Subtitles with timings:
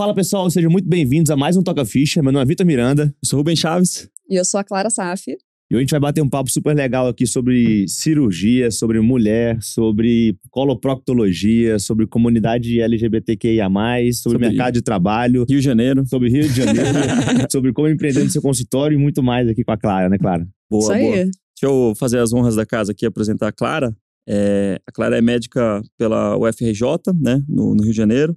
[0.00, 2.22] Fala pessoal, sejam muito bem-vindos a mais um Toca Ficha.
[2.22, 3.14] Meu nome é Vitor Miranda.
[3.22, 4.08] Eu sou Rubem Chaves.
[4.30, 5.28] E eu sou a Clara Saf.
[5.28, 5.34] E
[5.74, 10.38] hoje a gente vai bater um papo super legal aqui sobre cirurgia, sobre mulher, sobre
[10.48, 15.44] coloproctologia, sobre comunidade LGBTQIA, sobre, sobre mercado de trabalho.
[15.46, 16.06] Rio de Janeiro.
[16.06, 16.88] Sobre Rio de Janeiro,
[17.52, 20.48] sobre como empreender no seu consultório e muito mais aqui com a Clara, né, Clara?
[20.70, 21.02] Boa, Isso aí.
[21.02, 21.16] boa.
[21.16, 23.94] Deixa eu fazer as honras da casa aqui e apresentar a Clara.
[24.26, 28.34] É, a Clara é médica pela UFRJ, né, no, no Rio de Janeiro.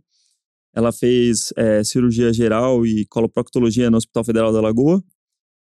[0.75, 5.03] Ela fez é, cirurgia geral e coloproctologia no Hospital Federal da Lagoa.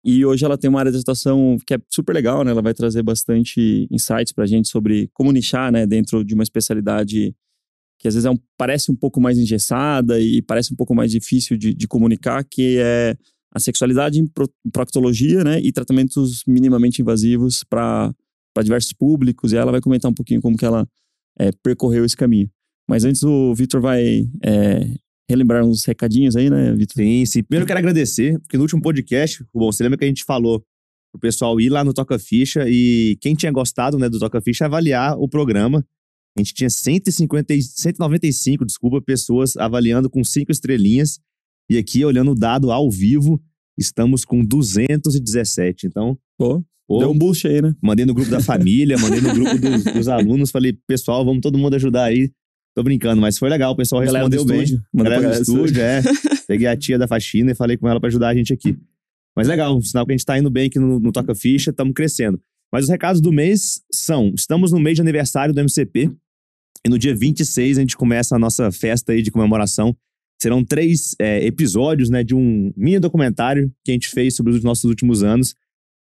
[0.04, 2.50] E hoje ela tem uma área de atuação que é super legal, né?
[2.50, 5.86] Ela vai trazer bastante insights para a gente sobre como nichar, né?
[5.86, 7.34] Dentro de uma especialidade
[7.98, 11.10] que às vezes é um, parece um pouco mais engessada e parece um pouco mais
[11.10, 13.16] difícil de, de comunicar, que é
[13.52, 14.30] a sexualidade em
[14.72, 15.60] proctologia, né?
[15.60, 18.14] E tratamentos minimamente invasivos para
[18.62, 19.52] diversos públicos.
[19.52, 20.86] E ela vai comentar um pouquinho como que ela
[21.38, 22.48] é, percorreu esse caminho.
[22.88, 24.94] Mas antes o Vitor vai é,
[25.28, 26.96] relembrar uns recadinhos aí, né, Vitor?
[26.96, 27.42] Sim, sim.
[27.42, 30.64] Primeiro eu quero agradecer, porque no último podcast, bom, você lembra que a gente falou
[31.12, 34.64] pro pessoal ir lá no Toca Ficha e quem tinha gostado, né, do Toca Ficha
[34.64, 35.84] avaliar o programa.
[36.36, 41.18] A gente tinha 150, 195, desculpa, pessoas avaliando com cinco estrelinhas.
[41.68, 43.42] E aqui, olhando o dado ao vivo,
[43.76, 45.86] estamos com 217.
[45.86, 47.74] Então, Pô, Pô, deu um boost aí, né?
[47.82, 51.58] Mandei no grupo da família, mandei no grupo dos, dos alunos, falei, pessoal, vamos todo
[51.58, 52.30] mundo ajudar aí.
[52.78, 54.62] Tô brincando, mas foi legal, o pessoal Galera respondeu bem.
[54.62, 54.84] Estúdio.
[54.94, 56.00] Galera do estúdio, é.
[56.46, 58.78] Peguei a tia da faxina e falei com ela para ajudar a gente aqui.
[59.36, 61.70] Mas legal, um sinal que a gente tá indo bem aqui no, no Toca Ficha,
[61.70, 62.40] estamos crescendo.
[62.72, 66.08] Mas os recados do mês são: estamos no mês de aniversário do MCP.
[66.86, 69.92] E no dia 26 a gente começa a nossa festa aí de comemoração.
[70.40, 74.62] Serão três é, episódios, né, de um mini documentário que a gente fez sobre os
[74.62, 75.52] nossos últimos anos.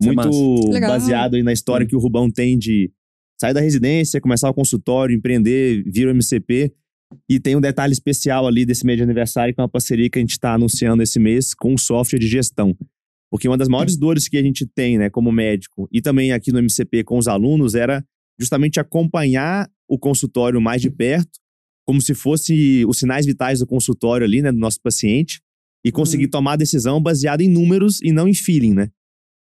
[0.03, 2.91] É muito é baseado aí na história que o Rubão tem de
[3.39, 6.73] sair da residência, começar o consultório, empreender, vir o MCP.
[7.29, 10.17] E tem um detalhe especial ali desse mês de aniversário, que é uma parceria que
[10.17, 12.75] a gente está anunciando esse mês com o software de gestão.
[13.29, 16.51] Porque uma das maiores dores que a gente tem, né, como médico, e também aqui
[16.51, 18.03] no MCP com os alunos, era
[18.39, 21.39] justamente acompanhar o consultório mais de perto,
[21.85, 25.41] como se fosse os sinais vitais do consultório ali, né, do nosso paciente,
[25.85, 26.31] e conseguir uhum.
[26.31, 28.89] tomar a decisão baseada em números e não em feeling, né?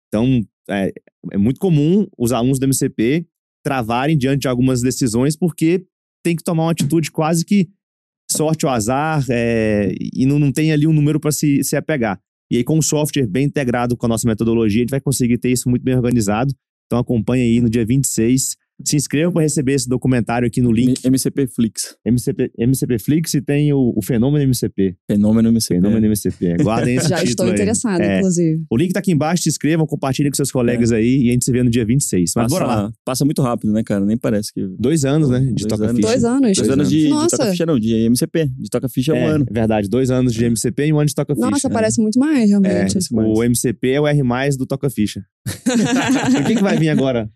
[0.09, 0.91] Então, é,
[1.31, 3.25] é muito comum os alunos do MCP
[3.63, 5.85] travarem diante de algumas decisões porque
[6.24, 7.69] tem que tomar uma atitude quase que
[8.31, 12.19] sorte ou azar é, e não, não tem ali um número para se, se apegar.
[12.51, 15.38] E aí, com o software bem integrado com a nossa metodologia, a gente vai conseguir
[15.38, 16.53] ter isso muito bem organizado.
[16.85, 21.05] Então, acompanhe aí no dia 26 se inscrevam para receber esse documentário aqui no link.
[21.05, 21.95] MCP Flix.
[22.05, 24.95] MCP, MCP Flix e tem o, o Fenômeno MCP.
[25.09, 25.75] Fenômeno MCP.
[25.75, 26.57] Fenômeno MCP.
[26.63, 28.17] Guardem esse Já estou interessada, é.
[28.19, 28.63] inclusive.
[28.69, 30.97] O link tá aqui embaixo, se inscrevam, compartilhem com seus colegas é.
[30.97, 32.33] aí e a gente se vê no dia 26.
[32.35, 32.94] Mas passa, bora lá.
[33.05, 34.05] Passa muito rápido, né, cara?
[34.05, 34.66] Nem parece que.
[34.79, 35.39] Dois anos, né?
[35.53, 36.01] De Toca Ficha.
[36.01, 36.57] Dois anos.
[36.57, 38.50] Dois anos de, de Toca Ficha, não, de MCP.
[38.57, 39.45] De Toca Ficha é um ano.
[39.50, 41.50] É verdade, dois anos de MCP e um ano de Toca Ficha.
[41.50, 42.97] Nossa, parece muito mais, realmente.
[42.97, 44.23] É, o MCP é o R
[44.57, 45.23] do Toca Ficha.
[45.47, 47.29] o que, que vai vir agora?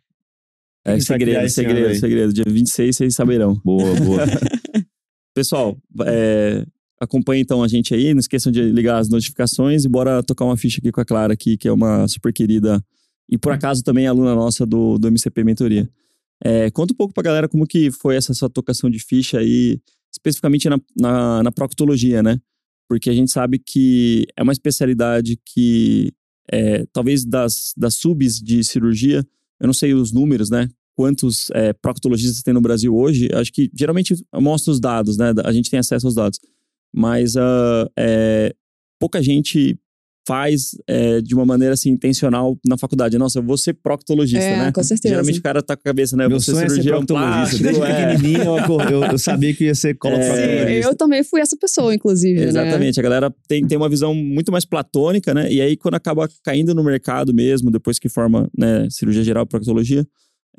[0.88, 2.34] É segredo, segredo, segredo.
[2.34, 3.60] Dia 26 vocês saberão.
[3.64, 4.24] Boa, boa.
[5.36, 6.66] Pessoal, é,
[7.00, 8.14] acompanhe então a gente aí.
[8.14, 11.34] Não esqueçam de ligar as notificações e bora tocar uma ficha aqui com a Clara,
[11.34, 12.82] aqui, que é uma super querida
[13.30, 15.90] e por acaso também aluna nossa do, do MCP Mentoria.
[16.44, 19.80] É, conta um pouco pra galera como que foi essa sua tocação de ficha aí,
[20.12, 22.40] especificamente na, na, na proctologia, né?
[22.88, 26.14] Porque a gente sabe que é uma especialidade que,
[26.50, 29.26] é, talvez das, das subs de cirurgia,
[29.60, 30.68] eu não sei os números, né?
[30.96, 33.30] Quantos é, proctologistas tem no Brasil hoje?
[33.34, 35.34] Acho que geralmente mostra os dados, né?
[35.44, 36.40] A gente tem acesso aos dados.
[36.94, 38.56] Mas uh, é,
[39.00, 39.80] pouca gente
[40.28, 43.18] faz é, de uma maneira assim intencional na faculdade.
[43.18, 44.72] Nossa, eu vou ser proctologista, é, né?
[44.74, 45.14] Com certeza.
[45.14, 46.26] Geralmente o cara tá com a cabeça, né?
[46.26, 47.64] Eu Meu vou ser cirurgião é plástico.
[47.64, 48.16] Desde é.
[48.16, 50.70] pequenininho eu, eu, sabia que ia ser coloproctologista.
[50.70, 52.42] É, eu também fui essa pessoa, inclusive.
[52.42, 52.48] Né?
[52.48, 52.98] Exatamente.
[52.98, 53.00] Né?
[53.00, 55.50] A galera tem, tem uma visão muito mais platônica, né?
[55.50, 60.06] E aí quando acaba caindo no mercado mesmo, depois que forma né, cirurgia geral, proctologia,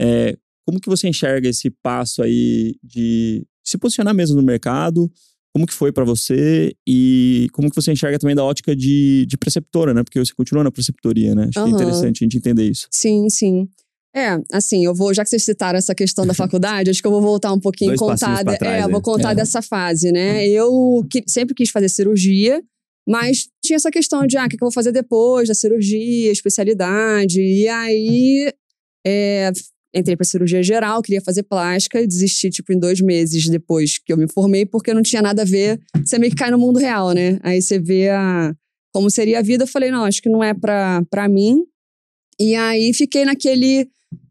[0.00, 0.35] é,
[0.65, 5.11] como que você enxerga esse passo aí de se posicionar mesmo no mercado?
[5.58, 9.37] Como que foi para você e como que você enxerga também da ótica de, de
[9.37, 10.05] preceptora, né?
[10.05, 11.49] Porque você continua na preceptoria, né?
[11.49, 11.64] Acho uhum.
[11.64, 12.87] que é interessante a gente entender isso.
[12.93, 13.69] Sim, sim.
[14.14, 17.10] É, assim, eu vou, já que vocês citaram essa questão da faculdade, acho que eu
[17.10, 18.44] vou voltar um pouquinho Dois contar.
[18.44, 19.34] De, trás, é, é, vou contar é.
[19.34, 20.46] dessa fase, né?
[20.46, 22.62] Eu que, sempre quis fazer cirurgia,
[23.08, 27.40] mas tinha essa questão de, ah, o que eu vou fazer depois da cirurgia, especialidade.
[27.40, 28.52] E aí,
[29.05, 29.50] é,
[29.94, 34.12] entrei para cirurgia geral, queria fazer plástica e desisti, tipo, em dois meses depois que
[34.12, 35.81] eu me formei, porque não tinha nada a ver.
[36.05, 37.38] Você meio que cai no mundo real, né?
[37.43, 38.55] Aí você vê a,
[38.93, 39.64] como seria a vida.
[39.64, 41.64] Eu falei, não, acho que não é pra, mim.
[42.38, 43.88] E aí fiquei naquele,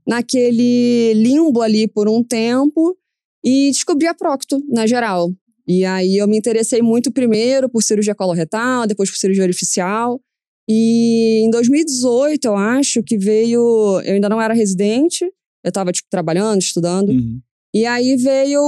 [0.07, 2.95] naquele limbo ali por um tempo
[3.44, 5.31] e descobri a Procto, na geral.
[5.68, 10.21] E aí eu me interessei muito primeiro por cirurgia coloretal, depois por cirurgia artificial.
[10.69, 14.01] E em 2018, eu acho que veio.
[14.03, 15.25] Eu ainda não era residente,
[15.63, 17.09] eu estava tipo, trabalhando, estudando.
[17.09, 17.39] Uhum.
[17.75, 18.62] E aí veio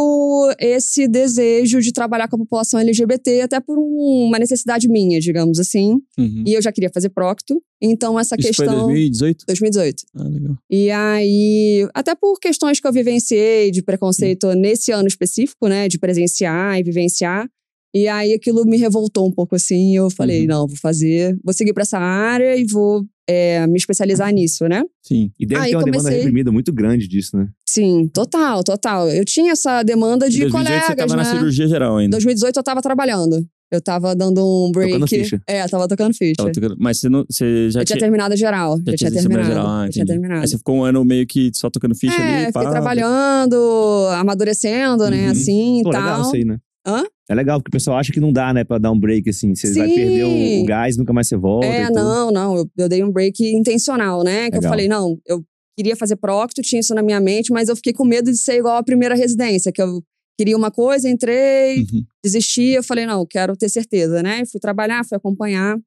[0.59, 5.57] esse desejo de trabalhar com a população LGBT, até por um- uma necessidade minha, digamos
[5.57, 5.94] assim.
[6.18, 6.44] Uhum.
[6.45, 7.62] E eu já queria fazer procto.
[7.81, 8.65] Então, essa Isso questão.
[8.68, 9.45] foi 2018?
[9.47, 10.03] 2018.
[10.15, 10.57] Ah, legal.
[10.69, 15.88] E aí, até por questões que eu vivenciei de preconceito nesse ano específico, né?
[15.88, 17.50] De presenciar e vivenciar.
[17.94, 19.95] E aí aquilo me revoltou um pouco assim.
[19.95, 20.47] Eu falei, Uhum.
[20.47, 24.81] não, vou fazer, vou seguir pra essa área e vou é, me especializar nisso, né?
[25.03, 25.31] Sim.
[25.39, 27.47] E deve Aí ter uma demanda comecei- reprimida muito grande disso, né?
[27.68, 29.07] Sim, total, total.
[29.09, 31.24] Eu tinha essa demanda Em de 2018 colegas, você tava né?
[31.24, 32.12] na cirurgia geral ainda.
[32.12, 33.45] 2018 eu tava trabalhando.
[33.71, 34.94] Eu tava dando um break.
[34.94, 35.39] Tocando ficha.
[35.47, 36.33] É, tava tocando ficha.
[36.38, 38.77] Tava tocando- Mas você, não, você já eu tinha terminado a geral.
[38.77, 39.47] Já, tinha sido terminado.
[39.47, 39.68] geral.
[39.68, 40.42] Ah, já tinha terminado.
[40.42, 42.45] Aí você ficou um ano meio que só tocando ficha é, ali.
[42.47, 42.71] fiquei pá.
[42.71, 45.25] trabalhando, amadurecendo, né?
[45.25, 45.31] Uhum.
[45.31, 45.92] Assim e tal.
[45.92, 46.57] legal isso aí, né?
[46.88, 47.03] Hã?
[47.30, 49.54] É legal, porque o pessoal acha que não dá, né, pra dar um break assim.
[49.54, 51.68] Você vai perder o, o gás, nunca mais você volta.
[51.68, 52.58] É, não, não.
[52.58, 54.50] Eu, eu dei um break intencional, né?
[54.50, 54.72] Que eu Legal.
[54.72, 55.44] falei, não, eu
[55.78, 58.58] queria fazer procto, tinha isso na minha mente, mas eu fiquei com medo de ser
[58.58, 60.02] igual a primeira residência, que eu
[60.40, 62.04] queria uma coisa, entrei, Uhum.
[62.24, 64.44] desisti, eu falei, não, quero ter certeza, né?
[64.46, 65.78] Fui trabalhar, fui acompanhar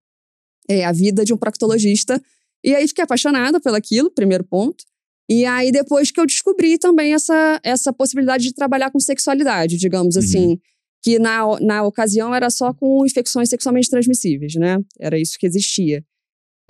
[0.68, 2.22] é, a vida de um proctologista.
[2.64, 4.84] E aí fiquei apaixonada pelaquilo, primeiro ponto.
[5.28, 10.14] E aí depois que eu descobri também essa, essa possibilidade de trabalhar com sexualidade, digamos
[10.14, 10.22] Uhum.
[10.22, 10.58] assim.
[11.02, 14.78] Que na, na ocasião era só com infecções sexualmente transmissíveis, né?
[15.00, 16.04] Era isso que existia.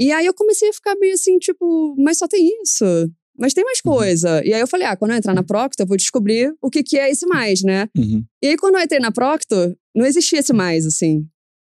[0.00, 2.84] E aí eu comecei a ficar meio assim, tipo, mas só tem isso.
[3.38, 3.92] Mas tem mais Uhum.
[3.92, 4.42] coisa.
[4.44, 6.82] E aí eu falei, ah, quando eu entrar na Procto, eu vou descobrir o que,
[6.82, 7.88] que é esse mais, né?
[7.96, 8.22] Uhum.
[8.42, 9.54] E aí, quando eu entrei na Procto,
[9.94, 11.26] não existia esse mais, assim.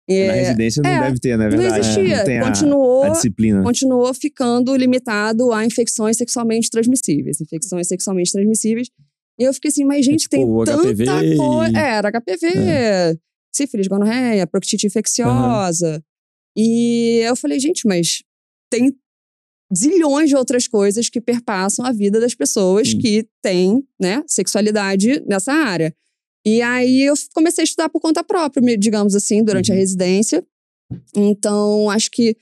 [0.08, 1.48] Na É, residência não é, deve ter, né?
[1.48, 1.80] não Verdade.
[1.80, 2.18] existia.
[2.18, 3.62] Não tem a, continuou, a disciplina.
[3.62, 7.40] continuou ficando limitado a infecções sexualmente transmissíveis.
[7.40, 8.88] Infecções sexualmente transmissíveis.
[9.38, 10.82] E eu fiquei assim, mas gente, tipo, tem o tanta
[11.36, 11.78] coisa.
[11.78, 13.18] É, era HPV,
[13.54, 16.02] sífilis, gonorreia, proctite infecciosa.
[16.56, 18.22] E eu falei, gente, mas
[18.70, 18.94] tem
[19.76, 22.98] zilhões de outras coisas que perpassam a vida das pessoas Sim.
[22.98, 25.94] que têm, né, sexualidade nessa área.
[26.46, 29.80] E aí eu comecei a estudar por conta própria, digamos assim, durante a Uhum.
[29.80, 30.46] residência.
[31.14, 32.36] Então, acho que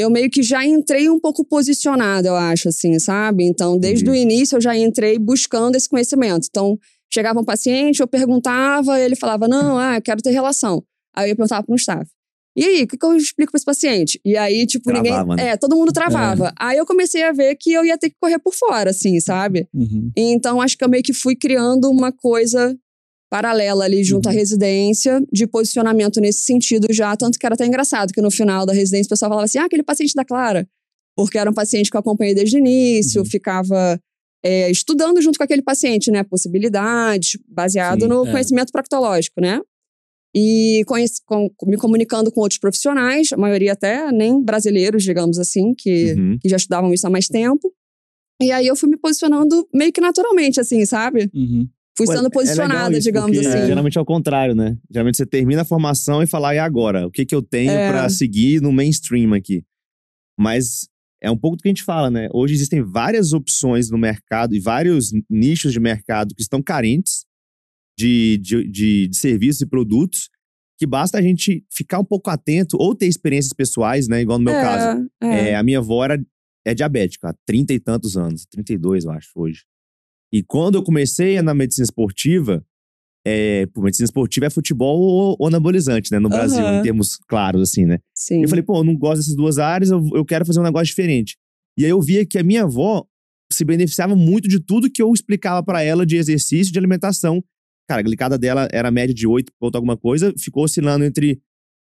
[0.00, 3.44] eu meio que já entrei um pouco posicionada, eu acho, assim, sabe?
[3.44, 4.18] Então, desde Entendi.
[4.18, 6.46] o início eu já entrei buscando esse conhecimento.
[6.48, 6.78] Então,
[7.12, 10.82] chegava um paciente, eu perguntava, ele falava, não, ah, eu quero ter relação.
[11.14, 12.08] Aí eu ia perguntar para um staff.
[12.56, 14.20] E aí, o que, que eu explico para esse paciente?
[14.24, 15.36] E aí, tipo, Travava, ninguém.
[15.36, 15.52] né?
[15.52, 16.52] É, todo mundo travava.
[16.58, 19.68] Aí eu comecei a ver que eu ia ter que correr por fora, assim, sabe?
[19.72, 20.10] Uhum.
[20.16, 22.76] Então, acho que eu meio que fui criando uma coisa
[23.30, 24.32] paralela ali junto Uhum.
[24.32, 27.16] à residência, de posicionamento nesse sentido já.
[27.16, 29.64] Tanto que era até engraçado que no final da residência o pessoal falava assim: ah,
[29.66, 30.68] aquele paciente da Clara.
[31.16, 33.26] Porque era um paciente que eu acompanhei desde o início, Uhum.
[33.26, 33.98] ficava
[34.42, 36.24] é, estudando junto com aquele paciente, né?
[36.24, 38.30] Possibilidades, baseado Sim, no é.
[38.32, 39.60] conhecimento proctológico, né?
[40.34, 45.74] E conhece- com- me comunicando com outros profissionais, a maioria até nem brasileiros, digamos assim,
[45.76, 46.38] que, Uhum.
[46.40, 47.70] que já estudavam isso há mais tempo.
[48.40, 51.28] E aí eu fui me posicionando meio que naturalmente, assim, sabe?
[51.34, 51.68] Uhum.
[52.00, 53.66] Fui Pô, é- sendo é posicionada, isso, digamos assim.
[53.66, 54.76] Geralmente é o contrário, né?
[54.90, 57.06] Geralmente você termina a formação e fala, e agora?
[57.06, 57.90] O que, que eu tenho É.
[57.90, 59.62] pra seguir no mainstream aqui?
[60.38, 60.88] Mas
[61.22, 62.28] é um pouco do que a gente fala, né?
[62.32, 67.24] Hoje existem várias opções no mercado e vários nichos de mercado que estão carentes
[67.98, 70.30] de, de, de, de serviços e produtos
[70.78, 74.22] que basta a gente ficar um pouco atento ou ter experiências pessoais, né?
[74.22, 75.06] Igual no meu é, caso.
[75.22, 75.50] é.
[75.50, 76.18] É, a minha avó era,
[76.64, 79.64] é diabética há 30 e tantos anos, 32, eu acho, hoje.
[80.32, 82.64] E quando eu comecei na medicina esportiva,
[83.26, 86.78] é, pô, medicina esportiva é futebol ou, ou anabolizante, né, no Brasil, Aham.
[86.78, 87.98] em termos claros, assim, né?
[88.14, 88.42] Sim.
[88.42, 90.86] Eu falei, pô, eu não gosto dessas duas áreas, eu, eu quero fazer um negócio
[90.86, 91.36] diferente.
[91.76, 93.04] E aí eu via que a minha avó
[93.52, 97.42] se beneficiava muito de tudo que eu explicava pra ela de exercício, de alimentação.
[97.88, 101.40] Cara, a glicada dela era média de 8 ponto alguma coisa, ficou oscilando entre.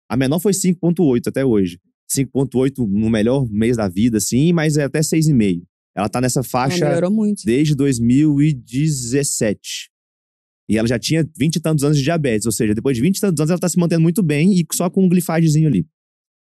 [0.09, 1.79] A menor foi 5,8 até hoje.
[2.15, 5.63] 5,8 no melhor mês da vida, assim, mas é até 6,5.
[5.95, 6.85] Ela tá nessa faixa
[7.45, 9.89] desde 2017.
[10.67, 13.17] E ela já tinha 20 e tantos anos de diabetes, ou seja, depois de 20
[13.17, 15.81] e tantos anos ela tá se mantendo muito bem e só com um glifadezinho ali.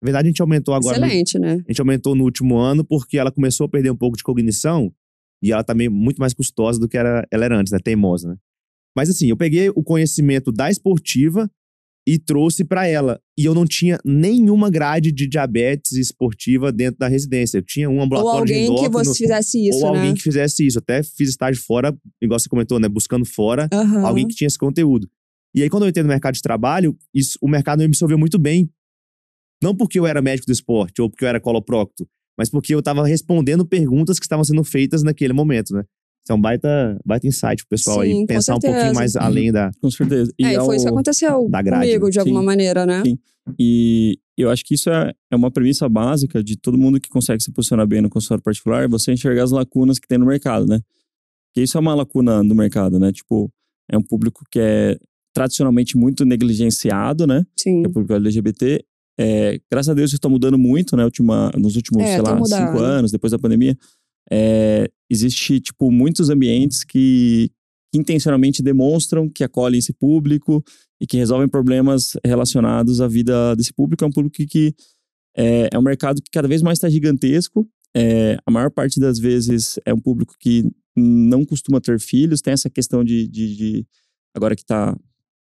[0.02, 0.96] Na verdade, a gente aumentou agora.
[0.96, 1.62] Excelente, né?
[1.66, 4.92] a gente aumentou no último ano porque ela começou a perder um pouco de cognição
[5.42, 7.78] e ela tá meio, muito mais custosa do que era, ela era antes, né?
[7.78, 8.36] Teimosa, né?
[8.96, 11.50] Mas assim, eu peguei o conhecimento da esportiva
[12.06, 13.20] e trouxe pra ela.
[13.36, 17.58] E eu não tinha nenhuma grade de diabetes esportiva dentro da residência.
[17.58, 19.98] Eu tinha um Ou ambulatório de alguém que endócrino, você fizesse isso, ou né?
[19.98, 20.78] alguém que fizesse isso.
[20.78, 22.88] Até fiz estágio fora, igual você comentou, né?
[22.88, 24.06] Buscando fora Aham.
[24.06, 25.08] alguém que tinha esse conteúdo.
[25.54, 28.38] E aí, quando eu entrei no mercado de trabalho, isso, o mercado me absorveu muito
[28.38, 28.70] bem.
[29.62, 32.06] Não porque eu era médico do esporte ou porque eu era coloprocto,
[32.38, 35.82] mas porque eu estava respondendo perguntas que estavam sendo feitas naquele momento, né?
[36.26, 38.26] Isso é um baita, baita insight pro pessoal Sim, aí.
[38.26, 39.71] Pensar um pouquinho mais além da.
[39.80, 40.33] Com certeza.
[40.37, 42.11] E é, e foi isso que aconteceu da grade, comigo, né?
[42.11, 42.47] de alguma Sim.
[42.47, 43.02] maneira, né?
[43.06, 43.16] Sim.
[43.56, 47.40] E eu acho que isso é, é uma premissa básica de todo mundo que consegue
[47.40, 50.66] se posicionar bem no consultório particular, é você enxergar as lacunas que tem no mercado,
[50.66, 50.80] né?
[51.49, 53.12] Porque isso é uma lacuna do mercado, né?
[53.12, 53.49] Tipo,
[53.88, 54.99] é um público que é
[55.33, 57.45] tradicionalmente muito negligenciado, né?
[57.56, 57.83] Sim.
[57.83, 58.85] Que é o público LGBT.
[59.16, 61.04] É, graças a Deus isso está mudando muito, né?
[61.04, 62.66] Ultima, nos últimos, É, sei tem lá, mudado.
[62.66, 63.78] cinco anos, depois da pandemia.
[64.30, 67.50] É, existe, tipo, muitos ambientes que,
[67.92, 70.62] que intencionalmente demonstram que acolhem esse público
[71.00, 74.04] e que resolvem problemas relacionados à vida desse público.
[74.04, 74.75] É um público que, que
[75.37, 77.68] é, é um mercado que cada vez mais está gigantesco.
[77.95, 80.64] É, a maior parte das vezes é um público que
[80.97, 83.87] não costuma ter filhos, tem essa questão de, de, de-
[84.35, 84.97] agora que está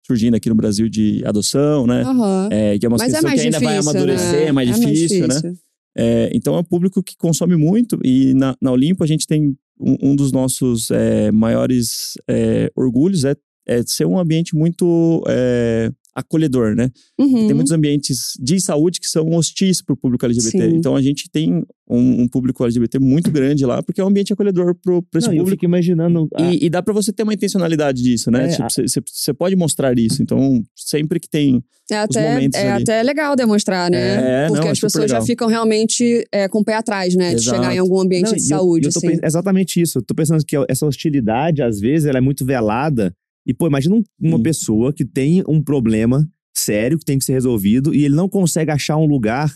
[0.07, 2.03] surgindo aqui no Brasil de adoção, né?
[2.03, 2.49] Aham.
[2.51, 4.47] É, que é uma Mas é questão mais que ainda difícil, vai amadurecer, né?
[4.47, 5.55] é mais difícil, né?
[5.97, 9.57] É, então é um público que consome muito e na, na Olimpo a gente tem
[9.80, 13.35] um, um dos nossos é, maiores é, orgulhos é,
[13.66, 16.91] é ser um ambiente muito é, acolhedor, né?
[17.19, 17.47] Uhum.
[17.47, 20.71] Tem muitos ambientes de saúde que são hostis para o público LGBT.
[20.71, 20.77] Sim.
[20.77, 24.33] Então a gente tem um, um público LGBT muito grande lá porque é um ambiente
[24.33, 25.51] acolhedor para esse Não, eu público.
[25.51, 26.29] fico imaginando.
[26.35, 28.47] a- E, e dá para você ter uma intencionalidade disso, né?
[28.47, 28.69] É, Tipo, a-
[29.07, 30.23] você pode mostrar isso.
[30.23, 32.83] Então, sempre que tem É até, é ali.
[32.83, 34.45] até legal demonstrar, né?
[34.45, 35.27] É, Porque não, é as pessoas já legal.
[35.27, 37.31] ficam realmente é, com o pé atrás, né?
[37.31, 37.57] De Exato.
[37.57, 39.07] chegar em algum ambiente Não, de eu- saúde, eu assim.
[39.09, 39.99] pens- exatamente isso.
[39.99, 43.15] Eu tô pensando que essa hostilidade, às vezes, ela é muito velada.
[43.49, 47.33] E, pô, imagina um- uma pessoa que tem um problema sério que tem que ser
[47.33, 49.50] resolvido e ele não consegue achar um lugar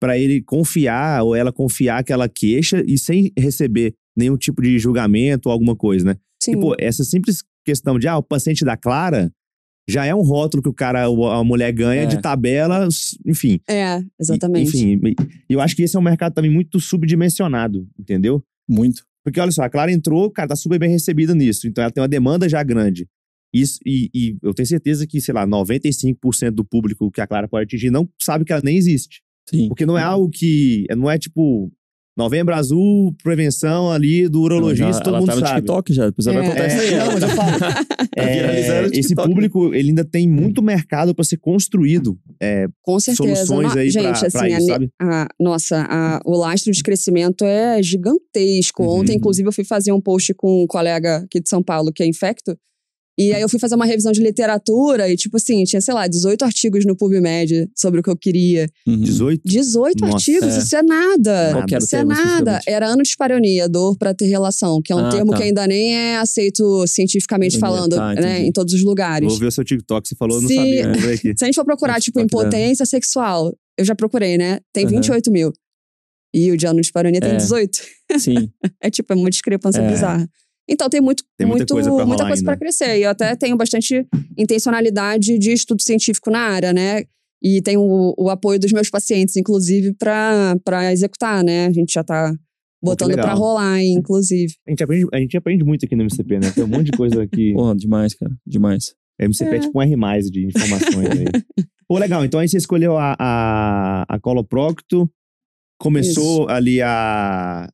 [0.00, 5.48] pra ele confiar ou ela confiar aquela queixa e sem receber nenhum tipo de julgamento
[5.48, 6.16] ou alguma coisa, né?
[6.42, 6.52] Sim.
[6.52, 9.30] E, pô, essa simples questão de, ah, o paciente da Clara
[9.90, 12.06] já é um rótulo que o cara, a mulher ganha É.
[12.06, 12.86] de tabela,
[13.26, 13.58] enfim.
[13.68, 14.76] É, exatamente.
[14.76, 15.00] E- Enfim,
[15.48, 18.42] eu acho que esse é um mercado também muito subdimensionado, entendeu?
[18.70, 19.02] muito.
[19.24, 21.66] Porque olha só, a Clara entrou, cara, tá super bem recebida nisso.
[21.66, 23.06] Então ela tem uma demanda já grande.
[23.54, 27.48] Isso, e, e eu tenho certeza que, sei lá, 95% do público que a Clara
[27.48, 29.20] pode atingir não sabe que ela nem existe.
[29.48, 29.68] Sim.
[29.68, 30.84] Porque não é algo que.
[30.96, 31.70] Não é tipo.
[32.16, 35.54] Novembro Azul, prevenção ali do urologista, já- todo ela mundo tá no sabe.
[35.60, 36.78] TikTok já, vai É.
[36.80, 36.88] aí.
[36.94, 37.50] É, não, mas eu falo.
[38.16, 42.18] É, esse público, ele ainda tem muito mercado para ser construído.
[42.82, 43.46] Com certeza.
[43.46, 44.90] soluções aí pra- Gente, pra assim, isso, a, sabe?
[45.00, 48.82] a- nossa, a- o lastro de crescimento é gigantesco.
[48.82, 49.00] Uhum.
[49.00, 52.02] Ontem, inclusive, eu fui fazer um post com um colega aqui de São Paulo, que
[52.02, 52.58] é infecto.
[53.18, 56.06] E aí eu fui fazer uma revisão de literatura e, tipo assim, tinha, sei lá,
[56.06, 58.68] 18 artigos no PubMed sobre o que eu queria.
[58.86, 59.00] Uhum.
[59.00, 59.42] 18?
[59.44, 60.58] 18 Nossa, artigos, é.
[60.58, 61.50] isso é nada.
[61.52, 62.60] Qual era Isso é nada.
[62.66, 65.38] Era ano de dispareunia, dor pra ter relação, que é um Ah, termo tá.
[65.38, 67.60] que ainda nem é aceito cientificamente Entendi.
[67.74, 69.28] falando, Tá, né, em todos os lugares.
[69.28, 70.92] Vou ver o seu TikTok, você falou, eu não Se- sabia.
[70.92, 71.34] Vou ver aqui.
[71.36, 72.24] Se a gente for procurar, tipo, né?
[72.24, 74.60] impotência sexual, eu já procurei, né?
[74.72, 74.94] Tem Aham.
[74.94, 75.52] 28 mil.
[76.32, 77.36] E o de ano de tem É.
[77.36, 77.80] 18.
[78.18, 78.48] Sim.
[78.80, 79.90] É tipo, é uma discrepância É.
[79.90, 80.28] bizarra.
[80.68, 82.98] Então tem muito, Tem muita muito, coisa pra muita coisa para crescer.
[82.98, 84.06] E eu até tenho bastante
[84.36, 87.04] intencionalidade de estudo científico na área, né?
[87.42, 91.66] E tenho o, o apoio dos meus pacientes, inclusive, para executar, né?
[91.66, 92.32] A gente já tá
[92.82, 94.52] botando para rolar, inclusive.
[94.66, 96.50] A gente, aprende, a gente aprende muito aqui no MCP, né?
[96.50, 97.52] Tem um monte de coisa aqui.
[97.54, 98.32] Porra, demais, cara.
[98.46, 98.94] Demais.
[99.20, 99.56] MCP é.
[99.56, 99.60] É.
[99.60, 101.64] tipo um R+, de informações aí.
[101.88, 102.24] Pô, legal.
[102.24, 105.10] Então aí você escolheu a, a, a Coloprocto,
[105.78, 107.68] começou ali a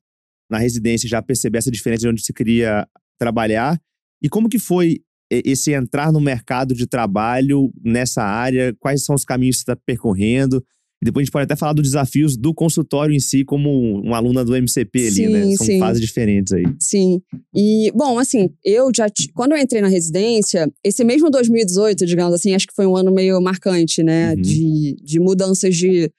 [0.49, 2.87] na residência já perceber essa diferença de onde você queria
[3.17, 3.79] trabalhar.
[4.21, 4.99] E como que foi
[5.29, 8.75] esse entrar no mercado de trabalho nessa área?
[8.79, 10.63] Quais são os caminhos que você está percorrendo?
[11.01, 14.17] E depois a gente pode até falar dos desafios do consultório em si, como uma
[14.17, 15.43] aluna do MCP ali, né?
[15.43, 15.79] Sim, São sim.
[15.79, 16.63] fases diferentes aí.
[16.79, 17.21] Sim.
[17.53, 19.07] E, bom, assim, eu já.
[19.33, 23.13] Quando eu entrei na residência, esse mesmo 2018, digamos assim, acho que foi um ano
[23.13, 24.33] meio marcante, né?
[24.33, 24.41] Uhum.
[24.41, 26.09] De, de mudanças de.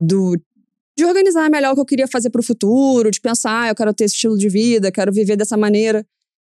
[0.00, 0.36] Do,
[0.98, 3.74] de organizar melhor o que eu queria fazer para o futuro, de pensar, ah, eu
[3.76, 6.04] quero ter esse estilo de vida, quero viver dessa maneira.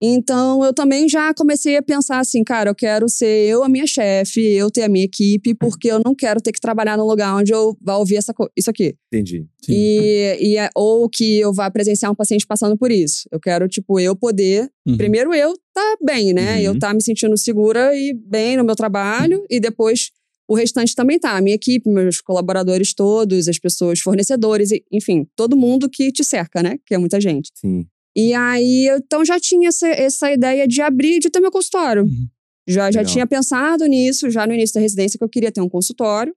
[0.03, 3.87] Então, eu também já comecei a pensar assim, cara, eu quero ser eu a minha
[3.87, 7.37] chefe, eu ter a minha equipe, porque eu não quero ter que trabalhar num lugar
[7.37, 8.95] onde eu vá ouvir essa, isso aqui.
[9.13, 9.45] Entendi.
[9.63, 9.73] Sim.
[9.75, 13.29] E, e é- ou que eu vá presenciar um paciente passando por isso.
[13.31, 14.71] Eu quero, tipo, eu poder.
[14.89, 14.97] Uhum.
[14.97, 16.57] Primeiro, eu tá bem, né?
[16.57, 16.63] Uhum.
[16.63, 19.45] Eu tá me sentindo segura e bem no meu trabalho.
[19.51, 20.13] E depois
[20.51, 21.37] o restante também tá.
[21.37, 26.61] A minha equipe, meus colaboradores todos, as pessoas, fornecedores, enfim, todo mundo que te cerca,
[26.61, 26.77] né?
[26.85, 27.53] Que é muita gente.
[27.55, 27.87] Sim.
[28.17, 32.03] E aí, então já tinha essa, essa ideia de abrir, de ter meu consultório.
[32.03, 32.27] Uhum.
[32.69, 35.69] Já, já tinha pensado nisso, já no início da residência, que eu queria ter um
[35.69, 36.35] consultório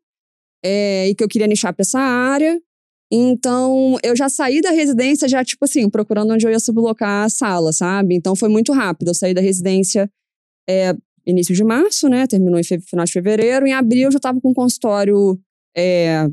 [0.64, 2.62] é, e que eu queria nichar pra essa área.
[3.12, 7.30] Então, eu já saí da residência, já, tipo assim, procurando onde eu ia sublocar a
[7.30, 8.14] sala, sabe?
[8.14, 9.08] Então, foi muito rápido.
[9.08, 10.08] Eu saí da residência
[10.70, 12.28] é, início de março, né?
[12.28, 13.66] Terminou em final de fevereiro.
[13.66, 15.40] Em abril, eu já tava com um consultório
[15.76, 16.28] é,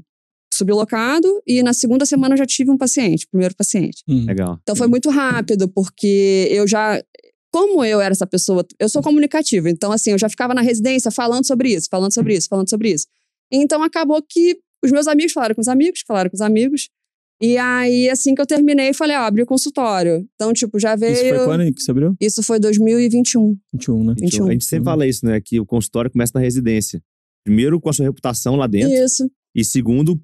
[0.52, 4.02] sublocado e na segunda semana eu já tive um paciente, primeiro paciente.
[4.08, 4.26] Uhum.
[4.26, 4.58] Legal.
[4.62, 7.02] Então foi muito rápido, porque eu já.
[7.52, 11.10] Como eu era essa pessoa, eu sou comunicativa, então assim, eu já ficava na residência
[11.10, 13.06] falando sobre isso, falando sobre isso, falando sobre isso.
[13.50, 16.88] Então acabou que os meus amigos falaram com os amigos, falaram com os amigos.
[17.42, 20.28] E aí, assim que eu terminei, falei, ó, abri o consultório.
[20.34, 21.12] Então, tipo, já veio.
[21.14, 22.14] Isso foi quando que você abriu?
[22.20, 23.56] Isso foi 2021.
[23.72, 24.14] 21, né?
[24.20, 24.46] 21.
[24.48, 25.40] A gente sempre fala isso, né?
[25.40, 27.02] Que o consultório começa na residência.
[27.44, 28.92] Primeiro, com a sua reputação lá dentro.
[28.92, 29.30] Isso.
[29.54, 30.20] E segundo,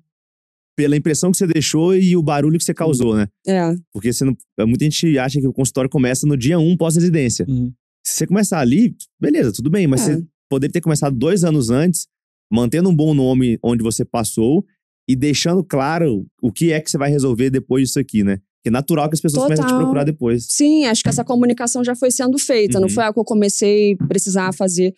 [0.77, 3.27] pela impressão que você deixou e o barulho que você causou, né?
[3.47, 3.75] É.
[3.93, 7.47] Porque você não, muita gente acha que o consultório começa no dia um pós-residência.
[7.49, 7.73] Uhum.
[8.07, 9.87] Se você começar ali, beleza, tudo bem.
[9.87, 10.17] Mas É.
[10.17, 12.07] você poderia ter começado dois anos antes,
[12.53, 14.65] mantendo um bom nome onde você passou
[15.09, 18.39] e deixando claro o que é que você vai resolver depois disso aqui, né?
[18.63, 19.85] Que é natural que as pessoas comecem a te Total.
[19.85, 20.47] procurar depois.
[20.49, 22.95] Sim, acho que essa comunicação já foi sendo feita, não Uhum.
[22.95, 24.93] foi algo que eu comecei a precisar fazer.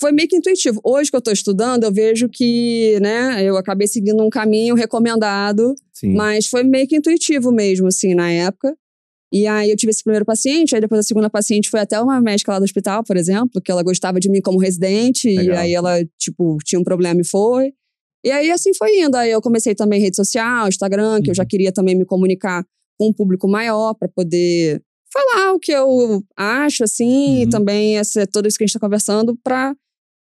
[0.00, 0.80] Foi meio que intuitivo.
[0.84, 5.74] Hoje que eu tô estudando, eu vejo que, né, eu acabei seguindo um caminho recomendado,
[5.92, 6.14] Sim.
[6.14, 8.74] mas foi meio que intuitivo mesmo, assim, na época.
[9.32, 12.20] E aí eu tive esse primeiro paciente, aí depois a segunda paciente foi até uma
[12.20, 15.58] médica lá do hospital, por exemplo, que ela gostava de mim como residente, e Legal.
[15.58, 17.72] aí ela, tipo, tinha um problema e foi.
[18.24, 19.16] E aí assim foi indo.
[19.16, 22.64] Aí eu comecei também rede social, Instagram, que eu já queria também me comunicar
[22.98, 27.50] com um público maior para poder falar o que eu acho, assim, e Uhum.
[27.50, 29.74] também essa, tudo isso que a gente tá conversando pra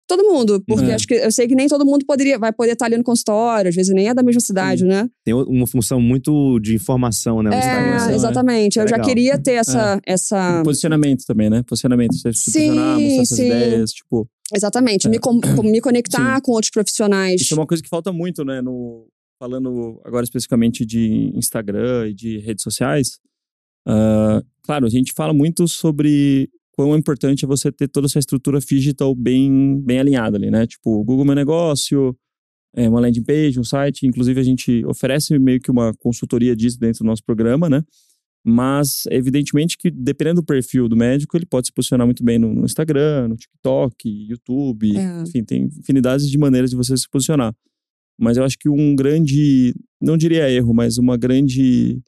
[0.07, 0.63] todo mundo.
[0.67, 0.95] Porque É.
[0.95, 3.69] acho que eu sei que nem todo mundo poderia, vai poder estar ali no consultório,
[3.69, 5.07] às vezes nem é da mesma cidade, né?
[5.23, 7.51] Tem uma função muito de informação, né?
[7.53, 8.15] É, né?
[8.15, 8.79] exatamente.
[8.79, 9.07] É eu já legal.
[9.07, 9.99] queria ter essa.
[10.07, 10.63] essa...
[10.63, 11.61] Posicionamento também, né?
[11.67, 12.15] Posicionamento.
[12.15, 13.45] Você se posicionar, Sim, mostrar suas sim.
[13.45, 14.27] ideias, tipo.
[14.53, 15.07] Exatamente.
[15.09, 17.41] Me, com- me conectar com outros profissionais.
[17.41, 18.61] Isso é uma coisa que falta muito, né?
[18.61, 19.07] No,
[19.39, 23.19] falando agora especificamente de Instagram e de redes sociais.
[23.87, 28.59] ah, claro, a gente fala muito sobre quão importante é você ter toda essa estrutura
[28.59, 30.67] digital bem, bem alinhada ali, né?
[30.67, 32.15] Tipo, Google Meu Negócio,
[32.75, 34.05] é, uma landing page, um site.
[34.05, 37.83] Inclusive, a gente oferece meio que uma consultoria disso dentro do nosso programa, né?
[38.45, 42.53] Mas, evidentemente, que dependendo do perfil do médico, ele pode se posicionar muito bem no,
[42.53, 45.21] no Instagram, no TikTok, YouTube, É.
[45.23, 47.53] enfim, tem infinidades de maneiras de você se posicionar.
[48.19, 51.99] Mas eu acho que um grande, não diria erro, mas uma grande,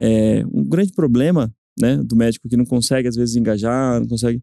[0.00, 4.42] é, um grande problema, né, do médico que não consegue às vezes engajar, não consegue,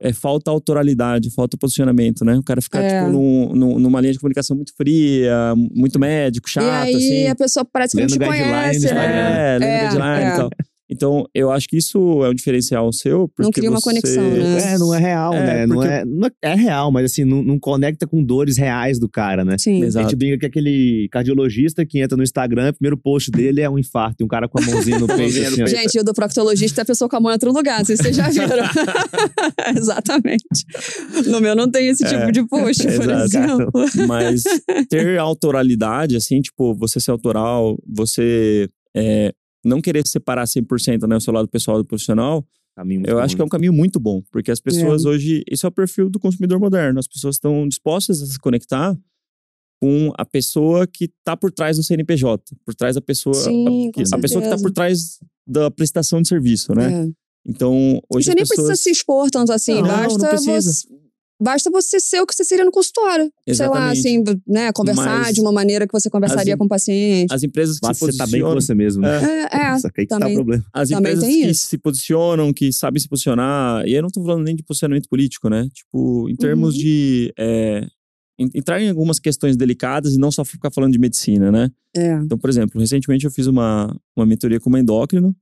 [0.00, 2.38] é falta autoralidade, falta posicionamento, né?
[2.38, 3.00] O cara ficar É.
[3.00, 7.26] tipo num- num- numa linha de comunicação muito fria, muito médico, chato, e aí assim.
[7.26, 8.94] a pessoa parece que não te conhece.
[8.94, 9.56] Né?
[9.56, 10.28] É, lendo É, guideline é.
[10.28, 10.50] e tal.
[10.90, 13.28] Então, eu acho que isso é um diferencial seu.
[13.28, 14.72] Porque Não cria uma você- conexão, né?
[14.74, 15.66] É, não é real, É, né?
[15.66, 19.08] Não, é, não é, é real, mas assim, não, não conecta com dores reais do
[19.08, 19.56] cara, né?
[19.58, 19.82] Sim.
[19.82, 20.08] A Exato.
[20.08, 23.78] gente brinca que aquele cardiologista que entra no Instagram, o primeiro post dele é um
[23.78, 25.38] infarto, e um cara com a mãozinha no peito.
[25.58, 25.76] No assim.
[25.76, 27.98] Gente, e o do proctologista é a pessoa com a mão em outro lugar, vocês
[28.16, 28.48] já viram.
[29.76, 30.42] Exatamente.
[31.26, 33.24] No meu não tem esse É, tipo de post, por exato.
[33.24, 33.70] exemplo.
[34.06, 34.42] Mas
[34.88, 39.32] ter autoralidade, assim, tipo, você ser autoral, você é,
[39.64, 42.46] não querer separar 100% né, o seu lado pessoal do profissional,
[43.04, 44.22] eu bom, acho que é um caminho muito bom.
[44.30, 46.98] Porque as pessoas hoje, isso é o perfil do consumidor moderno.
[47.00, 48.96] As pessoas estão dispostas a se conectar
[49.80, 53.92] com a pessoa que está por trás do CNPJ, por trás da pessoa, Sim, a,
[53.92, 57.04] com a pessoa que está por trás da prestação de serviço, né?
[57.04, 57.08] É.
[57.46, 58.66] Então, E hoje você as nem pessoas...
[58.68, 59.74] precisa se expor tanto assim.
[59.74, 60.72] Não, não basta, precisa.
[60.72, 60.88] Você,
[61.40, 63.30] basta você ser o que você seria no consultório.
[63.52, 64.72] Sei lá, assim, né?
[64.72, 67.32] Conversar Mas de uma maneira que você conversaria as- com o paciente.
[67.32, 68.60] As empresas que Basta se você tá bem com posicionam...
[68.60, 69.46] você mesmo, né?
[69.52, 69.78] É, é.
[69.78, 70.34] Só que aí que tá o também.
[70.34, 70.64] problema.
[70.72, 71.68] As Também empresas que isso.
[71.68, 75.48] se posicionam, que sabem se posicionar, e eu não tô falando nem de posicionamento político,
[75.48, 75.68] né?
[75.72, 76.80] Tipo, em termos Uhum.
[76.80, 77.86] de é,
[78.38, 81.70] en- entrar em algumas questões delicadas e não só ficar falando de medicina, né?
[81.96, 82.12] É.
[82.14, 85.34] Então, por exemplo, recentemente eu fiz uma, uma mentoria com uma endócrino,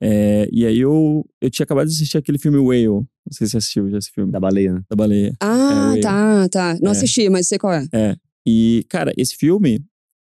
[0.00, 3.50] é, e aí eu, eu tinha acabado de assistir aquele filme Whale, não sei se
[3.52, 4.80] você assistiu já esse filme, Da baleia, né?
[4.88, 5.32] da baleia.
[5.42, 6.78] Ah, É, tá, tá.
[6.82, 6.92] Não É.
[6.92, 7.86] assisti, mas sei qual é.
[8.46, 9.80] E, cara, esse filme,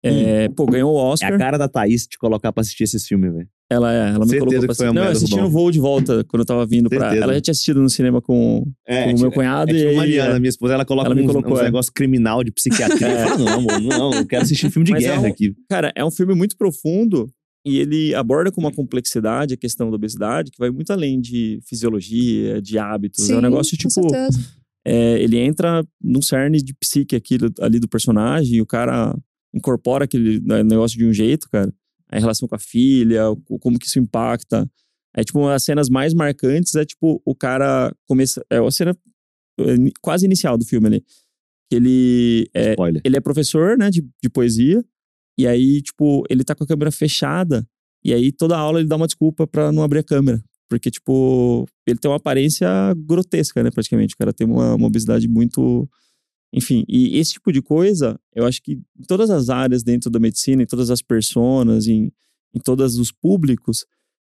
[0.05, 1.35] é, pô, ganhou o É Oscar.
[1.35, 3.49] a cara da Thaís te colocar pra assistir esses filmes, velho.
[3.71, 4.95] Ela, é, ela me Certeza colocou que pra foi a assistir.
[4.95, 7.01] Não, eu assisti no voo de volta, quando eu tava vindo pra...
[7.01, 7.23] Certeza.
[7.25, 9.91] Ela já tinha assistido no cinema com, É, com o meu cunhado É e tipo
[9.91, 9.97] aí...
[9.97, 11.65] Mariana, minha esposa, ela coloca ela me uns, colocou, uns é.
[11.65, 13.07] negócios criminal de psiquiatria.
[13.07, 13.25] É.
[13.29, 15.55] Eu falo, não, amor, não, eu quero assistir filme de Mas é guerra um- aqui.
[15.69, 17.29] Cara, é um filme muito profundo
[17.65, 21.61] e ele aborda com uma complexidade a questão da obesidade que vai muito além de
[21.65, 23.29] fisiologia, de hábitos.
[23.29, 24.01] é um negócio tipo.
[24.85, 29.17] é, ele entra num cerne de psique aqui, ali do personagem e o cara
[29.53, 31.73] incorpora aquele negócio de um jeito, cara.
[32.11, 33.25] A relação com a filha,
[33.61, 34.69] como que isso impacta.
[35.15, 38.43] É tipo, uma das cenas mais marcantes é tipo, o cara começa.
[38.51, 38.97] É a cena
[39.61, 41.05] é, quase inicial do filme ali.
[41.71, 42.49] Ele.
[42.55, 43.03] É, Spoiler.
[43.05, 44.83] ele é professor, né, de, de poesia.
[45.39, 47.67] E aí, tipo, ele tá com a câmera fechada.
[48.05, 50.43] E aí, toda aula ele dá uma desculpa pra não abrir a câmera.
[50.69, 54.15] Porque, tipo, ele tem uma aparência grotesca, né, praticamente.
[54.15, 55.89] O cara tem uma, uma obesidade muito
[56.53, 60.19] Enfim, e esse tipo de coisa, eu acho que em todas as áreas dentro da
[60.19, 62.11] medicina, em todas as personas, em,
[62.55, 63.85] em todos os públicos,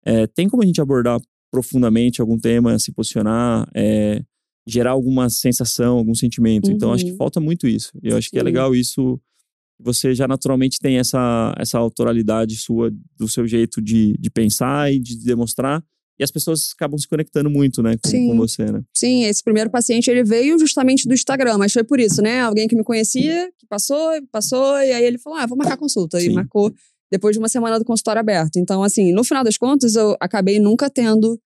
[0.04, 1.20] é, tem como a gente abordar
[1.52, 4.24] profundamente algum tema, se posicionar, é,
[4.68, 6.68] gerar alguma sensação, algum sentimento.
[6.70, 6.74] Uhum.
[6.76, 7.18] Então, acho que Uhum.
[7.18, 7.92] falta muito isso.
[8.04, 8.46] Eu acho que é Sim.
[8.46, 9.20] legal isso.
[9.80, 15.00] Você já naturalmente tem essa, essa autoralidade sua, do seu jeito de, de pensar e
[15.00, 15.84] de demonstrar.
[16.20, 18.82] E as pessoas acabam se conectando muito, né, com, com você, né?
[18.96, 22.42] Sim, esse primeiro paciente ele veio justamente do Instagram, mas foi por isso, né?
[22.42, 26.20] Alguém que me conhecia, que passou, passou, e aí ele falou: ah, vou marcar consulta.
[26.20, 26.32] Sim.
[26.32, 26.74] E marcou
[27.12, 28.58] depois de uma semana do consultório aberto.
[28.58, 31.40] Então, assim, no final das contas, eu acabei nunca tendo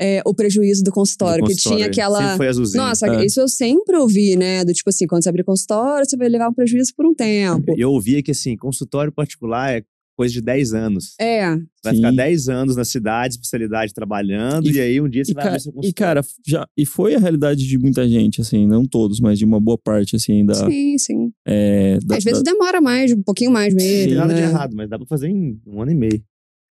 [0.00, 1.78] é, o prejuízo do consultório, Do que consultório.
[1.78, 2.18] tinha aquela.
[2.20, 2.84] Sempre foi azulzinho.
[2.84, 3.24] Nossa, É.
[3.24, 4.64] isso eu sempre ouvi, né?
[4.64, 7.74] Do tipo assim, quando você abrir consultório, você vai levar um prejuízo por um tempo.
[7.76, 9.82] Eu ouvia que, assim, consultório particular é
[10.16, 11.14] coisa de 10 anos.
[11.20, 11.98] É, Você vai Sim.
[12.00, 15.44] ficar 10 anos na cidade, especialidade trabalhando, E- e, aí um dia você E, vai
[15.44, 15.94] cara, abrir seu e, consultório.
[15.94, 19.60] cara, já, e foi a realidade de muita gente, assim, não todos, mas de uma
[19.60, 20.54] boa parte, assim, da.
[20.54, 21.32] sim, sim.
[21.46, 24.06] é, da- Às vezes da- demora mais, um pouquinho mais Não mesmo.
[24.08, 24.46] tem nada de né?
[24.48, 26.20] errado, mas dá pra fazer em um ano e meio.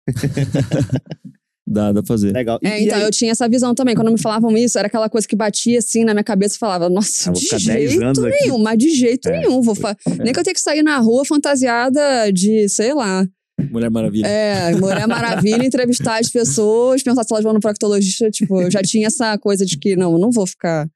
[1.69, 2.31] dá, dá pra fazer.
[2.33, 2.59] Legal.
[2.63, 3.03] E- É, e então aí?
[3.03, 3.95] eu tinha essa visão também.
[3.95, 6.89] Quando me falavam isso, era aquela coisa que batia assim na minha cabeça e falava,
[6.89, 8.37] nossa, Ah, vou de ficar 10 jeito anos aqui.
[8.41, 9.61] nenhum, mas de jeito É, nenhum.
[9.61, 13.25] Vou fa- Nem que eu tenha que sair na rua fantasiada de, sei lá,
[13.71, 14.25] Mulher Maravilha.
[14.25, 18.29] é, Mulher Maravilha, entrevistar as pessoas, pensar se elas vão no proctologista.
[18.31, 20.87] Tipo, eu já tinha essa coisa de que, não, eu não vou ficar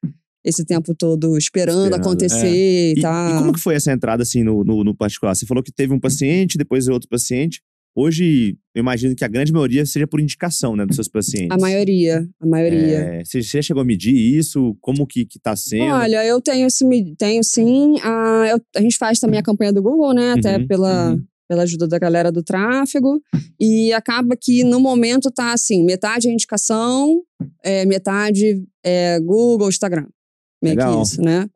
[0.45, 3.38] esse tempo todo esperando, Esperando, acontecer E, e, e tal.
[3.39, 5.36] como que foi essa entrada, assim, no, no, no particular?
[5.36, 7.62] Você falou que teve um paciente, depois outro paciente.
[7.95, 11.51] Hoje, eu imagino que a grande maioria seja por indicação, né, dos seus pacientes.
[11.51, 12.97] A maioria, a maioria.
[12.97, 14.75] É, você, você chegou a medir isso?
[14.82, 15.93] Como que, que tá sendo?
[15.93, 16.67] Olha, eu tenho,
[17.17, 17.99] tenho sim.
[18.03, 20.32] A, eu- a gente faz também a campanha do Google, né?
[20.34, 21.23] Até Uhum, pela, uhum.
[21.47, 23.21] pela ajuda da galera do tráfego.
[23.60, 27.21] E acaba que no momento tá assim: metade é indicação,
[27.63, 30.08] é, metade é Google, Instagram.
[30.63, 30.95] Meio Legal.
[30.97, 31.47] que isso, né?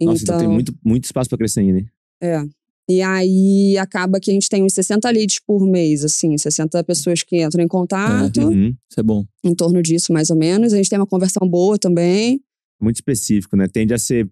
[0.00, 1.78] Nossa, então, tem muito, muito espaço pra crescer ainda.
[1.80, 1.86] hein?
[2.22, 2.42] É.
[2.88, 7.22] E aí acaba que a gente tem uns 60 leads por mês, assim, 60 pessoas
[7.22, 8.74] que entram em contato, Uhum.
[8.90, 9.24] Isso é bom.
[9.44, 10.72] em torno disso, mais ou menos.
[10.72, 12.40] A gente tem uma conversão boa também.
[12.80, 13.66] Muito específico, né?
[13.68, 14.28] Tende a ser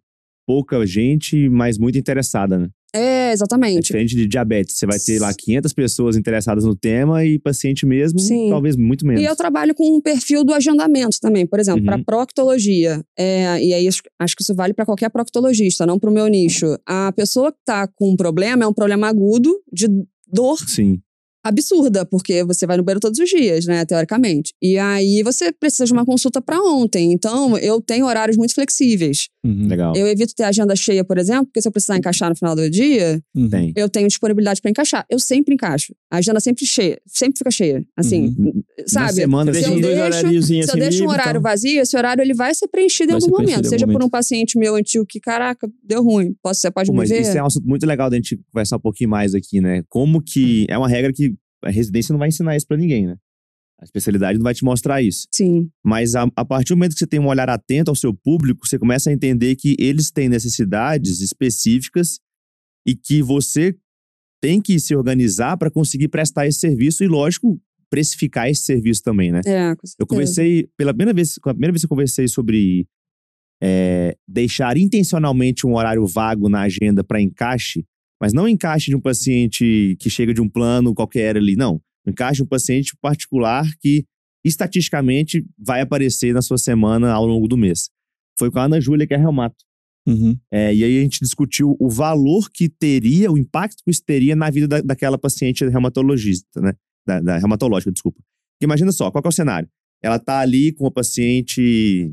[0.46, 2.68] pouca gente, mas muito interessada, né?
[2.94, 3.83] É, É exatamente.
[3.83, 4.76] diferente de diabetes.
[4.76, 8.48] Você vai ter lá 500 pessoas interessadas no tema e paciente mesmo, Sim.
[8.50, 9.22] talvez muito menos.
[9.22, 11.87] E eu trabalho com um perfil do agendamento também, por exemplo, Uhum.
[11.87, 13.03] para proctologia.
[13.18, 16.26] É, e aí acho, acho que isso vale para qualquer proctologista, não para o meu
[16.29, 16.66] nicho.
[16.87, 19.87] A pessoa que está com um problema é um problema agudo de
[20.33, 21.00] dor Sim.
[21.44, 24.53] Absurda, porque você vai no banheiro todos os dias, né, teoricamente.
[24.62, 27.12] E aí você precisa de uma consulta para ontem.
[27.12, 29.29] Então, eu tenho horários muito flexíveis.
[29.44, 29.66] Uhum.
[29.68, 29.94] Legal.
[29.96, 32.68] Eu evito ter agenda cheia, por exemplo, porque se eu precisar encaixar no final do
[32.68, 33.48] dia, Uhum.
[33.48, 33.72] Tem.
[33.76, 35.07] eu tenho disponibilidade para encaixar.
[35.11, 35.94] Eu sempre encaixo.
[36.11, 38.62] A agenda sempre cheia, sempre fica cheia, assim, Uhum.
[38.79, 39.12] Na sabe?
[39.14, 41.42] semana, Você Se deixa eu uns dois deixo- Se eu assim deixo um horário tal.
[41.42, 43.44] vazio, esse horário ele vai ser preenchido em algum ser momento.
[43.46, 44.12] preenchido em Seja algum por um momento.
[44.12, 46.35] paciente meu antigo que, caraca, deu ruim.
[46.42, 47.22] Posso, você pode Pô, me mas ver?
[47.22, 49.83] isso é um assunto muito legal da gente conversar um pouquinho mais aqui, né?
[49.88, 50.66] Como que.
[50.68, 53.16] É uma regra que a residência não vai ensinar isso pra ninguém, né?
[53.81, 55.27] A especialidade não vai te mostrar isso.
[55.33, 58.12] Sim, Mas a, a partir do momento que você tem um olhar atento ao seu
[58.12, 62.18] público, você começa a entender que eles têm necessidades específicas
[62.87, 63.75] e que você
[64.42, 67.59] tem que se organizar para conseguir prestar esse serviço e, lógico,
[67.90, 69.40] precificar esse serviço também, né?
[69.44, 69.96] é, com certeza.
[69.99, 72.87] Eu conversei, pela primeira vez, a primeira vez que eu conversei sobre
[73.62, 77.85] é, deixar intencionalmente um horário vago na agenda para encaixe,
[78.20, 81.80] mas não encaixe de um paciente que chega de um plano qualquer ali, não.
[82.06, 84.04] Encaixe de um paciente particular que
[84.44, 87.90] estatisticamente vai aparecer na sua semana ao longo do mês.
[88.38, 89.64] Foi com a Ana Júlia, que é reumato.
[90.06, 90.37] Uhum.
[90.50, 94.35] É, e aí a gente discutiu o valor que teria, o impacto que isso teria
[94.35, 96.72] na vida da, daquela paciente reumatologista, né?
[97.06, 98.18] Da, da reumatológica, desculpa.
[98.18, 99.68] Porque imagina só, qual é o cenário?
[100.02, 102.12] Ela tá ali com uma paciente.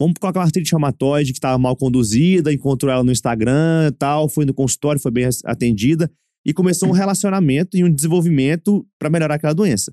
[0.00, 4.44] Vamos colocar uma artrite reumatoide que estava mal conduzida, encontrou ela no Instagram tal, foi
[4.44, 6.10] no consultório, foi bem atendida,
[6.46, 9.92] e começou um relacionamento e um desenvolvimento para melhorar aquela doença.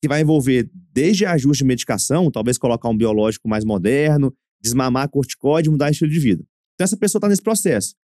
[0.00, 5.68] Que vai envolver desde ajuste de medicação, talvez colocar um biológico mais moderno, desmamar corticóide
[5.68, 6.42] mudar estilo de vida.
[6.74, 7.94] Então essa pessoa está nesse processo.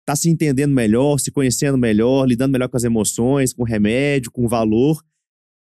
[0.00, 4.48] Está se entendendo melhor, se conhecendo melhor, lidando melhor com as emoções, com remédio, com
[4.48, 5.02] valor.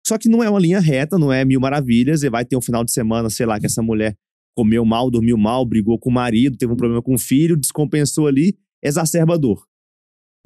[0.07, 2.23] Só que não é uma linha reta, não é mil maravilhas.
[2.23, 4.17] E vai ter um final de semana, sei lá, que essa mulher
[4.55, 8.27] comeu mal, dormiu mal, brigou com o marido, teve um problema com o filho, descompensou
[8.27, 9.67] ali, exacerba a dor.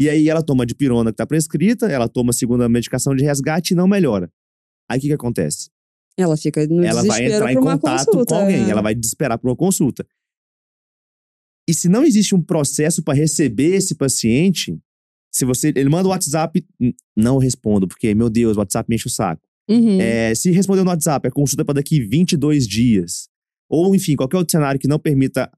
[0.00, 3.74] E aí ela toma dipirona que está prescrita, ela toma a segunda medicação de resgate
[3.74, 4.32] e não melhora.
[4.88, 5.70] Aí o que, que acontece?
[6.16, 8.70] Ela fica no ela vai entrar em contato consulta, com alguém, é.
[8.70, 10.06] ela vai desesperar por uma consulta.
[11.68, 14.78] E se não existe um processo para receber esse paciente,
[15.30, 18.96] se você ele manda o WhatsApp, "N- não respondo, porque meu Deus, o WhatsApp me
[18.96, 19.46] enche o saco.
[19.68, 20.00] Uhum.
[20.00, 23.28] É, se respondeu no WhatsApp, a consulta é para daqui 22 dias.
[23.68, 25.50] Ou, enfim, qualquer outro cenário que não permita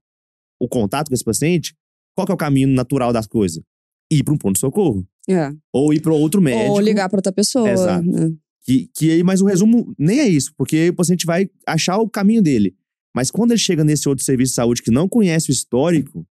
[0.59, 1.73] o contato com esse paciente,
[2.15, 3.63] qual é o caminho natural das coisas?
[4.11, 5.07] Ir para um ponto-socorro.
[5.29, 5.51] É.
[5.73, 6.71] Ou ir para outro médico.
[6.71, 7.69] Ou ligar pra outra pessoa.
[7.69, 8.05] Exato.
[8.05, 8.31] né?
[8.63, 12.09] Que, que aí, mas o resumo nem é isso, porque o paciente vai achar o
[12.09, 12.75] caminho dele.
[13.15, 16.25] Mas quando ele chega nesse outro serviço de saúde que não conhece o histórico,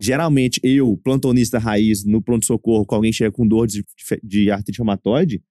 [0.00, 3.84] geralmente eu, plantonista raiz, no pronto-socorro, com alguém que chega com dor de,
[4.22, 5.42] de artrite reumatoide,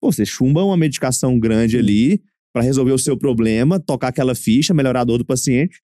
[0.00, 2.22] pô, você chumba uma medicação grande ali
[2.54, 5.80] para resolver o seu problema, tocar aquela ficha, melhorar a dor do paciente.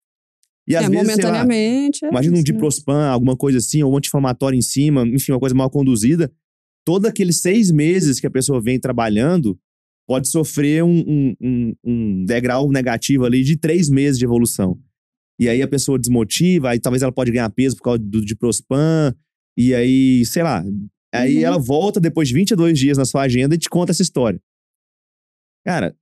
[0.68, 2.04] E às é, vezes, sei lá, momentaneamente.
[2.04, 2.52] é Imagina um isso, né?
[2.52, 6.32] diprospan, alguma coisa assim, ou um anti-inflamatório em cima, enfim, uma coisa mal conduzida.
[6.86, 9.58] Todo aqueles seis meses que a pessoa vem trabalhando
[10.06, 14.78] pode sofrer um, um- um- um degrau negativo ali de três meses de evolução.
[15.40, 19.12] E aí a pessoa desmotiva, aí talvez ela pode ganhar peso por causa do diprospan,
[19.58, 20.64] e aí, sei lá.
[21.12, 21.42] Aí Uhum.
[21.44, 24.40] ela volta depois de 22 dias na sua agenda e te conta essa história.
[25.64, 25.94] Cara,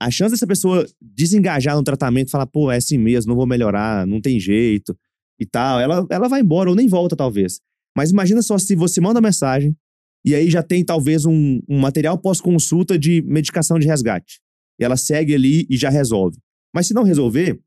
[0.00, 4.06] a chance dessa pessoa desengajar no tratamento falar, pô, é assim mesmo, não vou melhorar,
[4.06, 4.96] não tem jeito
[5.40, 7.60] e tal, ela, ela vai embora ou nem volta, talvez.
[7.96, 9.76] Mas imagina só se você manda mensagem
[10.24, 14.40] e aí já tem talvez um, um material pós-consulta de medicação de resgate.
[14.80, 16.38] E ela segue ali e já resolve.
[16.74, 17.60] Mas se não resolver,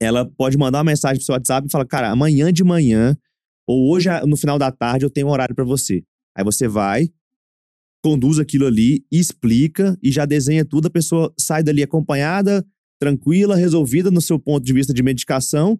[0.00, 3.16] ela pode mandar uma mensagem pro seu WhatsApp e falar, cara, amanhã de manhã
[3.66, 6.02] ou hoje no final da tarde eu tenho um horário para você.
[6.36, 7.10] Aí você vai,
[8.08, 12.64] conduz aquilo ali, explica e já desenha tudo, a pessoa sai dali acompanhada,
[13.00, 15.78] tranquila, resolvida no seu ponto de vista de medicação,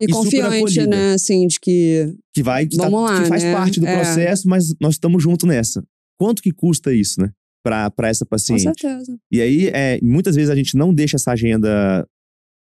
[0.00, 1.12] E e confiante, né?
[1.14, 2.14] Assim, de que.
[2.34, 3.52] que vai que, tá- Vamos lá, que faz né?
[3.52, 3.94] parte do É.
[3.94, 5.84] processo, mas nós estamos juntos nessa.
[6.18, 7.30] Quanto que custa isso, né?
[7.62, 8.62] Pra, pra essa Com paciente.
[8.62, 9.18] certeza.
[9.30, 12.06] E aí, é, muitas vezes a gente não deixa essa agenda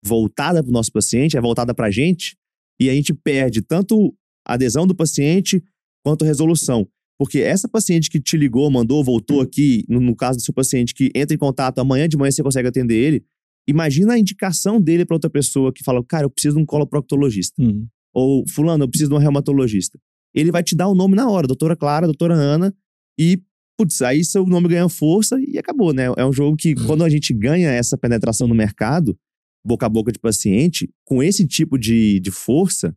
[0.05, 2.37] voltada para o nosso paciente, é voltada para a gente,
[2.81, 4.15] e a gente perde tanto
[4.47, 5.63] a adesão do paciente
[6.05, 6.87] quanto a resolução.
[7.25, 10.93] Porque essa paciente que te ligou, mandou, voltou aqui, no, no caso do seu paciente
[10.93, 13.25] que entra em contato amanhã de manhã você consegue atender ele,
[13.67, 17.55] imagina a indicação dele para outra pessoa que fala, cara, eu preciso de um coloproctologista.
[17.63, 17.87] Hum.
[18.13, 19.99] Ou, fulano, eu preciso de um reumatologista.
[20.35, 22.75] Ele vai te dar o nome na hora, doutora Clara, doutora Ana,
[23.19, 23.41] e,
[23.79, 26.13] putz, aí seu nome ganha força e acabou, né?
[26.19, 29.19] É um jogo que, quando a gente ganha essa penetração no mercado,
[29.67, 32.95] boca a boca de paciente, com esse tipo de, de força,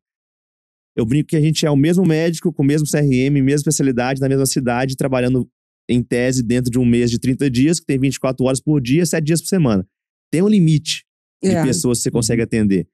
[0.98, 4.20] eu brinco que a gente é o mesmo médico, com o mesmo CRM, mesma especialidade,
[4.20, 5.48] na mesma cidade, trabalhando
[5.88, 9.06] em tese dentro de um mês de 30 dias, que tem 24 horas por dia,
[9.06, 9.88] 7 dias por semana.
[10.32, 11.06] Tem um limite
[11.42, 11.64] de É.
[11.64, 12.88] pessoas que você consegue atender.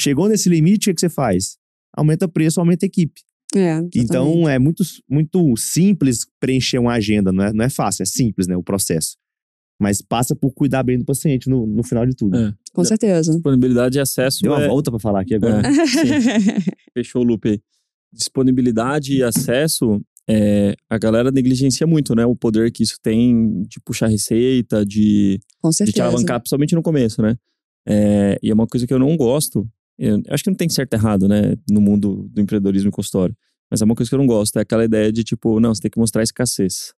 [0.00, 1.58] Chegou nesse limite, o que você faz?
[1.94, 3.20] Aumenta preço, aumenta equipe.
[3.54, 3.78] É.
[3.94, 8.46] Então é muito, muito simples preencher uma agenda, não é, não é fácil, é simples,
[8.46, 9.16] né, o processo.
[9.80, 12.36] Mas passa por cuidar bem do paciente no, no final de tudo.
[12.36, 12.52] É.
[12.74, 13.32] Com certeza.
[13.32, 15.66] Disponibilidade e acesso Deu uma é, volta pra falar aqui agora.
[15.66, 16.70] É, sim.
[16.92, 17.60] Fechou o loop aí.
[18.12, 22.26] Disponibilidade e acesso, é, a galera negligencia muito, né?
[22.26, 26.82] O poder que isso tem de puxar receita, de, Com de te alavancar, principalmente no
[26.82, 27.36] começo, né?
[27.88, 29.66] É, e é uma coisa que eu não gosto.
[29.98, 31.54] Eu acho que não tem certo e errado, né?
[31.70, 33.34] No mundo do empreendedorismo e consultório.
[33.70, 34.56] Mas é uma coisa que eu não gosto.
[34.58, 36.92] É aquela ideia de, tipo, não, você tem que mostrar escassez.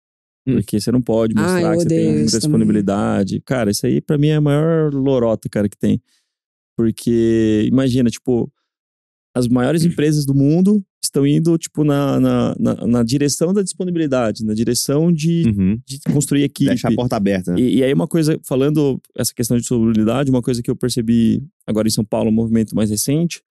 [0.51, 0.55] Hum.
[0.57, 2.41] Porque você não pode Ah, mostrar eu que você tem muita isso também.
[2.41, 3.41] disponibilidade.
[3.41, 6.01] Cara, isso aí pra mim é a maior lorota, cara, que tem.
[6.77, 8.51] Porque, imagina, tipo,
[9.35, 14.45] as maiores empresas do mundo estão indo, tipo, na, na, na, na direção da disponibilidade,
[14.45, 15.79] na direção de, Uhum.
[15.87, 16.71] de construir equipe.
[16.71, 17.53] Deixar a porta aberta.
[17.53, 17.61] né?
[17.61, 21.43] E, e aí uma coisa, falando essa questão de solubilidade, uma coisa que eu percebi
[21.67, 23.43] agora em São Paulo, um movimento mais recente,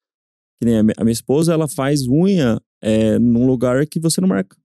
[0.59, 4.19] que nem a, mi- a minha esposa, ela faz unha é, num lugar que você
[4.21, 4.55] não marca.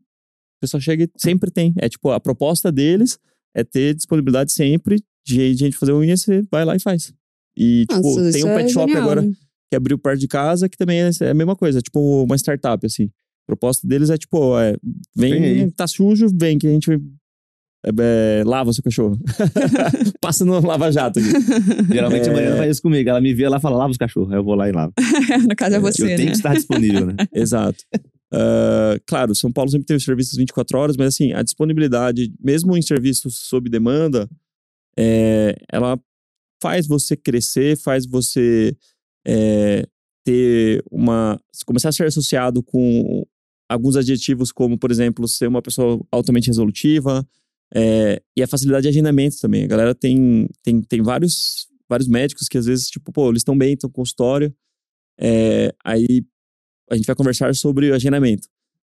[0.59, 1.75] A pessoa chega e sempre tem.
[1.79, 3.19] É tipo, a proposta deles
[3.55, 7.13] é ter disponibilidade sempre de gente fazer unha, você vai lá e faz.
[7.57, 9.33] E, tipo, Nossa, tem isso um pet é shop genial, agora né?
[9.71, 12.85] que abriu perto de casa, que também é é a mesma coisa, tipo uma startup,
[12.85, 13.05] assim.
[13.05, 14.77] A proposta deles é tipo, é,
[15.17, 16.91] Vem vem, tá sujo, vem que a gente
[17.85, 17.91] é,
[18.41, 19.19] é, lava seu cachorro.
[20.21, 21.29] Passa no lava-jato aqui.
[21.93, 22.31] Geralmente É.
[22.31, 23.09] a Mariana faz isso comigo.
[23.09, 24.33] Ela me vê lá e fala, lava os cachorros.
[24.33, 24.95] Aí eu vou lá e lavo.
[25.47, 26.27] no caso é eu você, tenho né?
[26.27, 27.15] que estar disponível, né?
[27.35, 27.85] Exato.
[28.35, 32.83] Ah, claro, São Paulo sempre teve serviços 24 horas, mas assim, a disponibilidade, mesmo em
[32.83, 34.29] serviços sob demanda,
[34.97, 35.99] é, ela
[36.61, 38.77] faz você crescer, faz você
[39.27, 39.87] é,
[40.25, 41.39] ter uma.
[41.65, 43.25] começar a ser associado com
[43.69, 47.27] alguns adjetivos, como, por exemplo, ser uma pessoa altamente resolutiva,
[47.73, 49.65] é, e a facilidade de agendamento também.
[49.65, 53.57] A galera tem, tem, tem vários, vários médicos que às vezes, tipo, pô, eles estão
[53.57, 54.55] bem, estão com consultório,
[55.21, 56.25] é, aí
[56.91, 58.49] a gente vai conversar sobre o agendamento.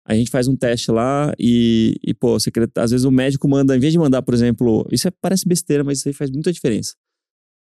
[0.06, 3.80] A gente faz um teste lá e, e pô, às vezes o médico manda, em
[3.80, 6.94] vez de mandar, por exemplo, isso é- parece besteira, mas isso aí faz muita diferença.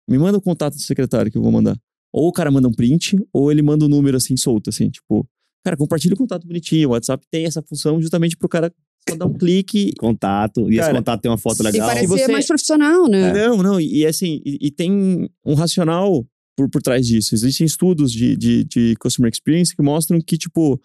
[0.08, 1.76] Me manda o contato do secretário que eu vou mandar.
[2.12, 5.26] Ou o cara manda um print, ou ele manda um número assim solto, assim, tipo,
[5.64, 6.88] cara, compartilha o contato bonitinho.
[6.90, 8.70] O WhatsApp tem essa função justamente pro cara
[9.08, 9.92] só dar um clique.
[9.98, 10.70] Contato.
[10.70, 11.88] E esse Cara, contato tem uma foto E legal.
[11.88, 13.32] parecer você- mais profissional, né?
[13.32, 16.26] Não, não, e, e assim, e, e tem um racional
[16.57, 17.35] por, por trás disso.
[17.35, 20.81] Existem estudos de, de, de customer experience que mostram que, tipo,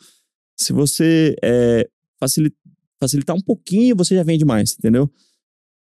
[0.58, 1.88] se você é,
[2.20, 2.56] facilita,
[3.00, 5.10] facilitar um pouquinho, você já vende mais, entendeu?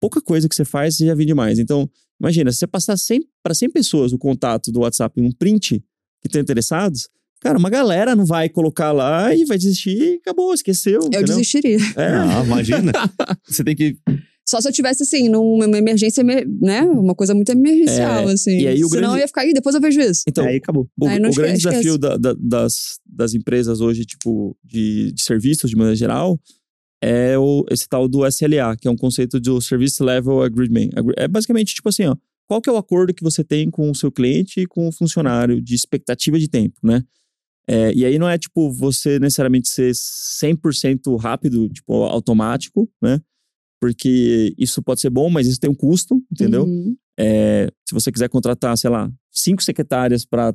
[0.01, 1.59] Pouca coisa que você faz, você já vende mais.
[1.59, 1.91] Então,
[2.21, 2.97] imagina, se você passar
[3.43, 5.81] para 100 pessoas o contato do WhatsApp em um print
[6.21, 7.09] que estão interessados,
[7.41, 11.01] cara, uma galera não vai colocar lá e vai desistir e acabou, esqueceu.
[11.01, 11.27] Eu entendeu?
[11.27, 11.79] desistiria.
[11.97, 12.93] É, Ah, imagina.
[13.47, 13.99] Você tem que.
[14.51, 16.83] Só se eu tivesse, assim, numa emergência, emer- né?
[16.83, 18.51] Uma coisa muito emergencial, assim.
[18.57, 20.23] É, e aí o Senão grande- eu ia ficar aí, depois eu vejo isso.
[20.29, 20.89] então, Aí acabou.
[21.01, 25.23] O, Aí o grande esquece, desafio da- da- das, das empresas hoje, tipo, de, de
[25.23, 26.37] serviços, de maneira geral,
[27.03, 30.89] é o, esse tal do SLA, que é um conceito do Service Level Agreement.
[30.97, 32.17] Agre- É basicamente, tipo assim, ó,
[32.49, 34.93] qual que é o acordo que você tem com o seu cliente e com o
[34.93, 37.03] funcionário de expectativa de tempo, né?
[37.69, 43.21] É, e aí não é, tipo, você necessariamente ser 100% rápido, tipo, automático, né?
[43.81, 46.65] Porque isso pode ser bom, mas isso tem um custo, entendeu?
[46.65, 46.95] Uhum.
[47.19, 50.55] É, se você quiser contratar, sei lá, cinco secretárias para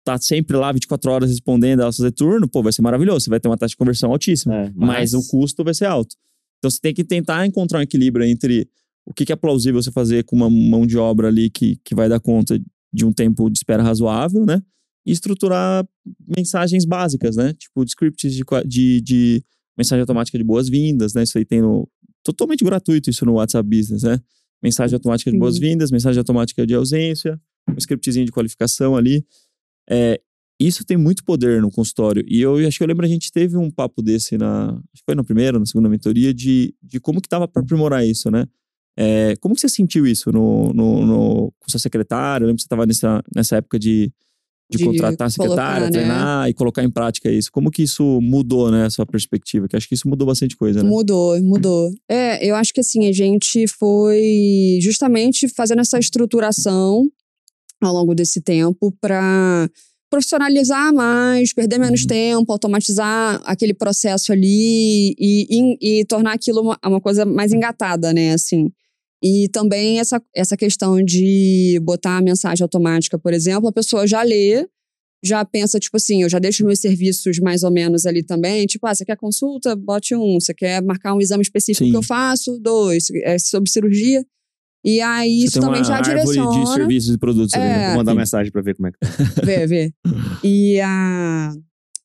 [0.00, 3.24] estar sempre lá 24 horas respondendo, elas fazer turno, pô, vai ser maravilhoso.
[3.24, 6.14] Você vai ter uma taxa de conversão altíssima, É, mas o custo vai ser alto.
[6.58, 8.68] Então você tem que tentar encontrar um equilíbrio entre
[9.04, 11.94] o que que é plausível você fazer com uma mão de obra ali que, que
[11.94, 12.60] vai dar conta
[12.92, 14.62] de um tempo de espera razoável, né?
[15.04, 15.86] E estruturar
[16.36, 17.52] mensagens básicas, né?
[17.54, 19.44] Tipo, de scripts de, de, de
[19.78, 21.22] mensagem automática de boas-vindas, né?
[21.22, 21.88] Isso aí tem no.
[22.26, 24.18] Totalmente gratuito isso no WhatsApp Business, né?
[24.62, 29.24] Mensagem automática de boas-vindas, mensagem automática de ausência, um scriptzinho de qualificação ali.
[29.88, 30.20] É,
[30.58, 32.24] isso tem muito poder no consultório.
[32.26, 34.70] E eu acho que eu lembro a gente teve um papo desse na.
[34.72, 38.04] Acho que foi na primeira, na segunda mentoria, de, de como que tava para aprimorar
[38.04, 38.46] isso, né?
[38.98, 42.42] É, como que você sentiu isso no, no, no- com sua secretária?
[42.44, 44.10] Eu lembro que você estava nessa, nessa época de,
[44.70, 45.90] de, De contratar secretária, colocar, né?
[45.90, 47.50] treinar e colocar em prática isso.
[47.52, 49.68] Como que isso mudou, né, sua perspectiva?
[49.68, 50.88] Que acho que isso mudou bastante coisa, né?
[50.88, 51.90] Mudou, mudou.
[52.08, 57.06] É, eu acho que assim, a gente foi justamente fazendo essa estruturação
[57.80, 59.68] ao longo desse tempo para
[60.10, 62.06] profissionalizar mais, perder menos Uhum.
[62.08, 68.12] tempo, automatizar aquele processo ali e, e, e tornar aquilo uma, uma coisa mais engatada,
[68.12, 68.68] né, assim.
[69.22, 74.22] E também essa, essa questão de botar a mensagem automática, por exemplo, a pessoa já
[74.22, 74.66] lê,
[75.24, 78.66] já pensa, tipo assim, eu já deixo meus serviços mais ou menos ali também.
[78.66, 79.74] Tipo, ah, você quer consulta?
[79.74, 80.38] Bote um.
[80.38, 81.90] Você quer marcar um exame específico Sim.
[81.90, 82.58] que eu faço?
[82.60, 83.06] Dois.
[83.24, 84.24] É sobre cirurgia.
[84.84, 86.66] E aí, Você isso também já árvore de direciona.
[86.74, 87.84] serviços e produtos ali, né?
[87.84, 87.86] É.
[87.88, 88.18] Vou mandar Sim.
[88.18, 89.08] mensagem pra ver como é que tá.
[89.44, 89.92] Vê, vê.
[90.44, 91.52] E a,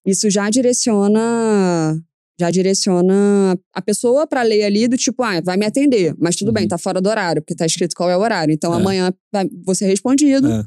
[0.06, 2.02] isso já direciona.
[2.41, 6.51] Já direciona a pessoa para ler ali do tipo, ah, vai me atender, mas tudo
[6.51, 6.69] bem, Uhum.
[6.69, 8.51] tá fora do horário, porque tá escrito qual é o horário.
[8.51, 8.77] Então É.
[8.77, 10.51] amanhã vai, vou ser respondido.
[10.51, 10.63] É.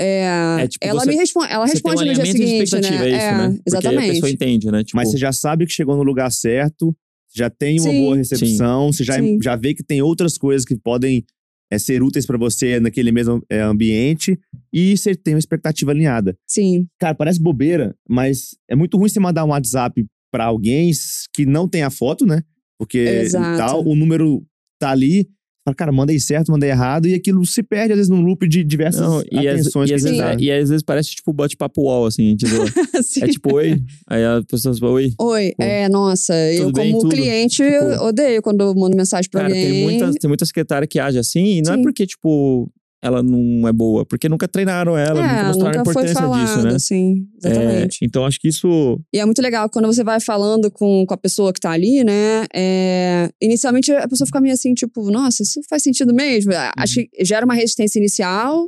[0.00, 2.62] É, É, tipo, ela você- me responde, ela Você tem um responde no dia seguinte,
[2.62, 3.10] expectativa, né?
[3.10, 3.48] é isso, né?
[3.48, 4.04] Porque exatamente.
[4.10, 4.84] a pessoa entende, né?
[4.84, 6.96] Tipo, Mas você já sabe que chegou no lugar certo,
[7.34, 8.00] já tem uma Sim.
[8.04, 9.38] boa recepção, você já, Sim.
[9.42, 11.24] já vê que tem outras coisas que podem
[11.70, 14.38] é, ser úteis pra você naquele mesmo é, ambiente
[14.72, 16.34] e você tem uma expectativa alinhada.
[16.46, 20.90] Sim, Cara, parece bobeira, mas é muito ruim você mandar um WhatsApp pra alguém
[21.34, 22.42] que não tem a foto, né?
[22.78, 23.56] Porque Exato.
[23.58, 24.44] tal, o número
[24.80, 25.28] tá ali,
[25.64, 28.62] fala, cara, mandei certo, mandei errado, e aquilo se perde, às vezes, num loop de
[28.62, 31.82] diversas Não, e, às, atenções e, às que vezes, e às vezes parece tipo bate-papo
[31.82, 32.52] wall, assim, tipo,
[33.20, 35.12] é tipo, oi, aí a pessoa fala, oi.
[35.20, 37.16] Oi, Pô, é, nossa, eu bem, como tudo?
[37.16, 39.72] cliente eu Tipo, odeio quando eu mando mensagem pra Cara, alguém.
[39.72, 41.82] tem muita, tem muita secretária que age assim, e não é Sim.
[41.82, 42.70] porque, tipo,
[43.02, 46.20] ela não é boa, porque nunca treinaram ela, nunca é, mostraram a nunca foi importância
[46.20, 46.74] falado, disso, né?
[46.74, 47.98] assim, exatamente.
[48.02, 49.00] É, então acho que isso.
[49.12, 52.02] E é muito legal quando você vai falando com, com a pessoa que tá ali,
[52.02, 52.46] né?
[52.54, 56.52] é, inicialmente a pessoa fica meio assim, tipo, nossa, isso faz sentido mesmo.
[56.52, 56.58] Uhum.
[56.76, 58.66] Acho que gera uma resistência inicial,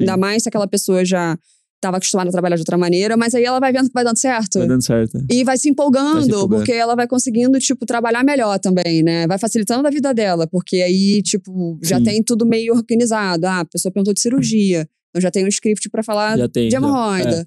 [0.00, 1.38] ainda mais se aquela pessoa já
[1.78, 4.18] estava acostumada a trabalhar de outra maneira, mas aí ela vai vendo que vai dando
[4.18, 4.58] certo.
[4.58, 5.18] Vai dando certo.
[5.30, 6.58] E vai se empolgando, Vai se empolgando.
[6.58, 9.26] porque ela vai conseguindo, tipo, trabalhar melhor também, né?
[9.26, 12.04] Vai facilitando a vida dela, porque aí, tipo, já Sim.
[12.04, 13.46] tem tudo meio organizado.
[13.46, 16.68] Ah, a pessoa perguntou de cirurgia, então já tem um script pra falar tem.
[16.68, 17.46] de hemorroida.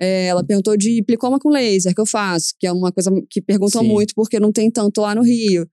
[0.00, 3.40] É, ela perguntou de plicoma com laser, que eu faço, que é uma coisa que
[3.40, 3.88] perguntam Sim.
[3.88, 5.64] muito porque não tem tanto lá no Rio.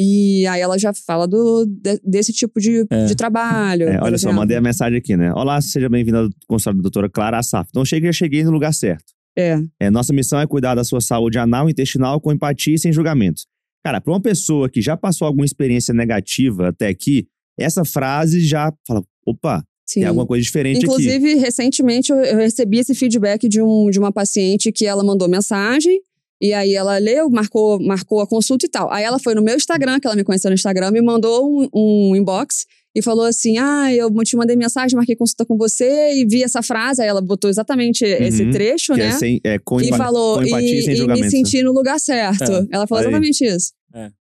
[0.00, 3.06] E aí ela já fala do, de- desse tipo de, É.
[3.06, 3.88] de trabalho.
[3.88, 5.32] É, olha só, mandei a mensagem aqui, né?
[5.34, 7.68] Olá, seja bem-vindo ao consultório da doutora Clara Assaf.
[7.70, 9.12] Então, cheguei, cheguei no lugar certo.
[9.36, 12.78] É, É, nossa missão é cuidar da sua saúde anal e intestinal com empatia e
[12.78, 13.46] sem julgamentos.
[13.84, 17.26] Cara, para uma pessoa que já passou alguma experiência negativa até aqui,
[17.58, 20.00] essa frase já fala: opa, sim.
[20.00, 20.86] tem alguma coisa diferente aqui.
[20.86, 25.28] Inclusive, recentemente eu, eu recebi esse feedback de, um, de uma paciente que ela mandou
[25.28, 26.00] mensagem.
[26.40, 28.90] E aí ela leu, marcou, marcou a consulta e tal.
[28.92, 31.68] Aí ela foi no meu Instagram, que ela me conheceu no Instagram, me mandou um,
[31.74, 32.64] um inbox
[32.94, 36.62] e falou assim: Ah, eu te mandei mensagem, marquei consulta com você e vi essa
[36.62, 37.02] frase.
[37.02, 39.06] Aí ela botou exatamente esse Uhum, trecho, Que né?
[39.08, 41.28] é, sem, é com, e falou, com empatia e, sem e me né?
[41.30, 42.44] senti no lugar certo.
[42.52, 43.08] É, Ela falou aí.
[43.08, 43.72] exatamente isso.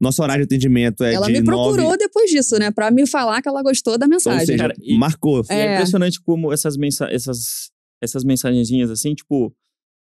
[0.02, 1.98] Nosso horário de atendimento é ela de me procurou nove...
[1.98, 2.72] depois disso, né?
[2.72, 4.46] Pra me falar que ela gostou da Ou mensagem.
[4.46, 5.44] seja, Cara, e- marcou.
[5.50, 5.74] É É.
[5.74, 7.70] impressionante como essas mensagens, essas
[8.02, 9.54] essas mensagenzinhas assim, tipo,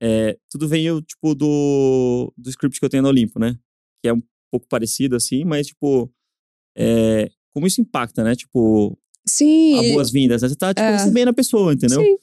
[0.01, 3.57] é, tudo veio, tipo, do, do script que eu tenho no Olimpo, né?
[4.01, 4.21] Que é um
[4.51, 6.11] pouco parecido, assim, mas, tipo,
[6.77, 8.35] é, como isso impacta, né?
[8.35, 9.77] Tipo, Sim.
[9.91, 10.41] a boas-vindas.
[10.41, 10.49] né?
[10.49, 10.91] Você tá, tipo, É.
[10.97, 12.01] recebendo a pessoa, entendeu?
[12.01, 12.15] Sim.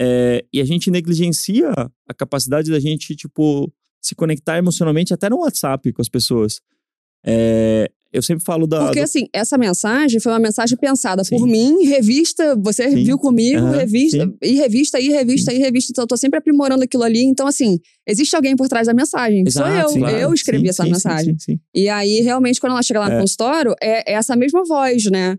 [0.00, 1.70] É, e a gente negligencia
[2.08, 6.60] a capacidade da gente, tipo, se conectar emocionalmente até no WhatsApp com as pessoas.
[7.24, 8.84] É, eu sempre falo da.
[8.86, 11.36] Porque, do- assim, essa mensagem foi uma mensagem pensada Sim.
[11.36, 13.04] por mim, revista, você Sim.
[13.04, 14.34] viu comigo, Aham, revista, sim.
[14.42, 15.92] e revista, e revista, e revista.
[15.92, 17.22] Então, eu tô sempre aprimorando aquilo ali.
[17.22, 19.44] Então, assim, existe alguém por trás da mensagem.
[19.44, 19.72] que Sou eu.
[19.74, 20.16] Exato, claro.
[20.16, 21.34] Eu escrevi essa mensagem.
[21.38, 21.60] sim, sim.
[21.74, 23.20] E aí, realmente, quando ela chega lá no É.
[23.20, 25.36] consultório, é, é essa mesma voz, né?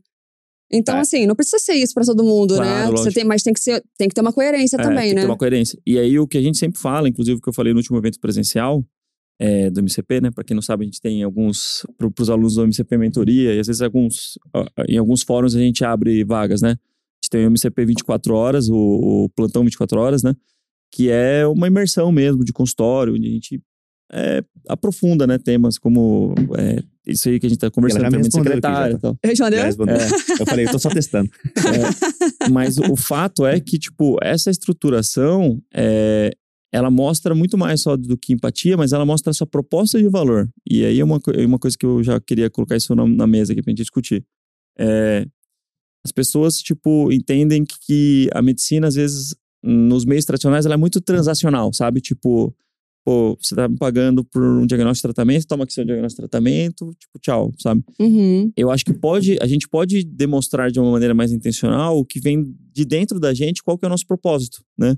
[0.72, 1.00] Então, É.
[1.00, 2.98] assim, não precisa ser isso pra todo mundo, Claro, né?
[2.98, 5.16] Você tem, mas tem que, ser, tem que ter uma coerência É, também, tem que
[5.16, 5.22] né?
[5.22, 5.80] ter uma coerência.
[5.88, 7.98] E aí, o que a gente sempre fala, inclusive o que eu falei no último
[7.98, 8.84] evento presencial
[9.40, 10.32] é, do MCP, né?
[10.32, 11.86] Pra quem não sabe, a gente tem alguns.
[11.98, 14.38] Pro, pros alunos do MCP Mentoria, e às vezes alguns.
[14.88, 16.72] Em alguns fóruns a gente abre vagas, né?
[16.72, 20.36] A gente tem o MCP 24 horas, o, o plantão 24 horas, né?
[20.92, 23.62] Que é uma imersão mesmo de consultório, onde a gente
[24.12, 25.38] é, aprofunda, né?
[25.38, 28.98] Temas como é, isso aí que a gente tá conversando também secretária tá.
[28.98, 29.20] e tal.
[29.66, 29.96] Respondeu.
[29.96, 30.08] É.
[30.40, 31.30] Eu falei, eu tô só testando.
[31.58, 36.32] É, mas o fato é que, tipo, essa estruturação, é,
[36.72, 40.10] ela mostra muito mais só do que empatia, mas ela mostra a sua proposta de
[40.10, 40.50] valor.
[40.70, 43.28] E aí é uma, é uma coisa que eu já queria colocar isso na, na
[43.28, 44.26] mesa aqui pra gente discutir.
[44.78, 45.26] É,
[46.06, 51.02] as pessoas, tipo, entendem que a medicina, às vezes, nos meios tradicionais, ela é muito
[51.02, 52.02] transacional, sabe?
[52.02, 52.56] Tipo,
[53.06, 56.30] pô, você tá me pagando por um diagnóstico de tratamento, toma aqui seu diagnóstico de
[56.30, 57.82] tratamento, tipo, tchau, sabe?
[58.00, 58.52] Uhum.
[58.56, 62.20] eu acho que pode, a gente pode demonstrar de uma maneira mais intencional o que
[62.20, 64.96] vem de dentro da gente, qual que é o nosso propósito, né?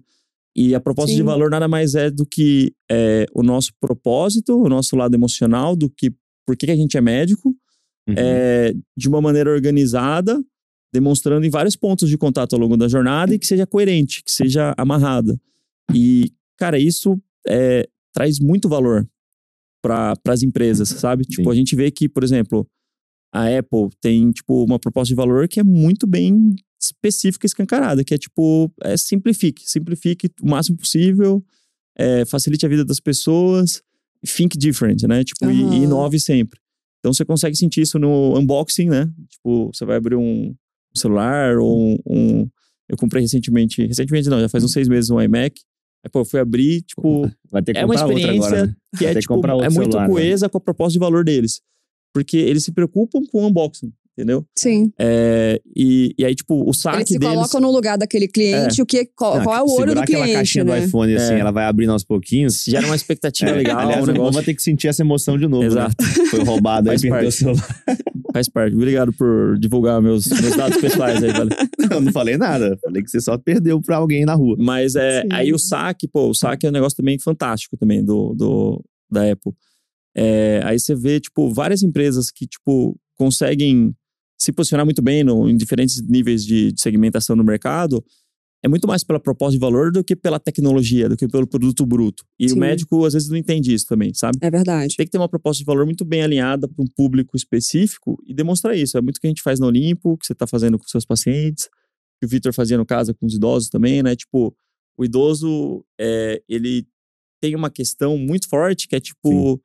[0.62, 1.26] E a proposta de Sim.
[1.26, 5.90] valor nada mais é do que é, o nosso propósito, o nosso lado emocional, do
[5.90, 6.12] que
[6.46, 7.56] por que que a gente é médico,
[8.10, 8.16] Uhum.
[8.18, 10.44] é, de uma maneira organizada,
[10.92, 14.32] demonstrando em vários pontos de contato ao longo da jornada e que seja coerente, que
[14.32, 15.40] seja amarrada.
[15.94, 19.08] E, cara, isso é, traz muito valor
[19.82, 21.24] para as empresas, sabe?
[21.24, 21.50] Tipo, Sim.
[21.52, 22.68] a gente vê que, por exemplo,
[23.32, 28.04] a Apple tem, tipo, uma proposta de valor que é muito bem específica e escancarada,
[28.04, 29.70] que é, tipo, é, simplifique.
[29.70, 31.44] Simplifique o máximo possível,
[31.98, 33.82] é, facilite a vida das pessoas,
[34.26, 35.24] think different, né?
[35.24, 35.74] Tipo, e- Aham.
[35.74, 36.60] e inove sempre.
[37.00, 39.10] Então, você consegue sentir isso no unboxing, né?
[39.30, 40.54] Tipo, você vai abrir um
[40.96, 41.98] celular ou um...
[42.08, 42.50] um-
[42.90, 45.62] eu comprei recentemente, recentemente não, já faz uns seis meses um iMac.
[46.04, 48.76] Aí, pô, eu fui abrir, tipo, Vai ter que é uma experiência agora, né?
[48.98, 50.14] que é, que tipo, comprar outro é muito celular, né?
[50.14, 51.62] coesa com a proposta de valor deles.
[52.14, 54.46] Porque eles se preocupam com o unboxing, entendeu?
[54.54, 54.92] Sim.
[55.00, 57.34] É, e, e aí, tipo, o saque Eles se deles...
[57.36, 60.00] colocam no lugar daquele cliente, o que, qual, Não, qual é o olho segurar do
[60.02, 60.80] aquela cliente, caixinha né?
[60.82, 61.40] do iPhone, assim, É.
[61.40, 62.66] ela vai abrindo aos pouquinhos.
[62.66, 65.38] Gera uma expectativa É, legal, Aliás, um o negócio vai ter que sentir essa emoção
[65.38, 65.96] de novo, Exato.
[66.02, 66.26] né?
[66.30, 67.38] Foi roubado aí, Faz perdeu o parte.
[67.38, 67.78] celular.
[68.34, 68.76] faz parte.
[68.76, 71.50] Obrigado por divulgar meus, meus dados pessoais aí, valeu.
[71.90, 72.78] Eu não falei nada.
[72.84, 74.56] Falei que você só perdeu pra alguém na rua.
[74.60, 75.28] Mas é, Sim.
[75.32, 79.32] aí o saque, pô, o saque é um negócio também fantástico também do, do, da
[79.32, 79.54] Apple.
[80.16, 83.94] É, aí você vê, tipo, várias empresas que, tipo, conseguem
[84.40, 88.04] se posicionar muito bem no, em diferentes níveis de, de segmentação no mercado.
[88.64, 91.86] É muito mais pela proposta de valor do que pela tecnologia, do que pelo produto
[91.86, 92.26] bruto.
[92.38, 92.56] E Sim.
[92.56, 94.38] o médico, às vezes, não entende isso também, sabe?
[94.42, 94.96] É verdade.
[94.98, 98.34] tem que ter uma proposta de valor muito bem alinhada para um público específico e
[98.34, 98.98] demonstrar isso.
[98.98, 101.06] É muito o que a gente faz no Olimpo, que você está fazendo com seus
[101.06, 101.70] pacientes,
[102.20, 104.14] que o Vitor fazia no casa com os idosos também, né?
[104.14, 104.54] Tipo,
[104.98, 106.86] o idoso, é, ele
[107.42, 109.62] tem uma questão muito forte que é tipo.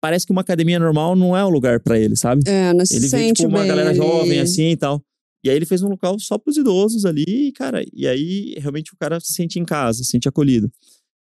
[0.00, 2.42] Parece que uma academia normal não é o lugar para ele, sabe?
[2.46, 3.98] É, não se Ele sente tipo, uma bem galera ali.
[3.98, 5.02] jovem assim e tal.
[5.44, 8.54] E aí ele fez um local só para os idosos ali, e, cara, e aí
[8.58, 10.70] realmente o cara se sente em casa, se sente acolhido.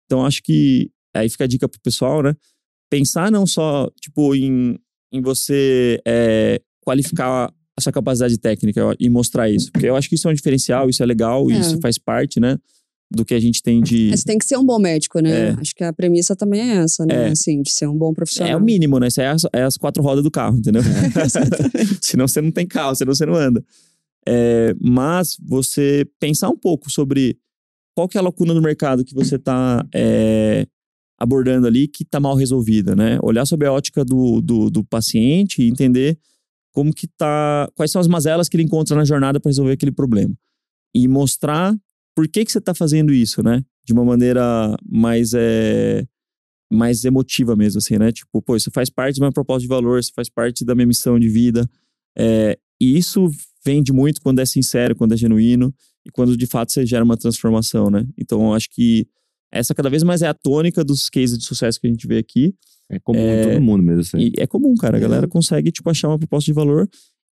[0.07, 2.35] Então acho que aí fica a dica pro pessoal, né?
[2.91, 4.77] Pensar não só, tipo, em,
[5.13, 9.71] em você é, qualificar a sua capacidade técnica e mostrar isso.
[9.71, 11.55] Porque eu acho que isso é um diferencial, isso é legal, É.
[11.59, 12.57] isso faz parte, né?
[13.11, 14.09] Do que a gente tem de.
[14.11, 15.49] Mas tem que ser um bom médico, né?
[15.49, 15.51] É.
[15.59, 17.29] Acho que a premissa também é essa, né?
[17.29, 17.31] É.
[17.31, 18.53] Assim, de ser um bom profissional.
[18.53, 19.09] É o mínimo, né?
[19.09, 20.83] Isso é as, é as quatro rodas do carro, entendeu?
[22.03, 23.65] senão você não tem carro, senão você não anda.
[24.27, 27.39] É, mas você pensar um pouco sobre
[27.95, 29.83] qual que é a lacuna do mercado que você está
[31.19, 33.19] abordando ali que está mal resolvida, né?
[33.23, 36.19] Olhar sobre a ótica do, do, do paciente e entender
[36.73, 39.91] como que tá, quais são as mazelas que ele encontra na jornada para resolver aquele
[39.91, 40.33] problema.
[40.95, 41.77] E mostrar
[42.19, 43.63] por que que você está fazendo isso, né?
[43.87, 46.05] De uma maneira mais é,
[46.69, 48.11] mais emotiva mesmo, assim, né?
[48.11, 50.87] Tipo, pô, isso faz parte da minha proposta de valor, isso faz parte da minha
[50.89, 51.65] missão de vida.
[52.19, 53.31] É, e isso
[53.65, 55.73] vende muito quando é sincero, quando é genuíno
[56.05, 58.05] e quando de fato você gera uma transformação, né?
[58.19, 59.07] Então, eu acho que
[59.53, 62.19] essa cada vez mais é a tônica dos cases de sucesso que a gente vê
[62.19, 62.53] aqui.
[62.91, 64.01] É comum É, em todo mundo mesmo.
[64.01, 64.19] Assim.
[64.19, 64.97] E é comum, cara.
[64.97, 65.03] A É.
[65.03, 66.89] galera consegue, tipo, achar uma proposta de valor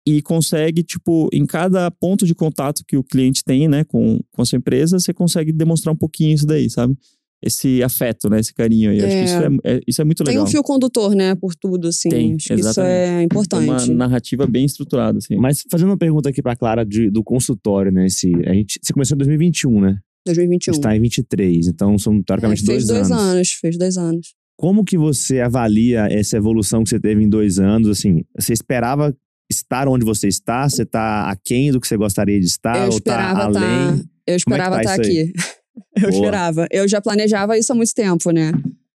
[0.08, 4.42] e consegue, tipo, em cada ponto de contato que o cliente tem, né, com, com
[4.42, 6.96] a sua empresa, você consegue demonstrar um pouquinho isso daí, sabe?
[7.42, 8.98] Esse afeto, né, esse carinho aí.
[8.98, 9.24] Acho que É.
[9.24, 10.44] isso é, é- isso é muito Tem legal.
[10.46, 12.10] um fio condutor, né, por tudo, assim.
[12.10, 12.92] Tem, Acho que isso exatamente.
[12.94, 13.66] é Tem importante.
[13.90, 15.36] uma narrativa bem estruturada, assim.
[15.38, 18.08] Mas fazendo uma pergunta aqui pra Clara de- do consultório, né?
[18.08, 19.98] Esse, a gente, você começou em 2021, né?
[20.26, 20.74] 2021.
[20.74, 23.24] Está em 23, então são É, teoricamente fez dois, dois anos.
[23.24, 23.50] anos.
[23.54, 24.28] Fez dois anos.
[24.58, 27.88] Como que você avalia essa evolução que você teve em dois anos?
[27.88, 29.16] Assim, você esperava
[29.50, 30.68] estar onde você está?
[30.70, 32.78] Você está aquém do que você gostaria de estar?
[32.78, 33.90] eu ou tá esperava além?
[33.96, 34.06] estar.
[34.28, 35.34] Eu esperava tá estar aqui.
[35.98, 36.14] eu Boa.
[36.14, 36.68] esperava.
[36.72, 38.52] Eu já planejava isso há muito tempo, né?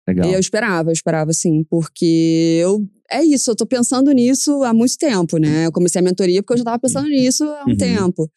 [0.07, 0.29] Legal.
[0.29, 4.73] E eu esperava, eu esperava sim, porque eu é isso, eu tô pensando nisso há
[4.73, 5.65] muito tempo, né?
[5.65, 7.77] Eu comecei a mentoria porque eu já tava pensando nisso há um Uhum.
[7.77, 8.31] tempo.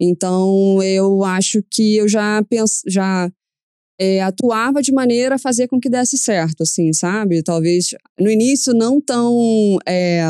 [0.00, 3.30] Então, eu acho que eu já pens, já
[3.98, 7.42] é, atuava de maneira a fazer com que desse certo, assim, sabe?
[7.42, 7.88] Talvez
[8.20, 10.22] no início não tão é,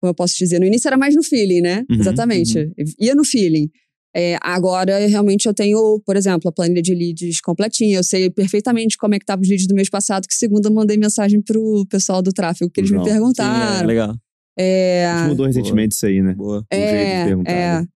[0.00, 1.84] como eu posso dizer, no início era mais no feeling, né?
[1.90, 2.72] Uhum, Exatamente.
[3.00, 3.68] Ia no feeling.
[4.16, 7.98] É, agora, realmente, eu tenho, por exemplo, a planilha de leads completinha.
[7.98, 10.74] Eu sei perfeitamente como é que estavam os leads do mês passado, que segunda eu
[10.74, 13.02] mandei mensagem pro pessoal do tráfego, que eles João.
[13.02, 13.86] me Sim, é, perguntaram.
[13.86, 14.16] legal.
[14.58, 16.34] É, A gente mudou recentemente isso aí, né?
[16.34, 16.58] Boa.
[16.72, 17.80] o jeito de é, perguntar, é.
[17.80, 17.86] né?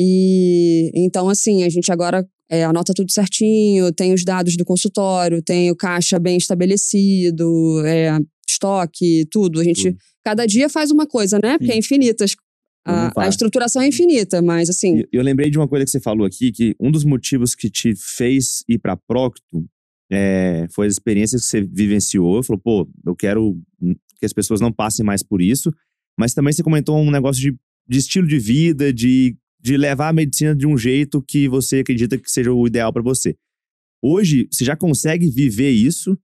[0.00, 5.42] E então, assim, a gente agora é, anota tudo certinho, tem os dados do consultório,
[5.42, 9.60] tem o caixa bem estabelecido, é, estoque, tudo.
[9.60, 9.98] A gente, Tudo.
[10.24, 11.58] cada dia faz uma coisa, né?
[11.58, 11.80] Porque é Sim.
[11.80, 12.24] infinita.
[12.24, 12.36] as-
[12.86, 15.90] Não A, a estruturação é infinita, mas assim, E eu lembrei de uma coisa que
[15.90, 19.64] você falou aqui, que um dos motivos que te fez ir para Procto
[20.10, 22.42] é, foi as experiências que você vivenciou.
[22.42, 23.60] Falou, pô, eu quero
[24.18, 25.70] que as pessoas não passem mais por isso.
[26.18, 30.12] Mas também você comentou um negócio de, de estilo de vida, de, de levar a
[30.12, 33.36] medicina de um jeito que você acredita que seja o ideal para você.
[34.02, 36.16] Hoje, você já consegue viver isso?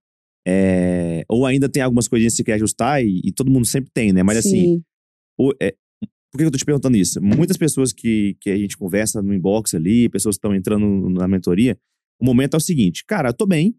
[0.47, 3.03] É, ou ainda tem algumas coisinhas que você quer ajustar?
[3.05, 4.23] E, e todo mundo sempre tem, né?
[4.23, 4.83] Mas assim, sim,
[5.39, 5.75] o- é,
[6.31, 7.21] por que eu tô te perguntando isso?
[7.23, 11.27] Muitas pessoas que, que a gente conversa no inbox ali, pessoas que estão entrando na
[11.29, 11.79] mentoria,
[12.21, 13.75] o momento é o seguinte, cara, eu tô bem,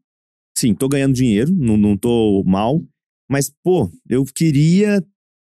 [0.58, 2.82] sim, tô ganhando dinheiro, não, não tô mal,
[3.30, 5.04] mas, pô, eu queria.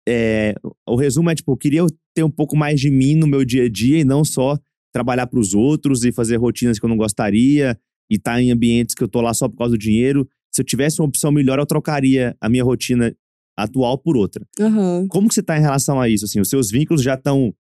[0.08, 0.54] é,
[0.88, 1.82] o resumo é, tipo, eu queria
[2.16, 4.58] ter um pouco mais de mim no meu dia a dia e não só
[4.94, 7.78] trabalhar para os outros e fazer rotinas que eu não gostaria
[8.10, 10.28] e estar em ambientes que eu tô lá só por causa do dinheiro.
[10.52, 13.16] Se eu tivesse uma opção melhor, eu trocaria a minha rotina
[13.58, 14.46] atual por outra.
[14.60, 15.08] aham.
[15.10, 16.26] Como que você tá em relação a isso?
[16.26, 17.54] Assim, os seus vínculos já estão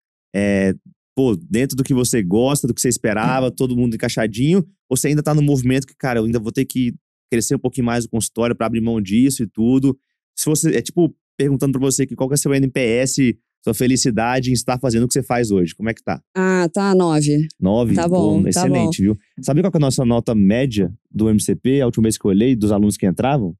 [1.15, 4.65] pô, dentro do que você gosta, do que você esperava, todo mundo encaixadinho?
[4.89, 6.93] Ou você ainda tá no movimento que, cara, eu ainda vou ter que
[7.29, 9.97] crescer um pouquinho mais o consultório para abrir mão disso e tudo?
[10.35, 13.33] Se você, é tipo, perguntando pra você que qual que é seu NPS,
[13.63, 15.75] sua felicidade em estar fazendo o que você faz hoje.
[15.75, 16.21] Como é que tá?
[16.35, 17.47] Ah, tá, nove.
[17.59, 17.93] Nove?
[17.95, 19.17] Tá bom, tá excelente, viu?
[19.41, 22.29] Sabe qual que é a nossa nota média do MCP, a última vez que eu
[22.29, 23.55] olhei, dos alunos que entravam?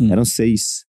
[0.00, 0.10] Hum.
[0.12, 0.84] Eram seis.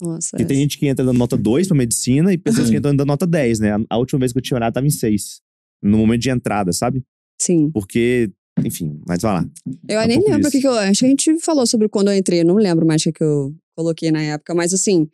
[0.00, 0.30] Nossa.
[0.30, 3.06] Porque tem gente que entra dando nota 2 pra medicina e pessoas que entram dando
[3.08, 3.72] nota 10, né?
[3.90, 5.40] A- última vez que eu tinha olhado tava em 6.
[5.82, 7.02] No momento de entrada, sabe?
[7.40, 7.70] Sim.
[7.72, 8.30] Porque,
[8.64, 9.48] enfim, mas vai lá.
[9.88, 10.72] Eu É um nem pouco lembro o que, que eu.
[10.72, 13.12] Acho que a gente falou sobre quando eu entrei, eu não lembro mais o que,
[13.12, 15.08] que eu coloquei na época, mas assim.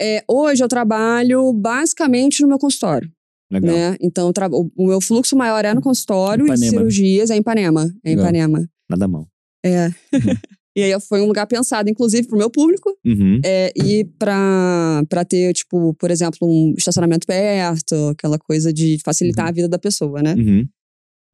[0.00, 3.10] É, hoje eu trabalho basicamente no meu consultório.
[3.50, 3.74] Legal.
[3.74, 3.96] Né?
[4.00, 4.32] Então,
[4.76, 6.70] o, meu fluxo maior é no consultório e Ipanema.
[6.70, 7.82] cirurgias é em Ipanema.
[8.04, 8.24] É em Legal.
[8.24, 8.70] Ipanema.
[8.88, 9.26] Nada mal.
[9.64, 9.90] É.
[10.76, 12.96] e aí foi um lugar pensado, inclusive, pro meu público.
[13.04, 13.40] Uhum.
[13.44, 19.48] É, e pra, pra ter, tipo, por exemplo, um estacionamento perto, aquela coisa de facilitar
[19.48, 20.34] a vida da pessoa, né?
[20.34, 20.68] Uhum.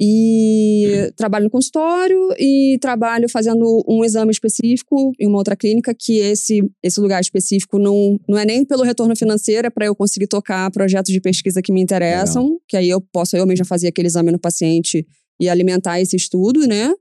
[0.00, 6.18] E trabalho no consultório e trabalho fazendo um exame específico em uma outra clínica, que
[6.18, 10.26] esse, esse lugar específico não, não é nem pelo retorno financeiro, é para eu conseguir
[10.26, 14.08] tocar projetos de pesquisa que me interessam, que aí eu posso eu mesma fazer aquele
[14.08, 15.06] exame no paciente
[15.40, 16.92] e alimentar esse estudo, né?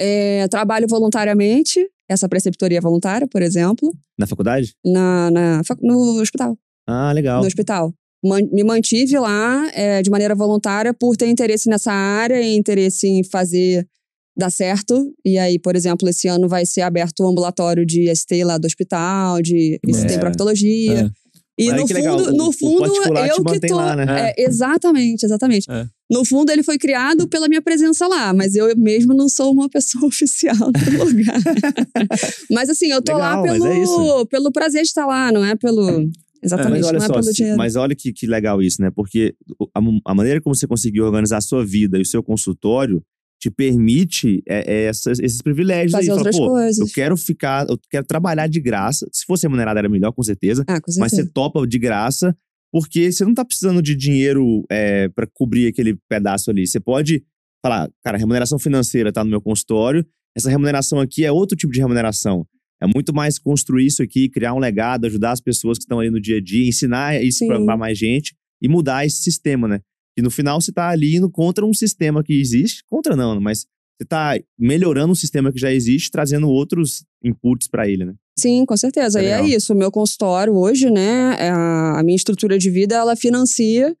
[0.00, 4.74] É, trabalho voluntariamente, essa preceptoria voluntária, por exemplo, Na faculdade?
[4.84, 7.40] na, na, no hospital Ah, legal.
[7.42, 7.92] no hospital.
[8.22, 13.24] Me mantive lá é, de maneira voluntária por ter interesse nessa área e interesse em
[13.24, 13.86] fazer
[14.36, 15.10] dar certo.
[15.24, 18.66] E aí, por exemplo, esse ano vai ser aberto o ambulatório de ST lá do
[18.66, 20.14] hospital, de ST É.
[20.16, 21.00] em proctologia.
[21.16, 21.20] É.
[21.62, 23.76] E no fundo, o- no fundo eu que tô.
[23.76, 24.32] lá, né?
[24.34, 25.70] É, exatamente, exatamente.
[25.70, 25.86] É.
[26.10, 29.68] No fundo, ele foi criado pela minha presença lá, mas eu mesmo não sou uma
[29.70, 31.36] pessoa oficial do lugar.
[32.50, 34.26] mas assim, eu tô Legal, lá pelo, é isso.
[34.26, 36.08] pelo prazer de estar lá, não é pelo.
[36.42, 37.58] Exatamente, Mas olha não é só, pelo dinheiro.
[37.58, 38.90] mas olha que, que legal isso, né?
[38.90, 39.34] Porque
[39.74, 43.02] a, a maneira como você conseguiu organizar a sua vida e o seu consultório
[43.40, 46.08] te permite é, é, essas- esses privilégios Fazer aí.
[46.08, 46.78] Fala, outras pô, coisas.
[46.78, 49.06] eu quero ficar, eu quero trabalhar de graça.
[49.12, 50.62] Se fosse remunerado era melhor, com certeza.
[50.66, 51.22] Ah, com Mas certeza.
[51.22, 52.36] você topa de graça,
[52.72, 56.66] porque você não tá precisando de dinheiro é, para cobrir aquele pedaço ali.
[56.66, 57.22] Você pode
[57.64, 60.04] falar, cara, a remuneração financeira tá no meu consultório,
[60.36, 62.46] essa remuneração aqui é outro tipo de remuneração.
[62.82, 66.10] É muito mais construir isso aqui, criar um legado, ajudar as pessoas que estão ali
[66.10, 69.80] no dia a dia, ensinar isso para mais gente, e mudar esse sistema, né?
[70.18, 73.66] E no final você tá ali indo contra um sistema que existe, contra não, mas
[74.00, 78.14] você tá melhorando um sistema que já existe, trazendo outros inputs para ele, né?
[78.38, 79.20] Sim, com certeza.
[79.20, 79.48] É e é legal.
[79.48, 79.74] isso.
[79.74, 81.36] O meu consultório hoje, né?
[81.38, 83.94] é A, minha estrutura de vida, ela financia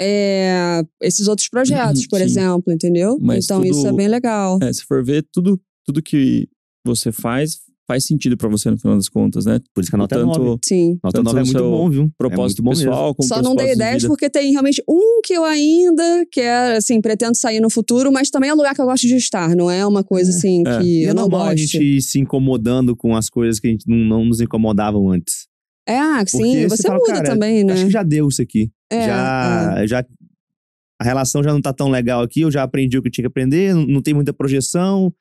[0.00, 2.24] é, esses outros projetos, por Sim.
[2.24, 3.18] exemplo, entendeu?
[3.20, 4.58] Mas então isso é tudo- bem legal.
[4.62, 6.48] É, se for ver, tudo, tudo que
[6.86, 7.58] você faz,
[7.90, 9.58] faz sentido pra você no final das contas, né?
[9.74, 10.58] Por isso que a nota é Tanto 9.
[10.64, 10.98] Sim.
[11.02, 12.10] Nota tanto 9 é muito bom, viu?
[12.16, 12.84] propósito é muito bom mesmo.
[12.90, 14.08] pessoal, como Só não dei propósito de 10 vida.
[14.08, 18.50] porque tem realmente um que eu ainda quero, assim, pretendo sair no futuro, mas também
[18.50, 20.78] é um lugar que eu gosto de estar, não é uma coisa assim é.
[20.78, 21.58] que E é eu não normal a gosto.
[21.58, 25.48] gente ir se incomodando com as coisas que a gente não, não nos incomodavam antes.
[25.88, 27.72] É, ah, Porque sim, você você fala, muda também, né?
[27.72, 28.70] Acho que já deu isso aqui.
[28.88, 30.04] É, já, já
[31.00, 33.28] a relação já não tá tão legal aqui, eu já aprendi o que tinha que
[33.28, 35.12] aprender, não, não tem muita projeção.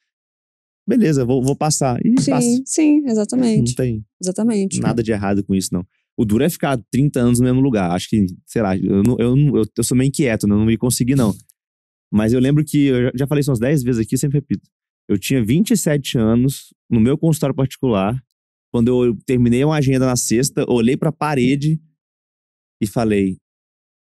[0.89, 1.99] Beleza, vou, vou passar.
[2.05, 2.61] E Sim, passa.
[2.65, 3.75] sim, Não exatamente.
[3.75, 4.79] tem Exatamente.
[4.79, 5.85] nada de errado com isso, não.
[6.17, 7.91] O duro é ficar 30 anos no mesmo lugar.
[7.91, 10.53] Acho que, sei lá, eu, não- eu, não- eu, eu sou meio inquieto, né?
[10.55, 11.33] eu não ia conseguir, não.
[12.11, 14.67] Mas eu lembro que, eu já- falei isso umas 10 vezes aqui, sempre repito.
[15.07, 18.19] Eu tinha 27 anos, no meu consultório particular,
[18.71, 21.79] quando eu terminei uma agenda na sexta, olhei pra parede
[22.81, 23.37] e falei: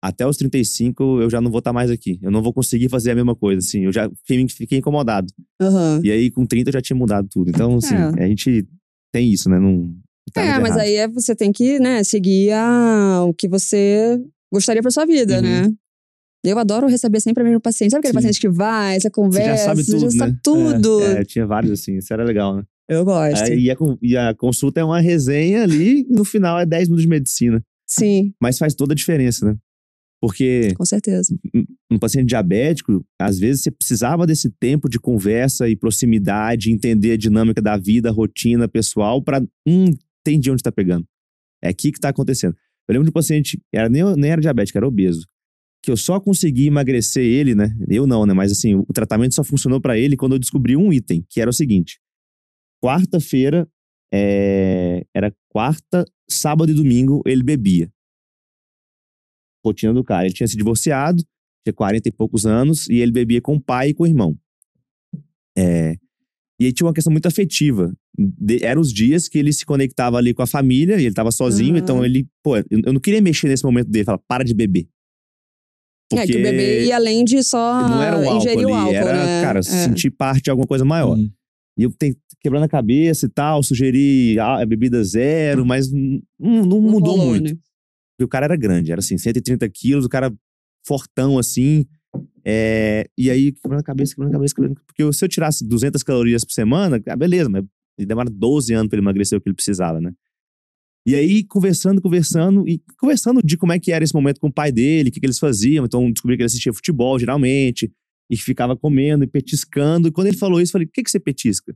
[0.04, 2.20] até os 35 eu já não vou estar mais aqui.
[2.22, 3.86] Eu não vou conseguir fazer a mesma coisa, assim.
[3.86, 5.28] Eu já fiquei, fiquei incomodado.
[5.62, 6.02] Aham.
[6.04, 7.50] E aí, com 30, eu já tinha mudado tudo.
[7.50, 8.24] Então, assim, É.
[8.26, 8.68] a gente
[9.14, 9.58] tem isso, né?
[9.60, 9.94] Não,
[10.34, 10.80] tá É, mas errado.
[10.82, 14.20] aí é- você tem que, né, seguir a- o que você
[14.52, 15.42] gostaria pra sua vida, Uhum.
[15.42, 15.72] né?
[16.46, 17.92] Eu adoro receber sempre o mesmo paciente.
[17.92, 18.18] Sabe aquele Sim.
[18.18, 20.40] paciente que vai, você conversa, sabe você tudo, já sabe né?
[20.44, 21.02] tudo.
[21.02, 22.64] É, tinha vários assim, isso era legal, né?
[22.90, 23.42] Eu gosto.
[23.44, 26.90] Aí, e, a, e a consulta é uma resenha ali, e no final é 10
[26.90, 27.64] minutos de medicina.
[27.88, 29.56] Sim, Mas faz toda a diferença, né?
[30.24, 31.38] Porque com certeza.
[31.92, 37.18] um paciente diabético, às vezes você precisava desse tempo de conversa e proximidade, entender a
[37.18, 39.94] dinâmica da vida, a rotina pessoal, pra hum,
[40.26, 41.06] entender onde tá pegando.
[41.62, 42.56] É aqui que tá acontecendo.
[42.88, 45.28] Eu lembro de um paciente, era, nem, nem era diabético, era obeso.
[45.84, 47.76] Que eu só consegui emagrecer ele, né?
[47.90, 48.34] Eu não, né?
[48.34, 51.50] Mas assim, o tratamento só funcionou pra ele quando eu descobri um item, que era
[51.50, 52.00] o seguinte:
[52.82, 53.68] quarta-feira,
[54.14, 57.92] é, era quarta, sábado e domingo, ele bebia.
[59.64, 60.26] Rotina do cara.
[60.26, 61.24] Ele tinha se divorciado,
[61.66, 64.38] tinha 40 e poucos anos, e ele bebia com o pai e com o irmão.
[65.58, 65.96] É,
[66.60, 67.92] e aí tinha uma questão muito afetiva.
[68.18, 71.32] De, eram os dias que ele se conectava ali com a família, e ele tava
[71.32, 74.54] sozinho, então ele, pô, eu, eu não queria mexer nesse momento dele, falar, para de
[74.54, 74.88] beber.
[76.14, 78.76] É que o bebê ia além de só não era o álcool ingerir ali, o
[78.76, 79.42] álcool, era, né?
[79.42, 79.64] cara, É.
[79.64, 81.18] sentir parte de alguma coisa maior.
[81.18, 81.32] Hum.
[81.76, 86.66] E eu te, quebrando a cabeça e tal, sugeri ah, bebida zero, mas não, não
[86.66, 87.52] Não mudou rolou, muito.
[87.56, 87.60] né?
[88.14, 90.34] Porque o cara era grande, era assim, 130 quilos, o cara
[90.86, 91.86] fortão assim.
[92.46, 96.04] É, e aí, quebrando a cabeça, quebrando a cabeça, quebrando, porque se eu tirasse 200
[96.04, 97.64] calorias por semana, ah, beleza, mas
[97.98, 100.14] demora 12 anos pra ele emagrecer o que ele precisava, né?
[101.06, 104.54] E aí, conversando, conversando, e conversando de como é que era esse momento com o
[104.54, 105.84] pai dele, o que, que eles faziam.
[105.84, 107.92] Então, descobri que ele assistia futebol, geralmente,
[108.30, 110.08] e ficava comendo e petiscando.
[110.08, 111.76] E quando ele falou isso, eu falei: o que, que você petisca?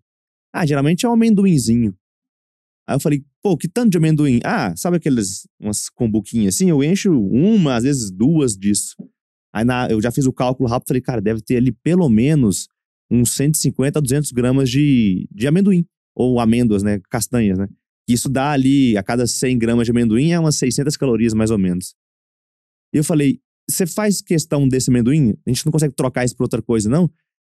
[0.53, 1.93] Ah, geralmente é um amendoinzinho.
[2.87, 4.39] Aí eu falei, pô, que tanto de amendoim?
[4.45, 6.69] Ah, sabe aquelas umas combuquinhas assim?
[6.69, 8.95] Eu encho uma, às vezes duas disso.
[9.53, 12.67] Aí na- eu já fiz o cálculo rápido, falei, cara, deve ter ali pelo menos
[13.11, 15.85] uns 150 a 200 gramas de, de amendoim.
[16.15, 16.99] Ou amêndoas, né?
[17.09, 17.67] Castanhas, né?
[18.07, 21.57] Isso dá ali, a cada 100 gramas de amendoim, é umas 600 calorias mais ou
[21.57, 21.93] menos.
[22.93, 25.33] E eu falei, você faz questão desse amendoim?
[25.45, 27.11] A gente não consegue trocar isso por outra coisa, não?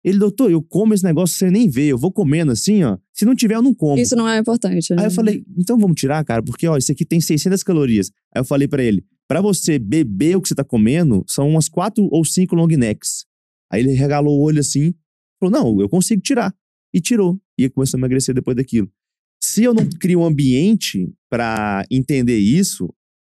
[0.03, 2.97] Ele, doutor, eu como esse negócio, você nem vê, eu vou comendo assim, ó.
[3.13, 3.99] Se não tiver, eu não como.
[3.99, 4.93] Isso não é importante.
[4.93, 5.01] né?
[5.01, 8.09] Aí eu falei, então vamos tirar, cara, porque ó, isso aqui tem 600 calorias.
[8.33, 11.67] Aí eu falei pra ele, pra você beber o que você tá comendo, são umas
[11.67, 13.25] quatro ou cinco long necks.
[13.71, 14.93] Aí ele regalou o olho assim,
[15.39, 16.53] falou, não, eu consigo tirar.
[16.93, 17.39] E tirou.
[17.57, 18.89] E começou a emagrecer depois daquilo.
[19.41, 22.91] Se eu não crio um ambiente pra entender isso,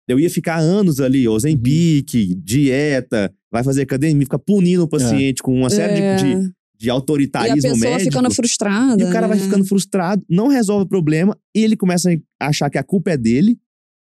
[0.08, 5.54] eu ia ficar anos ali, Ozempic, dieta, vai fazer academia, ficar punindo o paciente com
[5.56, 6.16] uma série de- É.
[6.16, 8.12] de, de, E a autoritarismo pessoa médico.
[8.12, 9.02] ficando frustrada.
[9.02, 9.44] E o cara vai né?
[9.44, 13.18] ficando frustrado, não resolve o problema, e ele começa a achar que a culpa é
[13.18, 13.60] dele,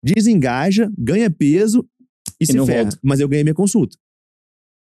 [0.02, 1.86] desengaja, ganha peso
[2.40, 2.82] e, E se não ferra.
[2.84, 2.98] volta.
[3.02, 3.96] Mas eu ganhei minha consulta.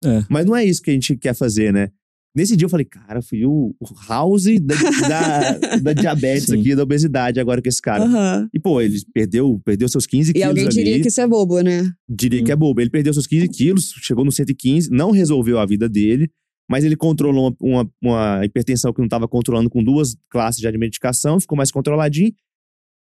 [0.04, 0.24] É.
[0.28, 1.90] Mas não é isso que a gente quer fazer, né?
[2.34, 4.74] Nesse dia eu falei, cara, fui o, o house da,
[5.08, 6.60] da, da diabetes Sim.
[6.60, 8.04] aqui, da obesidade agora com esse cara.
[8.04, 8.48] Aham.
[8.54, 11.02] E, pô, ele perdeu, perdeu seus 15 E quilos alguém diria ali.
[11.02, 11.92] que isso é bobo, né?
[12.08, 12.80] Diria que é bobo.
[12.80, 16.30] Ele perdeu seus 15 quilos, chegou no 115, não resolveu a vida dele,
[16.70, 20.70] mas ele controlou uma, uma, uma hipertensão que não estava controlando com duas classes já
[20.70, 22.32] de medicação, ficou mais controladinho.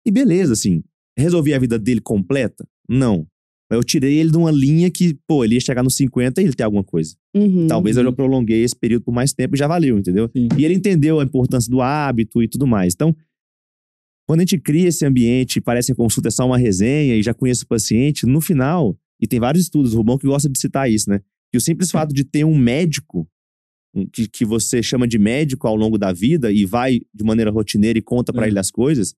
[0.06, 0.84] E beleza, assim.
[1.18, 2.64] Resolvi a vida dele completa?
[2.88, 3.26] Não.
[3.68, 6.44] Mas eu tirei ele de uma linha que, pô, ele ia chegar nos 50 e
[6.44, 7.16] ele tem alguma coisa.
[7.34, 7.66] Uhum.
[7.66, 10.30] Talvez eu já prolonguei esse período por mais tempo e já valeu, entendeu?
[10.36, 10.48] Sim.
[10.56, 12.94] E ele entendeu a importância do hábito e tudo mais.
[12.94, 13.14] Então,
[14.28, 17.22] quando a gente cria esse ambiente, parece que a consulta é só uma resenha e
[17.22, 20.58] já conheço o paciente, no final, e tem vários estudos, o Rubão que gosta de
[20.58, 21.20] citar isso, né?
[21.50, 23.28] Que o simples fato de ter um médico,
[24.12, 27.98] que, que você chama de médico ao longo da vida e vai de maneira rotineira
[27.98, 28.48] e conta pra É.
[28.48, 29.14] ele as coisas,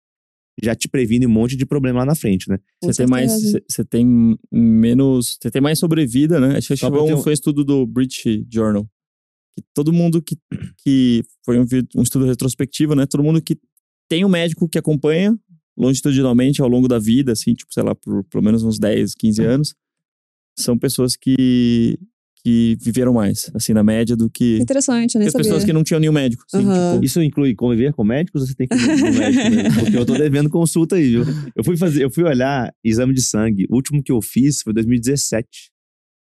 [0.63, 2.59] já te previne um monte de problema lá na frente, né?
[2.83, 3.33] Você tem mais,
[3.71, 6.57] você- tem menos, você tem mais sobrevida, né?
[6.75, 8.85] Acho que um, foi um estudo do British Journal.
[9.57, 10.37] Que todo mundo que,
[10.85, 13.07] que foi um, um estudo retrospectivo, né?
[13.07, 13.59] Todo mundo que
[14.09, 15.37] tem um médico que acompanha
[15.77, 19.43] longitudinalmente ao longo da vida, assim, tipo, sei lá, por pelo menos uns 10, 15
[19.45, 19.75] anos,
[20.59, 21.97] são pessoas que,
[22.49, 26.01] que viveram mais, assim, na média do que, Interessante, nem as pessoas que não tinham
[26.01, 26.45] nenhum médico.
[26.51, 26.93] Assim, Aham.
[26.93, 29.75] tipo, Isso inclui conviver com médicos ou você tem que ir no médico mesmo?
[29.85, 31.25] Porque eu tô devendo consulta aí, viu?
[31.55, 33.67] Eu fui fazer, eu fui olhar exame de sangue.
[33.69, 35.47] O último que eu fiz foi 2017.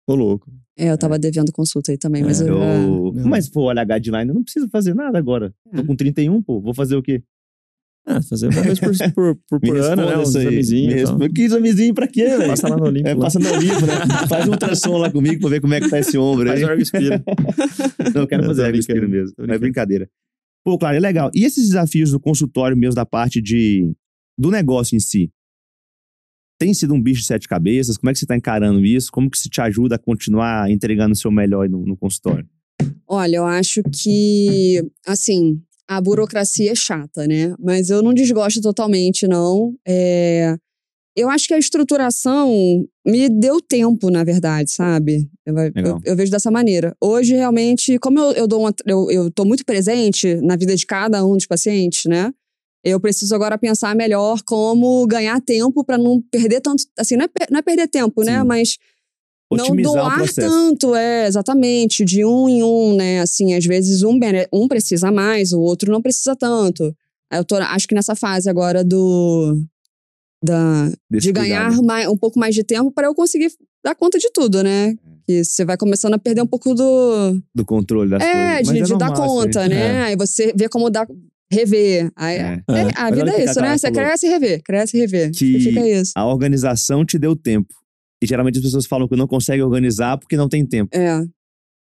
[0.07, 0.53] Ô, louco.
[0.79, 3.13] É, eu tava devendo consulta aí também, mas É, eu.
[3.17, 3.27] Eu...
[3.27, 5.53] Mas, pô, olha a guideline, eu não preciso fazer nada agora.
[5.75, 6.61] Tô com 31, pô.
[6.61, 7.23] Vou fazer o quê?
[8.07, 10.19] Ah, fazer uma vez por, por, por, Me por ano, né?
[10.19, 11.11] Uns examezinhos.
[11.13, 11.29] Me.
[11.31, 12.49] Que examezinho pra quê, velho?
[12.49, 13.09] Passa lá no Olimpo.
[13.09, 13.21] É, lá.
[13.21, 13.95] passa no Olimpo, né?
[14.29, 16.61] Faz um ultrassom lá comigo pra ver como é que tá esse ombro aí.
[16.61, 17.25] Faz órgão espira.
[18.15, 19.35] Não, eu quero Não, fazer espelho brincando, mesmo.
[19.39, 20.11] Não é brincadeira.
[20.63, 21.31] Pô, claro, é legal.
[21.35, 23.91] E esses desafios do consultório mesmo, da parte de
[24.37, 25.31] do negócio em si?
[26.59, 27.97] Tem sido um bicho de sete cabeças?
[27.97, 29.11] Como é que você tá encarando isso?
[29.11, 32.47] Como que isso te ajuda a continuar entregando o seu melhor no, no consultório?
[33.07, 37.55] Olha, eu acho que, assim, a burocracia é chata, né?
[37.59, 39.75] Mas eu não desgosto totalmente, não.
[39.87, 40.57] É,
[41.17, 42.51] Eu acho que a estruturação
[43.07, 45.29] me deu tempo, na verdade, sabe?
[45.47, 45.55] Eu,
[45.91, 46.97] eu- eu vejo dessa maneira.
[47.01, 50.85] Hoje, realmente, como eu, eu dou uma, eu, eu tô muito presente na vida de
[50.87, 52.33] cada um dos pacientes, né?
[52.83, 56.83] Eu preciso agora pensar melhor como ganhar tempo para não perder tanto.
[56.99, 58.41] Assim, não é, não é perder tempo, né?
[58.41, 58.47] Sim.
[59.53, 60.41] Não o doar processo.
[60.41, 63.21] tanto, é, exatamente, de um em um, né?
[63.21, 64.19] Assim, às vezes um,
[64.53, 66.95] um precisa mais, o outro não precisa tanto.
[67.33, 69.57] Eu tô, acho que nessa fase agora do.
[70.43, 71.73] Da, Desse de cuidado.
[71.73, 73.51] ganhar mais, um pouco mais de tempo para eu conseguir
[73.83, 74.89] dar conta de tudo, né?
[74.91, 74.95] É.
[75.27, 77.41] Que você vai começando a perder um pouco do.
[77.55, 78.73] do controle das É, coisas.
[78.75, 79.69] de, Mas de dar conta, assim.
[79.71, 80.03] né?
[80.03, 81.07] Aí você vê como dar.
[81.51, 82.11] Rever.
[82.17, 82.63] Aí, É.
[82.69, 82.91] é, É.
[82.97, 83.77] a vida o é isso, né?
[83.79, 84.03] Você falou.
[84.03, 85.31] cresce e rever, cresce e rever.
[85.31, 86.13] Que- E fica isso.
[86.17, 87.73] A organização te deu tempo.
[88.25, 90.91] E geralmente as pessoas falam que não conseguem organizar porque não tem tempo.
[90.97, 91.23] É.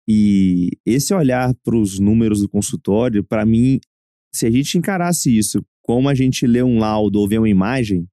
[0.07, 3.79] E esse olhar para os números do consultório, para mim,
[4.35, 8.05] se a gente encarasse isso como a gente lê um laudo ou vê uma imagem,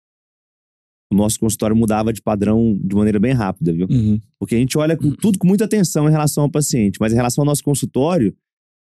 [1.12, 3.88] o nosso consultório mudava de padrão de maneira bem rápida, viu?
[3.90, 4.20] Uhum.
[4.38, 7.16] Porque a gente olha com tudo com muita atenção em relação ao paciente, mas em
[7.16, 8.32] relação ao nosso consultório,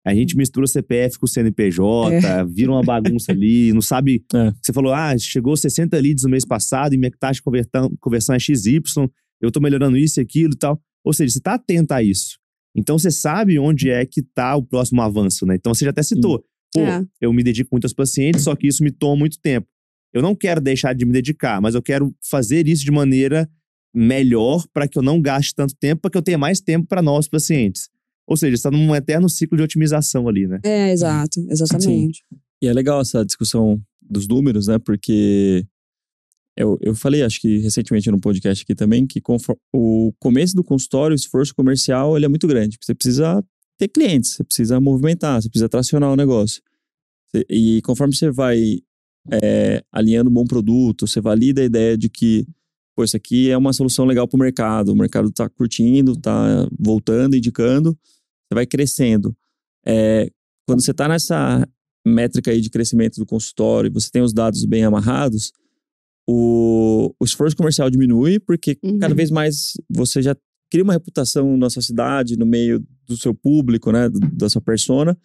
[0.04, 2.10] a gente mistura CPF com CNPJ,
[2.50, 4.24] vira uma bagunça ali, não sabe.
[4.34, 4.52] É.
[4.60, 8.34] Você falou, ah, chegou 60 leads no mês passado e minha taxa de convertão- conversão
[8.34, 8.80] é XY,
[9.40, 10.80] eu tô melhorando isso e aquilo e tal.
[11.04, 12.38] Ou seja, você tá atento a isso.
[12.74, 15.54] Então você sabe onde é que tá o próximo avanço, né?
[15.54, 16.44] Então você já até citou.
[16.74, 17.04] Pô, É.
[17.20, 19.66] eu me dedico muito aos pacientes, só que isso me toma muito tempo.
[20.12, 23.48] Eu não quero deixar de me dedicar, mas eu quero fazer isso de maneira
[23.94, 27.00] melhor para que eu não gaste tanto tempo, para que eu tenha mais tempo para
[27.00, 27.88] novos pacientes.
[28.26, 30.58] Ou seja, está num eterno ciclo de otimização ali, né?
[30.64, 32.22] É, exato, exatamente.
[32.60, 34.78] E é legal essa discussão dos números, né?
[34.78, 35.64] Porque
[36.56, 39.20] eu, eu falei, acho que recentemente no podcast aqui também, que
[39.72, 42.78] o começo do consultório, o esforço comercial, ele é muito grande.
[42.80, 43.44] Você precisa
[43.78, 46.62] ter clientes, você precisa movimentar, você precisa tracionar o negócio.
[47.50, 48.78] E conforme você vai
[49.30, 52.46] é, alinhando um bom produto, você valida a ideia de que,
[52.94, 56.66] pô, isso aqui é uma solução legal para o mercado, o mercado está curtindo, está
[56.78, 59.36] voltando, indicando, você vai crescendo.
[59.84, 60.30] É,
[60.66, 61.68] quando você está nessa
[62.06, 65.52] métrica aí de crescimento do consultório, você tem os dados bem amarrados,
[66.26, 68.98] o, o esforço comercial diminui, porque Uhum.
[68.98, 70.36] cada vez mais você já
[70.70, 74.60] cria uma reputação na sua cidade, no meio do seu público, né, do- da sua
[74.60, 75.16] persona.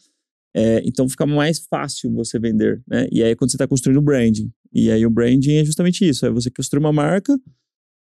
[0.56, 3.08] É, então fica mais fácil você vender, né?
[3.12, 4.52] E aí é quando você está construindo o branding.
[4.74, 7.40] E aí o branding é justamente isso, é você construir uma marca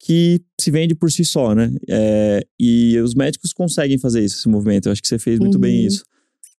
[0.04, 1.72] que se vende por si só, né?
[1.88, 4.88] É, e os médicos conseguem fazer isso, esse movimento.
[4.88, 5.88] Eu acho que você fez muito bem Uhum.
[5.88, 6.04] isso.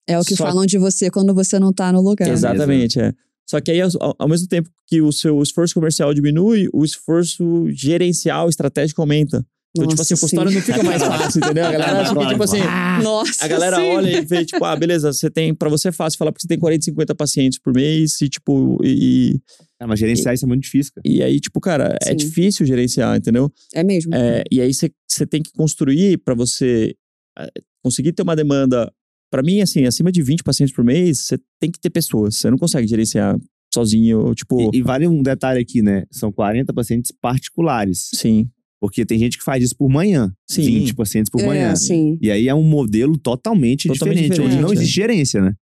[0.06, 2.28] É o que Só- falam de você quando você não tá no lugar.
[2.28, 3.12] Exatamente, é.
[3.48, 7.66] Só que aí, ao, ao mesmo tempo que o seu esforço comercial diminui, o esforço
[7.70, 9.44] gerencial, estratégico aumenta.
[9.74, 10.56] Então, tipo assim, o Nossa, consultório sim.
[10.58, 11.64] não fica mais fácil, entendeu?
[11.66, 12.58] A galera que, tipo assim,
[13.02, 13.82] Nossa, a galera sim.
[13.88, 16.48] olha e vê, tipo, ah, beleza, você tem, pra você é fácil falar porque você
[16.48, 19.40] tem 40, 50 pacientes por mês e, tipo, e,
[19.80, 21.02] Ah, mas gerenciar isso é muito difícil, cara.
[21.08, 22.16] e aí, tipo, cara, é Sim.
[22.16, 23.50] difícil gerenciar, entendeu?
[23.74, 24.14] É mesmo.
[24.14, 26.94] É, e aí você- você tem que construir pra você
[27.38, 27.48] é,
[27.82, 28.92] conseguir ter uma demanda.
[29.32, 32.36] Pra mim, assim, acima de 20 pacientes por mês, você tem que ter pessoas.
[32.36, 33.34] Você não consegue gerenciar
[33.72, 34.70] sozinho, tipo.
[34.74, 36.04] E, e vale um detalhe aqui, né?
[36.10, 38.10] São 40 pacientes particulares.
[38.14, 40.30] Sim, Porque tem gente que faz isso por manhã.
[40.46, 40.60] Sim.
[40.80, 41.74] 20 pacientes por é, manhã.
[41.74, 42.18] sim.
[42.20, 44.74] E aí é um modelo totalmente, Totalmente diferente, onde diferente, não é.
[44.74, 45.54] existe gerência, né?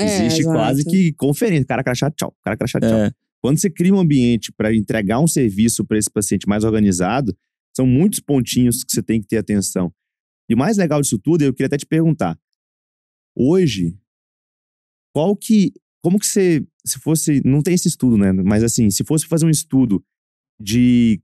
[0.00, 0.56] É, existe exato.
[0.56, 1.66] quase que conferência.
[1.66, 2.34] Cara crachá, tchau.
[2.42, 2.88] Cara crachá, tchau.
[2.88, 3.10] é,
[3.42, 7.36] Quando você cria um ambiente para entregar um serviço para esse paciente mais organizado,
[7.76, 9.92] São muitos pontinhos que você tem que ter atenção.
[10.48, 12.38] E o mais legal disso tudo, eu queria até te perguntar.
[13.38, 13.96] Hoje,
[15.14, 15.72] qual que.
[16.02, 16.66] Como que você.
[16.84, 17.40] Se fosse.
[17.44, 18.32] Não tem esse estudo, né?
[18.32, 20.04] Mas assim, se fosse fazer um estudo
[20.60, 21.22] de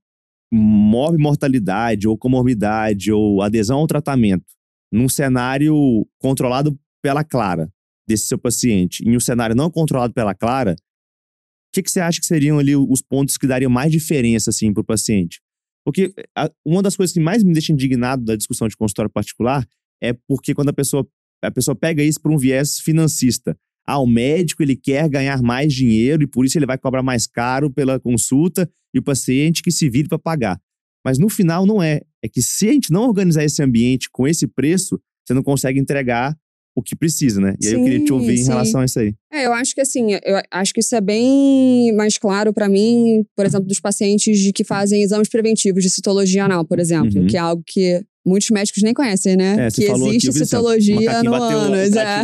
[0.53, 4.47] mortalidade ou comorbidade ou adesão ao tratamento
[4.93, 7.69] num cenário controlado pela Clara
[8.09, 12.21] desse seu paciente, em um cenário não controlado pela Clara, o que, que você acha
[12.21, 15.41] que seriam ali os pontos que dariam mais diferença assim para o paciente?
[15.85, 19.67] Porque a, uma das coisas que mais me deixa indignado da discussão de consultório particular
[20.01, 21.05] é porque quando a pessoa
[21.45, 23.57] a pessoa pega isso por um viés financista.
[23.87, 27.27] Ah, o médico ele quer ganhar mais dinheiro e por isso ele vai cobrar mais
[27.27, 30.59] caro pela consulta e o paciente que se vire para pagar.
[31.05, 32.01] Mas no final não é.
[32.23, 35.79] É que se a gente não organizar esse ambiente com esse preço, você não consegue
[35.79, 36.35] entregar
[36.75, 37.55] o que precisa, né?
[37.61, 38.45] E aí eu queria te ouvir sim.
[38.45, 39.15] em relação a isso aí.
[39.33, 43.25] É, eu acho que assim, eu acho que isso é bem mais claro para mim,
[43.37, 47.27] por exemplo, dos pacientes de que fazem exames preventivos de citologia anal, por exemplo, uhum.
[47.27, 49.67] que é algo que muitos médicos nem conhecem, né?
[49.67, 51.95] É, que existe aqui, citologia no ânus.
[51.95, 52.23] É.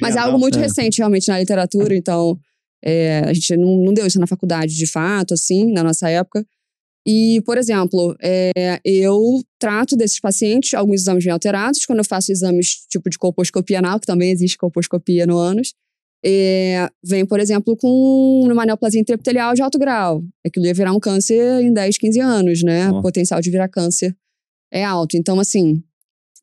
[0.00, 0.62] Mas é algo muito é.
[0.62, 2.38] recente, realmente, na literatura, então
[2.84, 6.44] é, a gente não, não deu isso na faculdade de fato, assim, na nossa época.
[7.06, 9.18] E, por exemplo, é, eu
[9.58, 11.84] trato desses pacientes alguns exames bem alterados.
[11.84, 15.74] Quando eu faço exames tipo de colposcopia anal, que também existe colposcopia no ânus,
[16.24, 20.22] é, vem, por exemplo, com uma neoplasia intraepitelial de alto grau.
[20.46, 22.88] Aquilo ia virar um câncer em 10, 15 anos, né?
[22.90, 23.02] Oh.
[23.02, 24.16] Potencial de virar câncer
[24.72, 25.16] é alto.
[25.16, 25.82] Então, assim,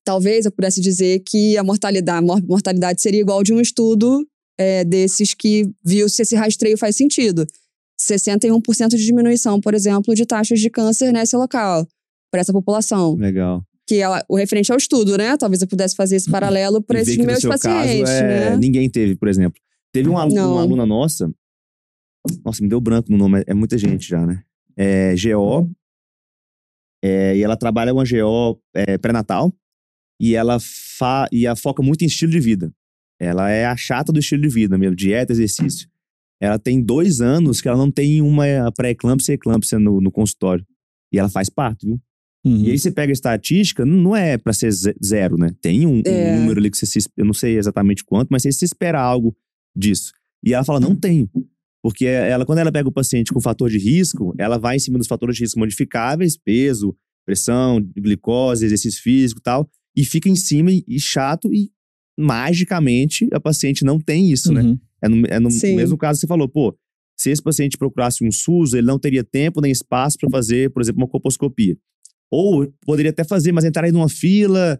[0.05, 4.25] talvez eu pudesse dizer que a mortalidade, a mortalidade seria igual de um estudo
[4.57, 7.45] é, desses que viu se esse rastreio faz sentido.
[7.99, 11.85] 61% de diminuição, por exemplo, de taxas de câncer nesse local,
[12.31, 13.15] para essa população.
[13.15, 13.63] Legal.
[13.85, 15.35] Que é o referente ao estudo, né?
[15.35, 18.09] Talvez eu pudesse fazer esse paralelo para esses meus pacientes.
[18.09, 18.51] Caso, é...
[18.51, 18.57] né?
[18.57, 19.59] Ninguém teve, por exemplo.
[19.91, 21.29] Teve uma, uma, aluna nossa.
[22.45, 24.43] Nossa, me deu branco no nome, é muita gente já, né?
[24.77, 25.69] É, GO.
[27.03, 29.53] É, e ela trabalha uma GO é, pré-natal.
[30.21, 32.73] E ela fa, e ela foca muito em estilo de vida.
[33.19, 35.89] Ela é a chata do estilo de vida mesmo, dieta, exercício.
[36.41, 38.45] Ela tem dois anos que ela não tem uma
[38.75, 40.65] pré-eclâmpsia e eclâmpsia no, no consultório.
[41.11, 41.99] E ela faz parto, viu?
[42.45, 42.63] Uhum.
[42.63, 45.53] E aí você pega a estatística, não é para ser zero, né?
[45.61, 46.33] Tem um, é.
[46.33, 49.01] um, número ali que você se, eu não sei exatamente quanto, mas você se espera
[49.01, 49.35] algo
[49.75, 50.13] disso.
[50.43, 51.29] E ela fala, não tenho.
[51.81, 54.97] Porque ela, quando ela pega o paciente com fator de risco, ela vai em cima
[54.97, 60.35] dos fatores de risco modificáveis, peso, pressão, glicose, exercício físico e tal, e fica em
[60.35, 61.71] cima e, e chato, e
[62.17, 64.61] magicamente a paciente não tem isso, né?
[64.61, 64.71] uhum.
[64.71, 64.79] né?
[65.01, 66.77] É no, é no mesmo caso que você falou, pô,
[67.17, 70.81] se esse paciente procurasse um SUS, ele não teria tempo nem espaço para fazer, por
[70.81, 71.77] exemplo, uma coposcopia.
[72.29, 74.79] Ou poderia até fazer, mas entrar aí numa fila,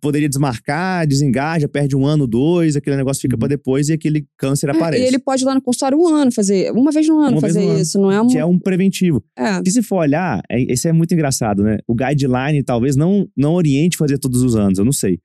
[0.00, 3.50] poderia desmarcar, desengaja, perde um ano, dois, aquele negócio fica para uhum.
[3.50, 5.02] depois e aquele câncer é, aparece.
[5.02, 7.40] E ele pode ir lá no consultório um ano fazer, uma vez no ano uma
[7.40, 8.26] fazer no isso, ano, não é um...
[8.28, 9.24] Que é um preventivo.
[9.36, 9.60] É.
[9.64, 11.78] E se for olhar, é, esse é muito engraçado, né?
[11.86, 15.18] O guideline talvez não, não oriente fazer todos os anos, eu não sei.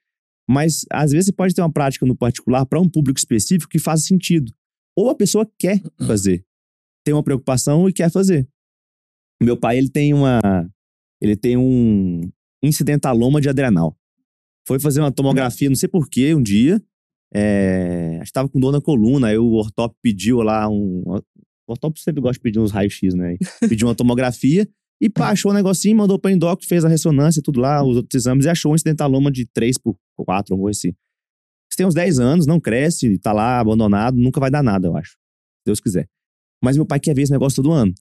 [0.49, 3.80] Mas às vezes você pode ter uma prática no particular para um público específico que
[3.80, 4.51] faz sentido.
[4.95, 6.43] Ou a pessoa quer fazer.
[7.05, 8.47] Tem uma preocupação e quer fazer.
[9.41, 10.39] Meu pai, ele tem uma.
[11.22, 12.30] Ele tem um
[12.63, 13.95] incidentaloma de adrenal.
[14.68, 16.82] Foi fazer uma tomografia, não sei porquê, um dia.
[17.34, 21.03] É, acho que tava com dor na coluna, aí o ortop pediu lá um.
[21.68, 23.38] O ortop sempre gosta de pedir uns raios-x, né?
[23.70, 24.68] Pediu uma tomografia.
[24.99, 28.22] E pá, achou um negocinho, mandou pra endócrino, fez a ressonância, tudo lá, os outros
[28.22, 30.93] exames, e achou um incidentaloma de 3 por 4, ou assim.
[31.70, 34.95] Você tem uns 10 anos, não cresce, tá lá abandonado, nunca vai dar nada, eu
[34.95, 35.12] acho.
[35.12, 36.07] Se Deus quiser.
[36.64, 37.93] Mas meu pai quer ver esse negócio todo ano.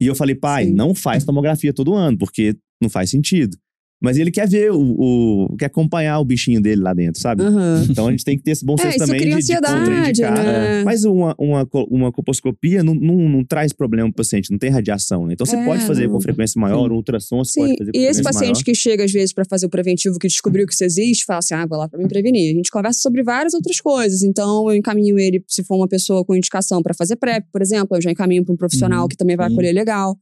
[0.00, 0.74] E eu falei, pai, Sim.
[0.74, 3.56] não faz tomografia todo ano, porque não faz sentido.
[4.00, 7.42] Mas ele quer ver o, o, quer acompanhar o bichinho dele lá dentro, sabe?
[7.42, 7.82] Uhum.
[7.90, 10.44] Então a gente tem que ter esse bom senso é, também de, de contraindicar.
[10.44, 10.84] Né?
[10.84, 15.26] Mas uma, uma, uma coposcopia não, não, não traz problema pro paciente, não tem radiação,
[15.26, 15.32] né?
[15.32, 17.60] Então você é, pode fazer com frequência maior, um ultrassom você Sim.
[17.60, 18.64] pode fazer com E esse paciente maior.
[18.64, 21.54] que chega às vezes para fazer o preventivo, que descobriu que isso existe, fala assim:
[21.54, 22.52] ah, vou lá para me prevenir.
[22.52, 24.22] A gente conversa sobre várias outras coisas.
[24.22, 27.96] Então eu encaminho ele, se for uma pessoa com indicação para fazer PrEP, por exemplo,
[27.96, 29.08] eu já encaminho para um profissional uhum.
[29.08, 30.16] que também vai acolher legal.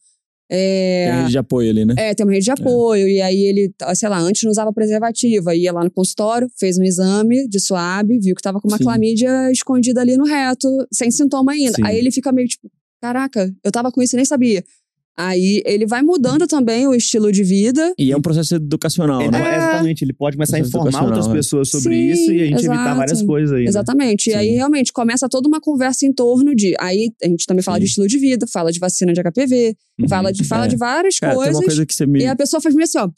[0.48, 1.94] É, tem uma rede de apoio ali, né?
[1.98, 2.54] É, tem uma rede de é.
[2.54, 3.06] apoio.
[3.06, 3.10] É.
[3.10, 5.54] E aí ele, sei lá, antes não usava preservativa.
[5.54, 8.84] Ia lá no consultório, fez um exame de suave, viu que tava com uma Sim.
[8.84, 11.74] clamídia escondida ali no reto, sem sintoma ainda.
[11.74, 11.84] Sim.
[11.84, 12.70] Aí ele fica meio tipo,
[13.00, 14.62] caraca, eu tava com isso e nem sabia.
[15.18, 17.94] Aí ele vai mudando também o estilo de vida.
[17.98, 19.38] E é um processo educacional, é, né?
[19.38, 20.04] É, exatamente.
[20.04, 21.32] Ele pode começar a informar outras é.
[21.32, 22.78] pessoas sobre Sim, isso e a gente exato.
[22.78, 23.62] evitar várias coisas aí.
[23.62, 23.68] Né?
[23.68, 24.28] Exatamente.
[24.28, 24.34] Né?
[24.34, 26.74] E aí realmente começa toda uma conversa em torno de.
[26.78, 27.84] Aí a gente também fala Sim.
[27.84, 30.08] de estilo de vida, fala de vacina de HPV, uhum.
[30.08, 30.68] fala, de, fala é.
[30.68, 31.54] de várias Cara, coisas.
[31.54, 32.20] Tem uma coisa que você me...
[32.20, 33.08] E a pessoa faz meio assim, ó.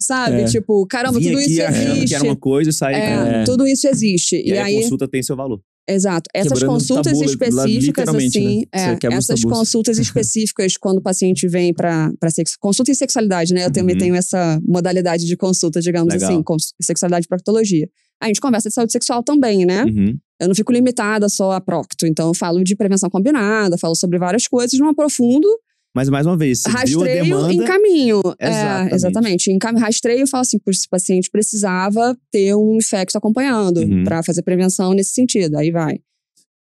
[0.00, 0.42] Sabe?
[0.42, 0.44] É.
[0.44, 2.06] Tipo, caramba, Vim tudo isso existe.
[2.06, 4.36] que era uma coisa e é, Tudo isso existe.
[4.36, 5.60] E, e aí a consulta tem seu valor.
[5.88, 6.30] Exato.
[6.34, 8.64] Essas Quebrando consultas tabu, específicas, literalmente, assim, né?
[8.72, 9.58] É, essas tabus.
[9.58, 13.66] consultas específicas quando o paciente vem para sexo, consulta em sexualidade, né?
[13.66, 14.00] Eu também Uhum.
[14.00, 16.30] tenho essa modalidade de consulta, digamos Legal.
[16.30, 17.88] assim, com sexualidade e proctologia.
[18.22, 19.84] A gente conversa de saúde sexual também, né?
[19.84, 20.16] Uhum.
[20.40, 24.18] Eu não fico limitada só a procto, então eu falo de prevenção combinada, falo sobre
[24.18, 25.48] várias coisas, não aprofundo,
[25.94, 27.52] Mas mais uma vez, você viu a rastreio, demanda.
[27.52, 28.20] encaminho.
[28.40, 28.92] Exatamente.
[28.92, 29.52] É, exatamente.
[29.52, 29.74] Encam...
[29.76, 34.04] Rastreio, falo assim, esse paciente precisava ter um infecto acompanhando Uhum.
[34.04, 35.56] para fazer prevenção nesse sentido.
[35.56, 35.98] Aí vai.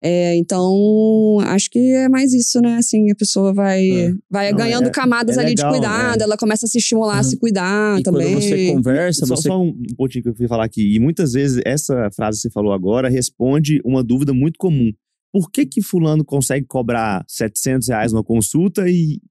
[0.02, 2.76] É, então, acho que é mais isso, né?
[2.78, 4.14] Assim, a pessoa vai, É.
[4.30, 6.24] vai Não, ganhando é- camadas é ali legal, de cuidado, é.
[6.24, 7.24] ela começa a se estimular a Uhum.
[7.24, 8.34] se cuidar E também.
[8.34, 10.96] quando você conversa, Só, você só um pontinho que eu fui falar aqui.
[10.96, 14.92] E muitas vezes essa frase que você falou agora responde uma dúvida muito comum.
[15.40, 19.22] Por que que fulano consegue cobrar 700 reais numa consulta e,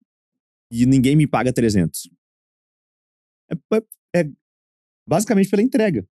[0.70, 2.09] e ninguém me paga 300?
[3.50, 4.30] É, é- é
[5.09, 6.07] basicamente pela entrega.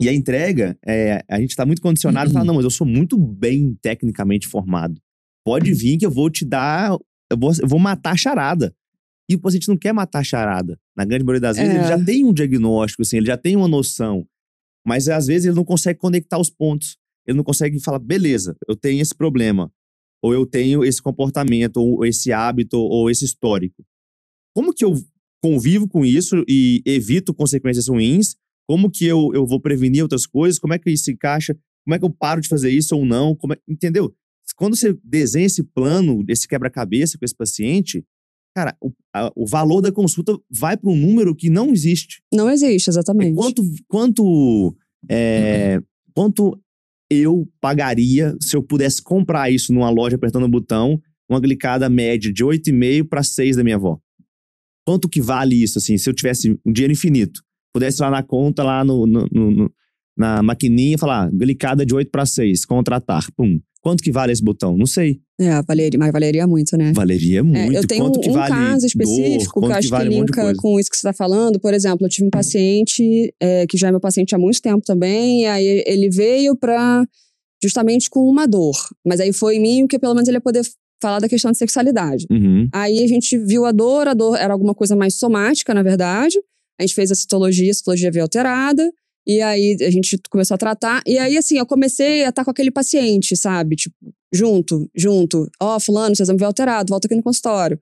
[0.00, 2.86] E a entrega, é, a gente está muito condicionado a falar, não, mas eu sou
[2.86, 5.00] muito bem tecnicamente formado.
[5.44, 6.90] Pode vir que eu vou te dar,
[7.30, 8.74] eu vou, eu vou matar a charada.
[9.28, 10.78] E o paciente não quer matar a charada.
[10.96, 11.78] Na grande maioria das vezes, É.
[11.78, 14.24] ele já tem um diagnóstico, assim, ele já tem uma noção.
[14.86, 16.96] Mas às vezes ele não consegue conectar os pontos.
[17.26, 19.72] Ele não consegue falar, beleza, eu tenho esse problema.
[20.22, 23.84] Ou eu tenho esse comportamento, ou esse hábito, ou esse histórico.
[24.54, 24.94] Como que eu
[25.42, 28.36] convivo com isso e evito consequências ruins?
[28.66, 30.58] Como que eu, eu vou prevenir outras coisas?
[30.58, 31.54] Como é que isso se encaixa?
[31.84, 33.34] Como é que eu paro de fazer isso ou não?
[33.36, 34.14] Como é- entendeu?
[34.56, 38.02] Quando você desenha esse plano, esse quebra-cabeça com esse paciente,
[38.56, 42.22] cara, o, a- o valor da consulta vai para um número que não existe.
[42.32, 43.34] Não existe, É exatamente.
[43.34, 44.74] quanto, quanto,
[45.10, 45.80] é,
[46.14, 46.58] quanto
[47.10, 52.32] eu pagaria se eu pudesse comprar isso numa loja apertando o botão, uma glicada média
[52.32, 53.98] de 8,5 para 6 da minha avó?
[54.86, 57.40] Quanto que vale isso, assim, se eu tivesse um dinheiro infinito?
[57.72, 59.72] Pudesse ir lá na conta, lá no, no- no-
[60.16, 63.58] na maquininha, falar, glicada de 8 para 6, contratar, pum.
[63.80, 64.78] Quanto que vale esse botão?
[64.78, 65.20] Não sei.
[65.38, 66.92] É, valeria, mas valeria muito, né?
[66.94, 67.74] Valeria É, muito.
[67.74, 70.10] eu tenho quanto que um vale caso específico dor, que eu acho que, vale um
[70.10, 70.58] de linka coisa.
[70.58, 71.60] com isso que você está falando.
[71.60, 74.82] Por exemplo, eu tive um paciente é, que já é meu paciente há muito tempo
[74.86, 77.06] também, e aí ele veio para
[77.62, 78.74] justamente com uma dor.
[79.06, 80.62] Mas aí foi em mim que pelo menos ele ia poder
[81.02, 82.26] falar da questão de sexualidade.
[82.30, 82.66] Uhum.
[82.72, 86.38] Aí a gente viu a dor, a dor era alguma coisa mais somática, na verdade.
[86.80, 88.90] A gente fez a citologia, a citologia veio alterada.
[89.26, 91.02] E aí a gente começou a tratar.
[91.06, 93.76] E aí, assim, eu comecei a estar com aquele paciente, sabe?
[93.76, 93.94] Tipo,
[94.32, 95.48] junto, junto.
[95.60, 97.78] Ó, fulano, seu exame veio alterado, volta aqui no consultório.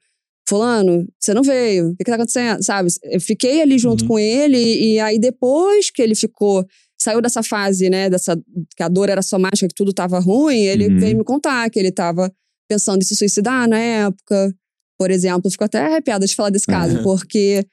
[0.48, 2.62] Fulano, você não veio, o que, que tá acontecendo?
[2.62, 2.88] Sabe?
[3.04, 4.08] Eu fiquei ali junto Uhum.
[4.08, 6.64] com ele, e aí depois que ele ficou,
[7.00, 8.36] saiu dessa fase, né, dessa,
[8.76, 10.98] que a dor era somática, que tudo tava ruim, ele Uhum.
[10.98, 12.30] veio me contar que ele tava
[12.68, 14.52] pensando em se suicidar na época,
[14.98, 15.50] por exemplo.
[15.50, 17.02] Fico até arrepiada de falar desse caso, Uhum.
[17.04, 17.64] porque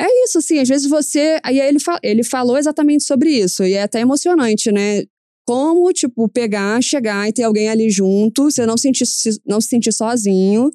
[0.00, 1.38] é isso, assim, às vezes você.
[1.44, 5.02] Aí ele, fa- ele falou exatamente sobre isso, e é até emocionante, né?
[5.46, 9.68] Como, tipo, pegar, chegar e ter alguém ali junto, você não, sentir, se- não se
[9.68, 10.70] sentir sozinho,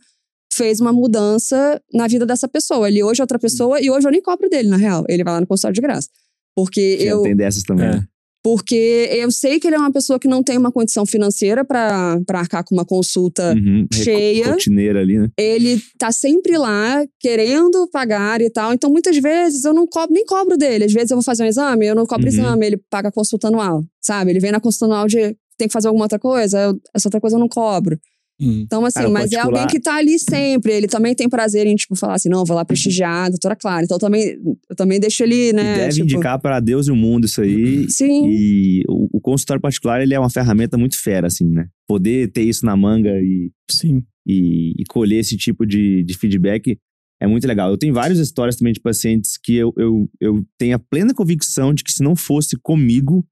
[0.52, 2.88] fez uma mudança na vida dessa pessoa.
[2.88, 5.04] Ele hoje é outra pessoa e hoje eu nem cobro dele, na real.
[5.08, 6.10] Ele vai lá no consultório de graça.
[6.56, 7.22] Porque Que eu.
[7.22, 7.86] Tem dessas também.
[7.88, 8.02] É.
[8.44, 12.20] Porque eu sei que ele é uma pessoa que não tem uma condição financeira para
[12.34, 13.88] arcar com uma consulta Uhum.
[13.94, 14.52] cheia.
[14.52, 15.30] Rotineira ali, né?
[15.38, 18.74] ele tá sempre lá querendo pagar e tal.
[18.74, 20.84] Então, muitas vezes eu não cobro, nem cobro dele.
[20.86, 22.34] Às vezes eu vou fazer um exame, eu não cobro Uhum.
[22.34, 24.32] exame, ele paga a consulta anual, sabe?
[24.32, 27.22] Ele vem na consulta anual de tem que fazer alguma outra coisa, eu- essa outra
[27.22, 27.98] coisa eu não cobro.
[28.40, 28.62] Hum.
[28.66, 30.74] Então, assim, Cara, mas é alguém que tá ali sempre.
[30.74, 33.84] Ele também tem prazer em, tipo, falar assim, não, vou lá prestigiar a doutora Clara.
[33.84, 34.38] Então, eu também,
[34.70, 35.76] eu também deixo ele, né?
[35.76, 37.90] E deve tipo, indicar para Deus e o mundo isso aí.
[37.90, 38.28] Sim.
[38.28, 41.68] E o, o consultório particular, ele é uma ferramenta muito fera, assim, né?
[41.88, 44.04] Poder ter isso na manga e, Sim.
[44.26, 46.78] e, e colher esse tipo de, de feedback
[47.24, 47.70] é muito legal.
[47.70, 51.74] Eu tenho várias histórias também de pacientes que eu, eu, eu tenho a plena convicção
[51.74, 53.26] de que se não fosse comigo,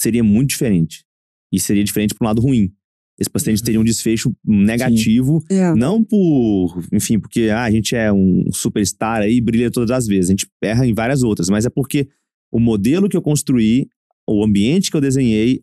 [0.00, 1.04] seria muito diferente.
[1.52, 2.72] E seria diferente para um lado ruim.
[3.18, 5.74] Esse paciente teria um desfecho negativo É.
[5.74, 10.06] não por, enfim, porque ah, a gente é um superstar aí e brilha todas as
[10.06, 10.28] vezes.
[10.28, 12.08] A gente erra em várias outras, mas é porque
[12.52, 13.88] o modelo que eu construí,
[14.28, 15.62] o ambiente que eu desenhei,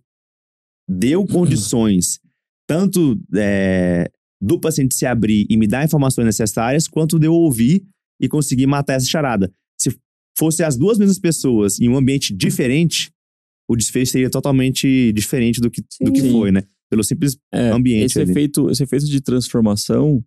[0.89, 2.19] deu condições
[2.67, 4.09] tanto é,
[4.41, 7.83] do paciente se abrir e me dar informações necessárias, quanto de eu ouvir
[8.19, 9.51] e conseguir matar essa charada.
[9.77, 9.95] Se
[10.37, 13.11] fosse as duas mesmas pessoas em um ambiente diferente,
[13.69, 16.63] o desfecho seria totalmente diferente do que, do que foi, né?
[16.93, 18.29] Pelo simples É, ambiente esse ali.
[18.31, 20.23] efeito, esse efeito de transformação,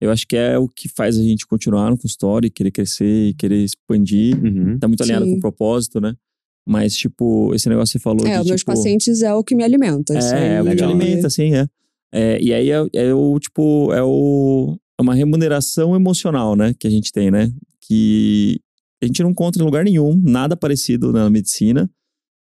[0.00, 3.64] eu acho que é o que faz a gente continuar no consultório, querer crescer, querer
[3.64, 4.36] expandir.
[4.42, 4.78] Uhum.
[4.78, 5.32] Tá muito alinhado Sim.
[5.32, 6.14] com o propósito, né?
[6.68, 9.42] Mas, tipo, esse negócio que você falou É, de, os meus tipo, pacientes é o
[9.42, 10.12] que me alimenta.
[10.14, 10.48] É, aí.
[10.56, 10.90] é o que te legal.
[10.90, 11.66] alimenta, assim, é.
[12.14, 16.74] É, e aí é, é o, tipo, é, o, é uma remuneração emocional, né?
[16.78, 17.50] Que a gente tem, né?
[17.80, 18.60] Que
[19.02, 21.90] a gente não encontra em lugar nenhum, nada parecido na medicina.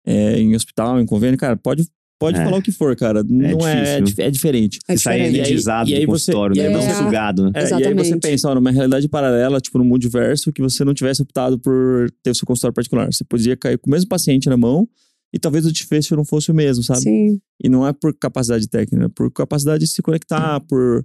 [0.05, 1.86] É, em hospital, em convênio, cara, pode
[2.22, 2.43] pode É.
[2.45, 3.24] falar o que for, cara.
[3.28, 4.80] Não é, dif- é diferente.
[4.88, 5.39] É Sai diferente.
[5.39, 6.69] energizado E aí- e aí do consultório, né?
[6.69, 7.51] Não sugado, né?
[7.55, 8.19] É, e aí você Exatamente.
[8.19, 12.30] pensa, ó, numa realidade paralela, tipo, no multiverso, que você não tivesse optado por ter
[12.32, 13.11] o seu consultório particular.
[13.11, 14.88] Você podia cair com o mesmo paciente na mão
[15.34, 17.01] e talvez o desfecho não fosse o mesmo, sabe?
[17.01, 17.39] Sim.
[17.63, 21.03] E não é por capacidade técnica, é por capacidade de se conectar, por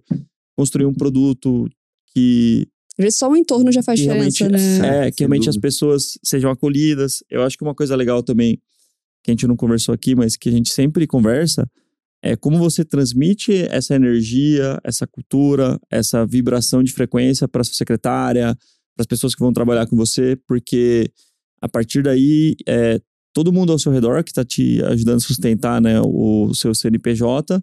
[0.56, 1.66] construir um produto
[2.14, 2.66] que,
[2.98, 5.06] Às vezes só o entorno já faz diferença, né?
[5.06, 5.60] é, que realmente as dúvida.
[5.68, 7.22] pessoas sejam acolhidas.
[7.30, 8.58] Eu acho que uma coisa legal também,
[9.26, 11.68] que a gente não conversou aqui, mas que a gente sempre conversa,
[12.22, 18.54] é como você transmite essa energia, essa cultura, essa vibração de frequência para sua secretária,
[18.94, 21.10] para as pessoas que vão trabalhar com você, porque
[21.60, 23.00] a partir daí, é,
[23.32, 27.60] todo mundo ao seu redor que está te ajudando a sustentar né, o, seu CNPJ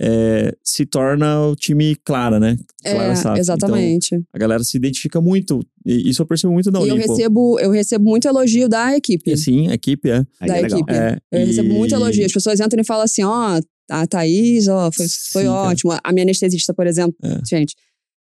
[0.00, 2.56] é, se torna o time Clara, né?
[2.82, 3.20] Clara É, SAP.
[3.32, 4.22] Então, exatamente.
[4.32, 5.60] a galera se identifica muito.
[5.84, 7.12] E isso eu percebo muito na e eu Olimpo.
[7.14, 9.30] recebo, eu recebo muito elogio da equipe.
[9.32, 10.24] E sim, a equipe é.
[10.40, 10.92] Aí da é equipe.
[10.92, 12.24] é Eu e- recebo muito elogio.
[12.24, 15.68] As pessoas entram e falam assim, ó, a Thaís, ó, foi, foi Sim, cara.
[15.70, 15.98] ótimo.
[16.04, 17.40] A minha anestesista, por exemplo, É.
[17.48, 17.74] gente,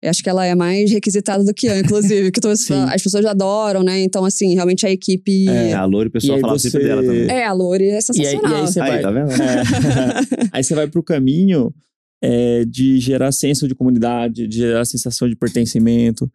[0.02, 2.30] eu acho que ela é mais requisitada do que eu, inclusive.
[2.30, 4.00] que todas- as pessoas adoram, né?
[4.02, 5.48] Então, assim, realmente a equipe...
[5.48, 7.28] É, a Lore, o pessoal falava você- sempre dela também.
[7.30, 8.54] É, a Lori é E aí, e sensacional.
[8.54, 9.02] aí você Aí, vai.
[9.02, 9.30] tá vendo?
[9.32, 10.48] é.
[10.52, 11.74] aí você vai pro caminho
[12.22, 16.30] é, de gerar senso de comunidade, de gerar sensação de pertencimento.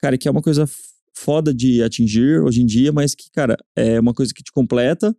[0.00, 0.68] Cara, que é uma coisa
[1.16, 5.14] foda de atingir hoje em dia, mas que, cara, é uma coisa que te completa,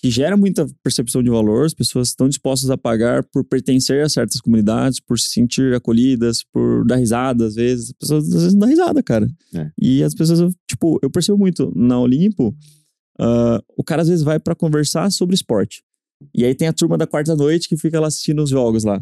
[0.00, 1.66] que gera muita percepção de valor.
[1.66, 6.44] As pessoas estão dispostas a pagar por pertencer a certas comunidades, por se sentir acolhidas,
[6.52, 7.90] por dar risada às vezes.
[7.90, 9.28] As pessoas às vezes não dão risada, cara.
[9.54, 9.70] É.
[9.76, 12.54] E as pessoas, tipo, eu percebo muito na Olimpo,
[13.18, 15.82] ah, o cara às vezes vai pra conversar sobre esporte.
[16.34, 19.00] E aí tem a turma da quarta noite que fica lá assistindo os jogos lá.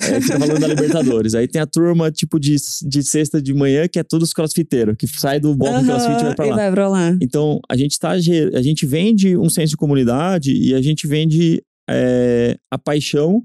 [0.00, 1.34] É, fica falando da Libertadores.
[1.34, 5.06] Aí tem a turma, tipo, de, de sexta de manhã, que é todos crossfiteiros, que
[5.06, 6.56] sai do bloco Aham, crossfit e vai pra lá.
[6.56, 7.18] vai pra lá.
[7.22, 8.10] Então, a gente tá.
[8.10, 13.42] A gente vende um senso de comunidade e a gente vende é, a paixão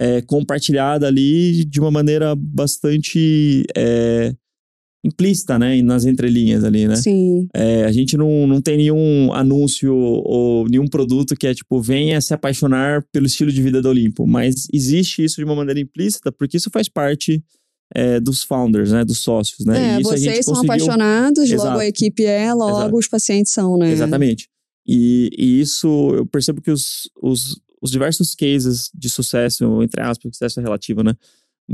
[0.00, 4.34] é, compartilhada ali de uma maneira bastante é,
[5.04, 5.82] implícita, né?
[5.82, 6.96] Nas entrelinhas ali, né?
[6.96, 7.48] Sim.
[7.54, 12.20] É, a gente não, não tem nenhum anúncio ou nenhum produto que é tipo, venha
[12.20, 14.26] se apaixonar pelo estilo de vida da Olimpo.
[14.26, 17.42] Mas existe isso de uma maneira implícita, porque isso faz parte
[17.94, 19.04] é, dos founders, né?
[19.04, 19.96] Dos sócios, né?
[19.96, 20.72] É, e vocês são conseguiu...
[20.72, 21.68] apaixonados, Exato.
[21.68, 22.96] logo a equipe é, logo Exato.
[22.96, 23.90] os pacientes são, né?
[23.90, 24.48] Exatamente.
[24.86, 30.36] E, e isso, eu percebo que os, os, os diversos cases de sucesso, entre aspas,
[30.36, 31.14] sucesso é relativo, né?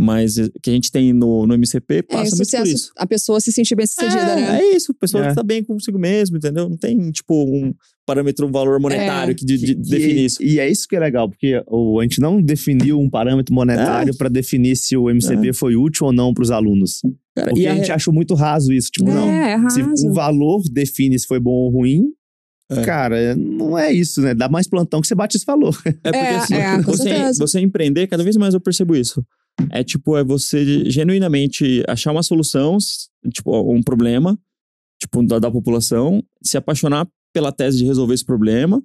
[0.01, 2.92] Mas eh, que a gente tem no, no MCP É, passa muito por sucesso, isso.
[2.96, 4.61] a pessoa se sentir bem sucedida, é, né?
[4.61, 5.34] é isso, a pessoa É.
[5.34, 6.68] tá bem consigo mesmo, entendeu?
[6.68, 7.74] Não tem, tipo, um
[8.07, 9.34] parâmetro, um valor monetário É.
[9.34, 10.40] que de, de, define isso.
[10.40, 14.16] E é isso que é legal, porque o, a gente não definiu um parâmetro monetário
[14.16, 17.01] pra definir se o MCP foi útil ou não pros alunos.
[17.34, 18.90] Cara, Porque e a, a, gente achou muito raso isso.
[18.92, 19.28] Tipo, não.
[19.28, 20.09] É, é Se raso.
[20.09, 22.05] o valor define se foi bom ou ruim,
[22.70, 22.82] É.
[22.82, 24.32] cara, não é isso, né?
[24.34, 25.76] Dá mais plantão que você bate esse valor.
[25.84, 29.24] É porque É, assim, é, você, você empreender, cada vez mais eu percebo isso.
[29.70, 32.78] É tipo, é você genuinamente achar uma solução,
[33.32, 34.38] tipo, um problema,
[35.00, 38.82] tipo, da, da população, se apaixonar pela tese de resolver esse problema,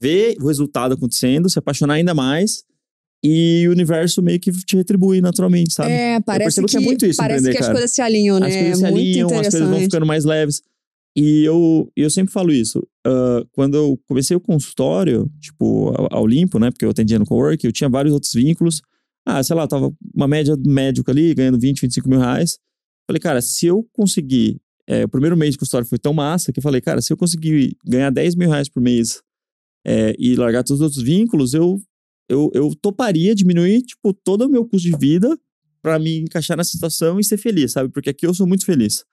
[0.00, 2.64] ver o resultado acontecendo, se apaixonar ainda mais
[3.22, 5.92] e o universo meio que te retribui naturalmente, sabe?
[5.92, 7.72] É, parece que, que é muito isso, parece que as cara.
[7.72, 8.48] coisas se alinham, né?
[8.48, 10.60] As coisas se é muito alinham, as coisas vão ficando mais leves.
[11.16, 12.86] E eu, eu sempre falo isso.
[13.06, 16.70] ah, quando eu comecei o consultório, tipo, a- a Olimpo, né?
[16.70, 18.82] Porque eu atendia no cowork, eu tinha vários outros vínculos.
[19.26, 22.58] Ah, sei lá, tava uma média do médico ali, ganhando 20, 25 mil reais.
[23.06, 24.60] Falei, cara, se eu conseguir.
[24.86, 27.16] é, o primeiro mês de consultório foi tão massa que eu falei, cara, se eu
[27.16, 29.22] conseguir ganhar 10 mil reais por mês
[29.86, 31.80] é, e largar todos os outros vínculos, eu,
[32.28, 35.38] eu, eu toparia diminuir, tipo, todo o meu custo de vida
[35.82, 37.90] pra me encaixar nessa situação e ser feliz, sabe?
[37.90, 39.04] Porque aqui eu sou muito feliz.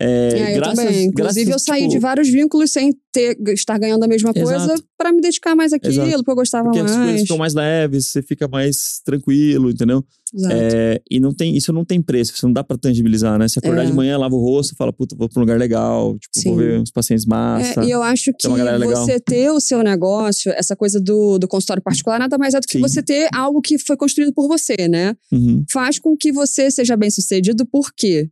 [0.00, 1.04] É, É, eu graças, também.
[1.04, 4.74] Inclusive, graças, eu saí tipo, de vários vínculos sem ter, estar ganhando a mesma coisa
[4.96, 6.16] pra me dedicar mais àquilo, Exato.
[6.18, 7.20] porque eu gostava Porque as coisas mais.
[7.22, 10.02] ficam mais leves, você fica mais tranquilo, entendeu?
[10.34, 10.54] Exato.
[10.56, 13.46] É, e não tem, isso não tem preço, isso não dá pra tangibilizar, né?
[13.48, 13.86] Se acordar É.
[13.86, 16.48] de manhã, lava o rosto, fala, puta, vou pra um lugar legal, tipo, Sim.
[16.50, 17.82] vou ver uns pacientes massa.
[17.82, 21.82] É, e eu acho que você ter o seu negócio, essa coisa do, do consultório
[21.82, 22.80] particular, nada mais é do que Sim.
[22.80, 25.14] você ter algo que foi construído por você, né?
[25.30, 25.64] Uhum.
[25.70, 28.30] Faz com que você seja bem sucedido, por quê?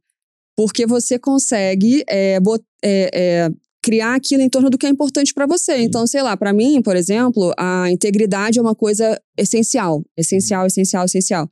[0.60, 2.36] Porque você consegue é,
[2.84, 3.50] é, é,
[3.82, 5.78] criar aquilo em torno do que é importante para você.
[5.78, 10.04] Então, sei lá, para mim, por exemplo, a integridade é uma coisa essencial.
[10.14, 11.50] Essencial, essencial, essencial.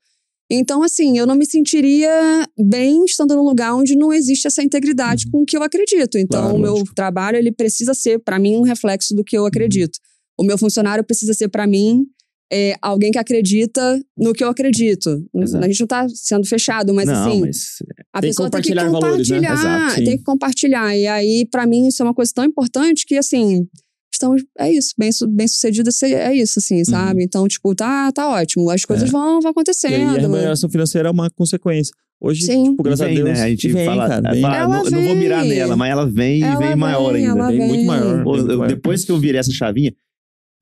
[0.51, 5.30] Então, assim, eu não me sentiria bem estando num lugar onde não existe essa integridade
[5.30, 6.18] com o que eu acredito.
[6.18, 6.94] Então, Claro, o meu lógico.
[6.94, 9.98] trabalho, ele precisa ser, para mim, um reflexo do que eu acredito.
[10.39, 12.05] O meu funcionário precisa ser, para mim,
[12.52, 15.22] é, alguém que acredita no que eu acredito.
[15.34, 15.64] Exato.
[15.64, 17.76] A gente não tá sendo fechado, mas não, assim, mas
[18.12, 19.36] a Tem que pessoa tem que compartilhar valores, né?
[19.40, 20.96] compartilhar, Exato, tem que compartilhar.
[20.96, 23.66] E aí, pra mim, isso é uma coisa tão importante que, assim,
[24.12, 27.22] estamos, é isso, bem, bem sucedido é isso, assim, sabe?
[27.22, 29.18] Então, tipo, tá, tá ótimo, as coisas Uhum.
[29.18, 29.20] É.
[29.20, 30.16] vão, vão E aí a acontecendo.
[30.20, 31.92] remuneração financeira é uma consequência.
[32.20, 32.70] Hoje, Sim.
[32.70, 33.38] tipo, graças vem, a Deus.
[33.38, 33.44] né?
[33.44, 34.40] A gente vem, fala, cara, vem.
[34.42, 37.46] fala, Ela não, eu não vou mirar nela, mas ela vem e vem maior ainda.
[37.48, 38.24] Vem muito maior.
[38.24, 38.68] Pô, vem muito eu- maior.
[38.74, 39.94] depois que eu virei essa chavinha,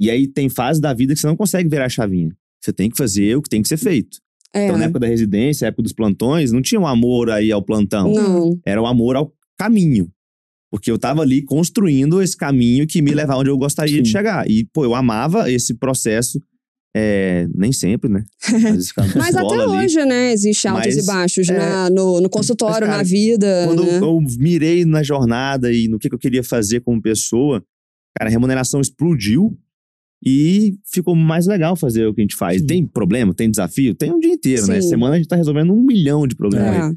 [0.00, 2.30] e aí tem fase da vida que você não consegue virar a chavinha.
[2.62, 4.18] Você tem que fazer o que tem que ser feito.
[4.54, 7.52] É, Então, na época da residência, na época dos plantões, não tinha um amor aí
[7.52, 8.12] ao plantão.
[8.12, 8.58] não.
[8.64, 10.10] Era o amor ao caminho.
[10.70, 14.12] Porque eu tava ali construindo esse caminho que me levava onde eu gostaria de Sim.
[14.12, 14.50] chegar.
[14.50, 16.40] E, pô, eu amava esse processo.
[16.94, 18.24] é, nem sempre, né?
[19.14, 19.66] Mas até ali.
[19.66, 20.32] hoje, né?
[20.32, 23.64] Existe altos Mas, e baixos é, na, no, no consultório, mas, cara, na vida.
[23.66, 23.98] Quando né?
[23.98, 27.62] eu mirei na jornada e no que, que eu queria fazer como pessoa,
[28.18, 29.56] cara, a remuneração explodiu
[30.26, 32.60] e ficou mais legal fazer o que a gente faz.
[32.60, 32.66] Sim.
[32.66, 33.94] Tem problema, tem desafio?
[33.94, 34.80] Tem o dia inteiro, né?
[34.80, 34.88] Sim.
[34.88, 36.92] Semana a gente tá resolvendo um milhão de problemas.
[36.92, 36.96] É.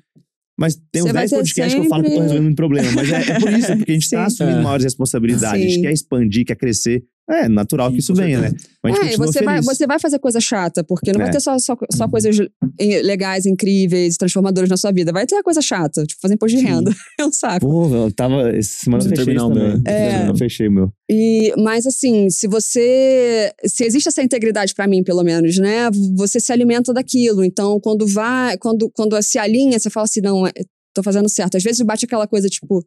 [0.59, 2.27] Mas tem uns Você vai 10 ter podcasts que eu falo que eu tô sempre-
[2.31, 2.91] resolvendo um problema.
[2.91, 4.33] Mas é, é por isso, porque a gente tá Sim.
[4.33, 4.63] assumindo É.
[4.63, 5.53] maiores responsabilidades.
[5.65, 7.03] A gente quer expandir, quer crescer.
[7.29, 8.51] É natural Sim, que isso venha, né?
[8.83, 11.25] Mas a gente É, e você vai, você vai fazer coisa chata, porque não É.
[11.25, 12.39] vai ter só, só, só coisas
[12.79, 15.11] eh, legais, incríveis, transformadoras na sua vida.
[15.11, 16.91] Vai ter coisa chata, tipo fazer imposto de renda.
[17.19, 17.67] É um saco.
[17.67, 18.49] Pô, eu tava.
[18.49, 19.81] Essa semana eu terminar o meu?
[19.85, 20.29] É.
[20.29, 20.91] Eu fechei o meu.
[21.11, 23.51] E, mas assim, se você.
[23.65, 25.89] Se existe essa integridade pra mim, pelo menos, né?
[26.15, 27.43] Você se alimenta daquilo.
[27.43, 28.57] Então, quando vai.
[28.57, 30.51] Quando, quando se alinha, você fala assim, não, é,
[30.95, 31.57] tô fazendo certo.
[31.57, 32.81] Às vezes bate aquela coisa, tipo,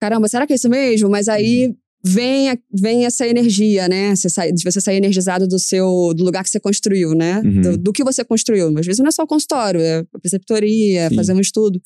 [0.00, 1.08] caramba, será que é isso mesmo?
[1.10, 4.14] Mas aí vem, a- vem essa energia, né?
[4.14, 6.12] Você sai, de você sair energizado do seu.
[6.14, 7.40] do lugar que você construiu, né?
[7.44, 7.60] Uhum.
[7.60, 8.68] Do, do que você construiu.
[8.78, 11.16] Às vezes não é só o consultório, é a preceptoria, é Sim.
[11.16, 11.80] fazer um estudo.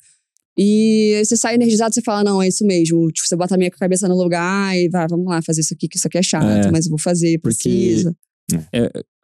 [0.57, 3.07] E você sai energizado, você fala, não, é isso mesmo.
[3.11, 5.87] Tipo, você bota a minha cabeça no lugar e vai, vamos lá, fazer isso aqui,
[5.87, 6.71] que isso aqui é chato, É.
[6.71, 8.15] mas eu vou fazer, Porque- precisa.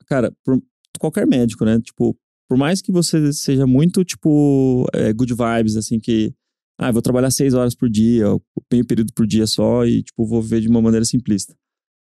[0.07, 0.59] cara, por-
[0.99, 1.79] qualquer médico, né?
[1.79, 2.17] Tipo,
[2.47, 6.33] por mais que você seja muito, tipo, é, good vibes, assim, que.
[6.79, 8.25] Ah, eu vou trabalhar seis horas por dia,
[8.71, 11.53] meio período por dia só, e, tipo, vou viver de uma maneira simplista.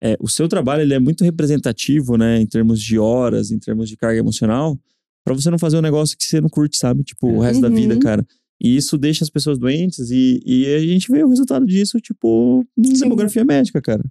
[0.02, 2.40] É, o seu trabalho, ele é muito representativo, né?
[2.40, 4.78] Em termos de horas, em termos de carga emocional,
[5.24, 7.02] pra você não fazer um negócio que você não curte, sabe?
[7.02, 7.74] Tipo, o resto da Uhum.
[7.74, 8.24] vida, cara.
[8.60, 12.64] E isso deixa as pessoas doentes, e, e a gente vê o resultado disso, tipo,
[12.84, 12.92] Sim.
[13.00, 14.04] demografia médica, cara.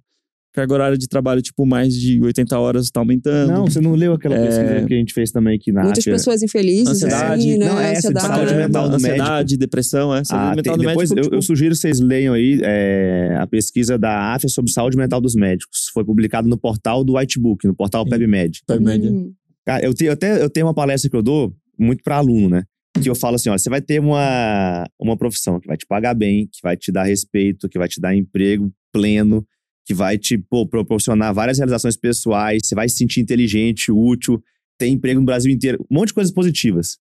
[0.54, 3.52] Carga horária de trabalho, tipo, mais de 80 horas tá aumentando.
[3.54, 4.46] Não, você não leu aquela É.
[4.46, 7.40] pesquisa que a gente fez também aqui na Muitas pessoas infelizes, Ansiedade.
[7.42, 7.66] assim, né?
[7.70, 8.28] Não, é essa de Ansiedade.
[8.50, 10.24] saúde mental do ansiedade, depressão, é.
[10.26, 12.60] Saúde Ah, mental tem- do depois médico, eu, tipo, eu sugiro que vocês leiam aí
[12.64, 15.90] é, a pesquisa da AFIA sobre saúde mental dos médicos.
[15.94, 18.06] Foi publicado no portal do Whitebook, no portal.
[18.06, 18.60] PebMed.
[18.82, 19.10] Média.
[19.12, 19.32] Hum,
[19.66, 22.64] Cara, eu tenho até eu tenho uma palestra que eu dou muito para aluno, né?
[23.02, 26.14] Que eu falo assim, ó, você vai ter uma, uma profissão que vai te pagar
[26.14, 29.46] bem, que vai te dar respeito, que vai te dar emprego pleno,
[29.92, 34.42] que vai te pô, proporcionar várias realizações pessoais, você vai se sentir inteligente, útil,
[34.80, 36.98] tem emprego no Brasil inteiro, um monte de coisas positivas.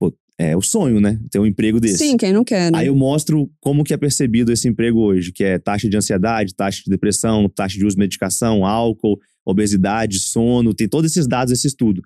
[0.00, 1.20] Pô, é o sonho, né?
[1.30, 1.98] Ter um emprego desse.
[1.98, 2.78] Sim, quem não quer, né?
[2.78, 6.54] Aí eu mostro como que é percebido esse emprego hoje, que é taxa de ansiedade,
[6.54, 11.52] taxa de depressão, taxa de uso de medicação, álcool, obesidade, sono, tem todos esses dados,
[11.52, 12.00] esse estudo.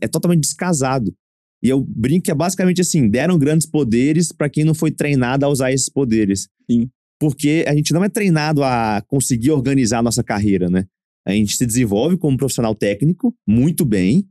[0.00, 1.14] É totalmente descasado.
[1.62, 5.46] E eu brinco que é basicamente assim, deram grandes poderes para quem não foi treinado
[5.46, 6.48] a usar esses poderes.
[6.68, 6.90] Sim.
[7.24, 10.86] Porque a gente não é treinado a conseguir organizar a nossa carreira, né?
[11.26, 14.28] A gente se desenvolve como profissional técnico muito bem,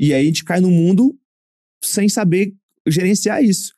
[0.00, 1.14] e aí a gente cai no mundo
[1.84, 2.54] sem saber
[2.88, 3.74] gerenciar isso.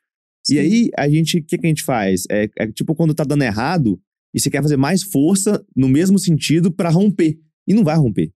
[0.48, 0.58] E Sim.
[0.60, 2.22] aí, a gente, o que, que a gente faz?
[2.30, 4.00] É, é tipo quando tá dando errado
[4.32, 7.36] e você quer fazer mais força no mesmo sentido pra romper.
[7.66, 8.30] E não vai romper.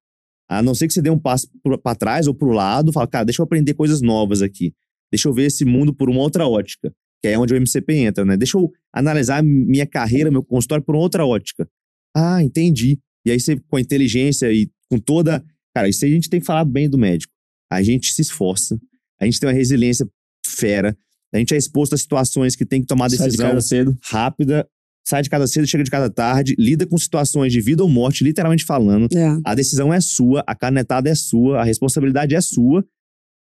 [0.49, 1.49] A não ser que você dê um passo
[1.85, 4.75] pra trás ou pro lado, fala, cara, deixa eu aprender coisas novas aqui.
[5.13, 6.93] Deixa eu ver esse mundo por uma outra ótica.
[7.23, 8.37] Que é onde o MCP entra, né?
[8.37, 11.69] Deixa eu analisar minha carreira, meu consultório por outra ótica.
[12.17, 12.99] Ah, entendi.
[13.25, 15.45] E aí você, com a inteligência e com toda.
[15.75, 17.33] Cara, isso aí a gente tem que falar bem do médico.
[17.71, 18.79] A gente se esforça,
[19.21, 20.09] a gente tem uma resiliência
[20.45, 20.97] fera,
[21.33, 23.97] a gente é exposto a situações que tem que tomar sai de decisão casa cedo.
[24.03, 24.69] rápida,
[25.07, 28.25] sai de casa cedo, chega de casa tarde, lida com situações de vida ou morte,
[28.25, 29.07] literalmente falando.
[29.15, 29.39] É.
[29.45, 32.85] A decisão é sua, a canetada é sua, a responsabilidade é sua.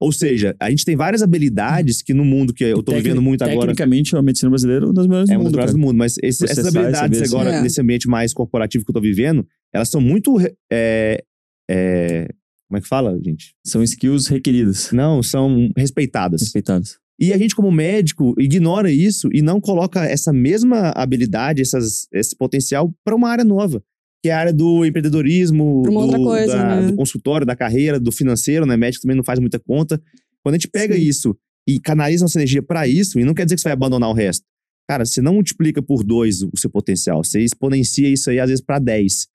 [0.02, 3.22] Ou seja, a gente tem várias habilidades que no mundo que eu tô Tecni- vivendo
[3.22, 5.58] muito agora Tecnicamente, a medicina brasileira é uma das melhores é do uma das mundo,
[5.60, 5.72] cara.
[5.72, 7.62] do mundo, mas esse- essas habilidades se- agora, É.
[7.62, 10.36] nesse ambiente mais corporativo que eu tô vivendo, elas são muito.
[10.72, 11.22] é,
[11.70, 12.28] é,
[12.68, 13.54] como é que fala, gente?
[13.64, 16.40] São skills requeridas, Não, são respeitadas.
[16.42, 16.96] respeitadas.
[17.20, 22.34] E a gente, como médico, ignora isso e não coloca essa mesma habilidade, essas, esse
[22.36, 23.80] potencial para uma área nova,
[24.22, 25.92] que é a área do empreendedorismo, do,
[26.22, 26.86] coisa, da- né?
[26.90, 28.76] do consultório, da carreira, do financeiro, né?
[28.76, 30.00] Médico também não faz muita conta.
[30.42, 31.00] Quando a gente pega Sim.
[31.02, 31.36] isso
[31.68, 34.12] e canaliza nossa energia para isso, e não quer dizer que você vai abandonar o
[34.12, 34.44] resto.
[34.88, 38.64] Cara, você não multiplica por dois o seu potencial, você exponencia isso aí, às vezes,
[38.64, 39.26] para 10.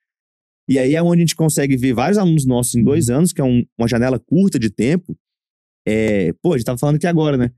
[0.69, 3.39] E aí é onde a gente consegue ver vários alunos nossos em dois anos, que
[3.41, 5.17] é um- uma janela curta de tempo.
[5.87, 7.51] É, pô, a gente tava falando aqui agora, né?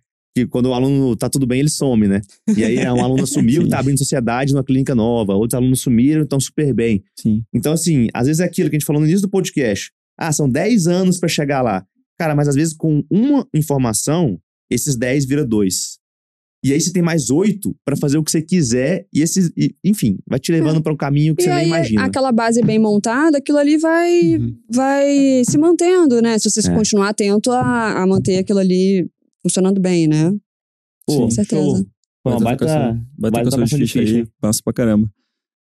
[0.46, 2.22] Que quando o aluno tá tudo bem, ele some, né?
[2.56, 6.24] E aí um aluno sumiu tá abrindo sociedade numa clínica nova, outros alunos sumiram e
[6.24, 7.04] estão super bem.
[7.18, 7.44] Sim.
[7.54, 9.92] Então, assim, às vezes é aquilo que a gente falou no início do podcast.
[10.18, 11.86] Ah, são 10 anos pra chegar lá.
[12.18, 14.38] Cara, mas às vezes com uma informação,
[14.70, 15.98] esses 10 vira dois.
[16.62, 19.74] E aí você tem mais oito pra fazer o que você quiser e esses, e,
[19.82, 21.46] enfim, vai te levando pra um caminho que É.
[21.46, 22.04] E você nem aí, imagina.
[22.04, 24.56] aquela base bem montada, aquilo ali vai, Uhum.
[24.70, 26.38] vai se mantendo, né?
[26.38, 26.76] Se você É.
[26.76, 29.08] continuar atento a, a manter aquilo ali
[29.44, 30.32] funcionando bem, né?
[31.06, 31.62] Pô, com certeza.
[31.62, 31.86] show.
[32.22, 34.28] Foi uma baita, baita baita trocação de trocação de ficha ficha, aí.
[34.42, 35.10] Massa pra caramba.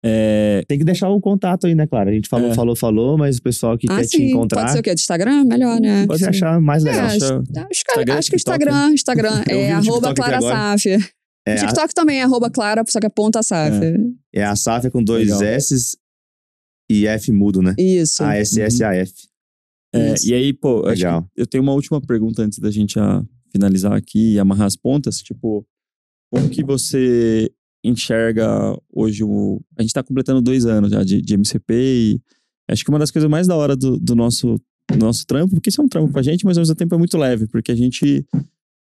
[0.07, 2.11] É, Tem que deixar o contato aí, né, Clara?
[2.11, 2.53] A gente falou, É.
[2.53, 4.29] falou, falou, mas o pessoal que ah, quer te sim.
[4.29, 4.93] encontrar Pode ser o quê?
[4.93, 5.45] Do Instagram?
[5.45, 6.05] Melhor, né?
[6.05, 6.29] pode ser.
[6.29, 7.01] achar mais legal.
[7.01, 9.43] É, acho, que- Instagram, acho que TikTok, Instagram, Instagram.
[9.49, 10.41] Eu vi é arroba TikTok Clara.
[10.77, 10.87] Saf.
[11.47, 13.75] É, a, TikTok também é arroba Clara, só que é ponta Saf.
[14.33, 15.43] é a SAF é com dois Legal.
[15.43, 15.97] S
[16.89, 17.73] e F mudo, né?
[17.79, 18.23] Isso.
[18.23, 19.11] A S S A F.
[19.93, 20.29] é, Isso.
[20.29, 21.27] e aí, pô, acho que Legal.
[21.35, 23.23] eu tenho uma última pergunta antes da gente já
[23.55, 25.21] finalizar aqui e amarrar as pontas.
[25.21, 25.65] Tipo,
[26.31, 27.49] como que você
[27.83, 29.61] enxerga hoje o.
[29.77, 32.21] A gente tá completando dois anos já de, de MCP e
[32.69, 34.59] acho que uma das coisas mais da hora do, do nosso,
[34.91, 36.97] do nosso trampo, porque isso é um trampo pra gente, mas ao mesmo tempo é
[36.97, 38.25] muito leve, porque a gente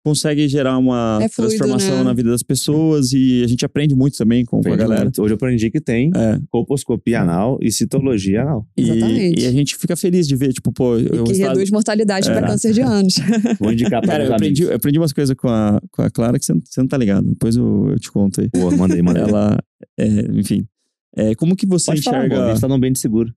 [0.04, 2.04] consegue gerar uma É fluido, transformação né?
[2.04, 5.04] na vida das pessoas e a gente aprende muito também com, com a galera.
[5.04, 5.22] muito.
[5.22, 8.66] Hoje eu aprendi que tem É, colposcopia anal e citologia anal.
[8.76, 9.44] e, Exatamente.
[9.44, 12.30] e a gente fica feliz de ver, tipo, pô, E o que resultado- reduz mortalidade
[12.30, 12.34] É.
[12.34, 13.14] para câncer de anos.
[13.60, 16.40] Vou indicar pra Cara, eu aprendi, eu aprendi umas coisas com a, com a Clara
[16.40, 17.28] que você não, você não tá ligado.
[17.28, 18.50] Depois eu, eu te conto aí.
[18.56, 19.30] Aí, manda aí.
[19.30, 19.58] Ela,
[20.00, 20.66] é, enfim.
[21.16, 22.36] É, como que você Pode falar, enxerga.
[22.38, 23.32] pô, a gente tá num bem de seguro.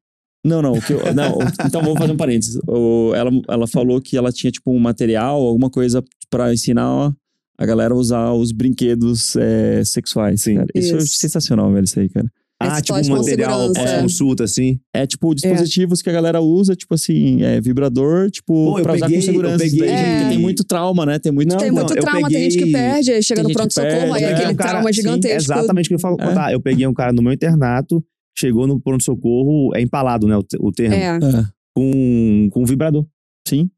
[0.47, 1.39] Não, não, o que eu- não.
[1.66, 2.59] Então vamos fazer um parênteses.
[2.69, 6.05] O- ela, ela falou que ela tinha tipo um material, alguma coisa
[6.36, 7.12] pra ensinar
[7.59, 10.43] a galera a usar os brinquedos é, sexuais.
[10.43, 10.56] Sim.
[10.56, 10.66] cara.
[10.74, 11.16] Isso, é Isso.
[11.19, 12.31] sensacional, velho, isso aí, cara.
[12.61, 14.78] Ah, tipo um com material pós-consulta, assim.
[14.94, 18.94] É tipo dispositivos que a galera usa, tipo assim, é, vibrador, tipo, Pô, eu pra
[18.94, 19.59] usar peguei- com eu segurança.
[19.65, 20.28] peguei- daí, É.
[20.31, 21.19] Tem muito trauma, né?
[21.19, 21.51] Tem muito.
[21.51, 24.27] Não, tem não, muito trauma, tem gente que peguei- perde, chega no pronto-socorro, aí é
[24.31, 24.35] é.
[24.35, 25.52] aquele Um cara- trauma sim, gigantesco.
[25.52, 26.27] Exatamente o que eu falo É.
[26.27, 26.52] contar.
[26.52, 28.02] Eu peguei um cara no meu internato,
[28.39, 30.36] chegou no pronto-socorro, é empalado, né?
[30.36, 30.94] O, te- o termo.
[30.94, 31.19] É.
[31.19, 31.44] É,
[31.77, 33.05] Com, com um vibrador.
[33.47, 33.69] sim.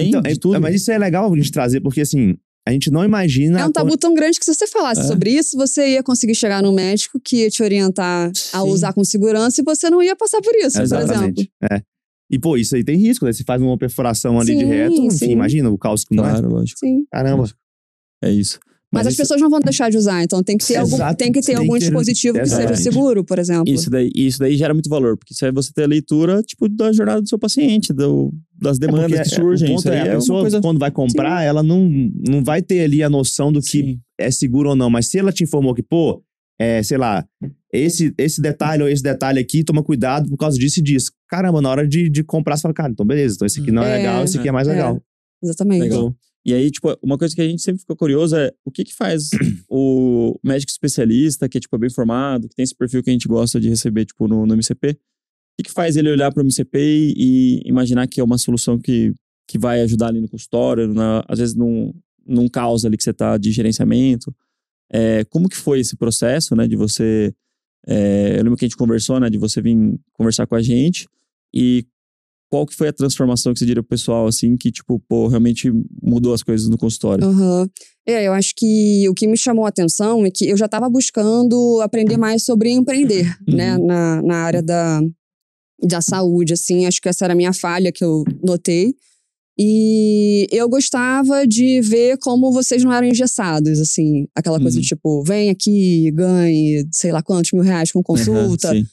[0.00, 0.60] Tem Então, de é- tudo.
[0.60, 2.34] Mas isso é legal a gente trazer, porque assim,
[2.66, 3.60] a gente não imagina.
[3.60, 5.04] É um tabu tão grande que se você falasse É.
[5.04, 8.68] sobre isso, você ia conseguir chegar num médico que ia te orientar a Sim.
[8.68, 11.04] usar com segurança e você não ia passar por isso, por exemplo.
[11.04, 11.52] Exatamente.
[11.70, 11.80] É.
[12.32, 13.32] E, pô, isso aí tem risco, né?
[13.32, 15.30] Você faz uma perfuração ali de Sim, reto, enfim, sim.
[15.32, 16.30] imagina o caos que não é.
[16.30, 16.78] Claro, lógico.
[16.78, 17.04] Sim.
[17.10, 17.50] Caramba.
[18.22, 18.60] É isso.
[18.92, 21.16] Mas, as isso- pessoas não vão deixar de usar, então tem que ter, algum, Exato,
[21.16, 22.82] tem que ter tem algum que ter- dispositivo que seja exatamente.
[22.82, 23.72] seguro, por exemplo.
[23.72, 26.68] Isso daí, isso daí gera muito valor, porque isso aí você ter a leitura, tipo,
[26.68, 29.68] da jornada do seu paciente, do, das É demandas porque que é- surgem.
[29.68, 30.60] O ponto isso é, aí a é pessoa, uma coisa...
[30.60, 31.88] quando vai comprar, ela não,
[32.28, 34.00] não vai ter ali a noção do que Sim.
[34.18, 34.90] é seguro ou não.
[34.90, 36.20] Mas se ela te informou que, pô,
[36.58, 37.24] é, sei lá,
[37.72, 41.12] esse, esse detalhe ou esse detalhe aqui, toma cuidado por causa disso e disso.
[41.28, 43.82] Caramba, na hora de, de comprar, você fala, cara, então beleza, então esse aqui não
[43.84, 44.72] é, É, legal, esse aqui é mais é.
[44.72, 45.00] legal.
[45.42, 45.82] Exatamente.
[45.82, 46.12] Legal.
[46.44, 48.94] E aí, tipo, uma coisa que a gente sempre ficou curioso é o que que
[48.94, 49.28] faz
[49.68, 53.28] o médico especialista, que é, tipo, bem formado, que tem esse perfil que a gente
[53.28, 54.96] gosta de receber, tipo, no, no MCP, o
[55.58, 58.78] que que faz ele olhar para o MCP e, e imaginar que é uma solução
[58.78, 59.12] que,
[59.46, 61.92] que vai ajudar ali no consultório, na, às vezes num,
[62.26, 64.34] num caos ali que você tá de gerenciamento.
[64.90, 67.34] É, como que foi esse processo, né, de você...
[67.86, 69.76] é, eu lembro que a gente conversou, né, de você vir
[70.14, 71.06] conversar com a gente
[71.52, 71.84] e
[72.50, 75.72] qual que foi a transformação que você diria pro pessoal, assim, que, tipo, pô, realmente
[76.02, 77.24] mudou as coisas no consultório?
[77.24, 77.68] Aham.
[78.06, 80.88] É, eu acho que o que me chamou a atenção é que eu já estava
[80.90, 83.54] buscando aprender mais sobre empreender, Uhum.
[83.56, 85.00] né, na, na área da,
[85.80, 88.94] da saúde, assim, acho que essa era a minha falha que eu notei.
[89.62, 94.82] E eu gostava de ver como vocês não eram engessados, assim, aquela coisa Uhum.
[94.82, 98.72] de tipo, vem aqui, ganhe sei lá quantos mil reais com consulta.
[98.74, 98.84] Sim.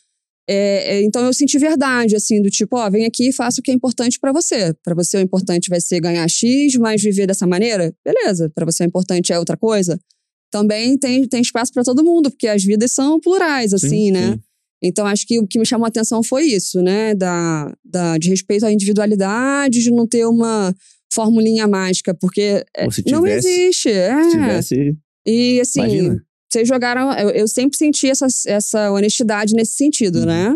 [0.50, 3.64] É, é, então eu senti verdade, assim, do tipo, ó, vem aqui e faça o
[3.64, 4.74] que é importante pra você.
[4.84, 7.94] Pra você o importante vai ser ganhar X, mas viver dessa maneira?
[8.06, 8.50] Beleza.
[8.56, 10.00] Pra você o importante é outra coisa?
[10.50, 14.34] Também tem, tem espaço pra todo mundo, porque as vidas são plurais, assim, Sim, né?
[14.34, 14.40] sim.
[14.82, 17.14] Então acho que o que me chamou a atenção foi isso, né?
[17.16, 20.74] Da, da, de respeito à individualidade, de não ter uma
[21.12, 23.90] formulinha mágica, porque é, Pô, se não tivesse- existe.
[23.90, 24.24] É.
[24.24, 26.24] Se tivesse, E assim, imagina.
[26.58, 27.12] Vocês jogaram.
[27.14, 30.26] Eu, eu sempre senti essa, essa honestidade nesse sentido, Uhum.
[30.26, 30.56] né?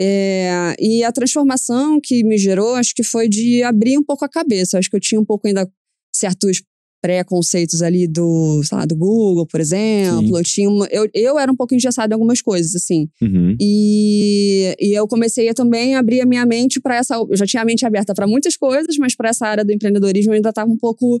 [0.00, 4.28] É, e a transformação que me gerou, acho que foi de abrir um pouco a
[4.28, 4.78] cabeça.
[4.78, 5.68] Acho que eu tinha um pouco ainda
[6.14, 6.62] certos
[7.00, 10.28] pré-conceitos ali do, sei lá, do Google, por exemplo.
[10.28, 10.36] Sim.
[10.36, 13.08] Eu, tinha uma, eu, eu era um pouco engessada em algumas coisas, assim.
[13.20, 13.56] Uhum.
[13.60, 17.16] E, e eu comecei a também abrir a minha mente para essa.
[17.16, 20.32] Eu já tinha a mente aberta para muitas coisas, mas para essa área do empreendedorismo
[20.32, 21.20] eu ainda estava um pouco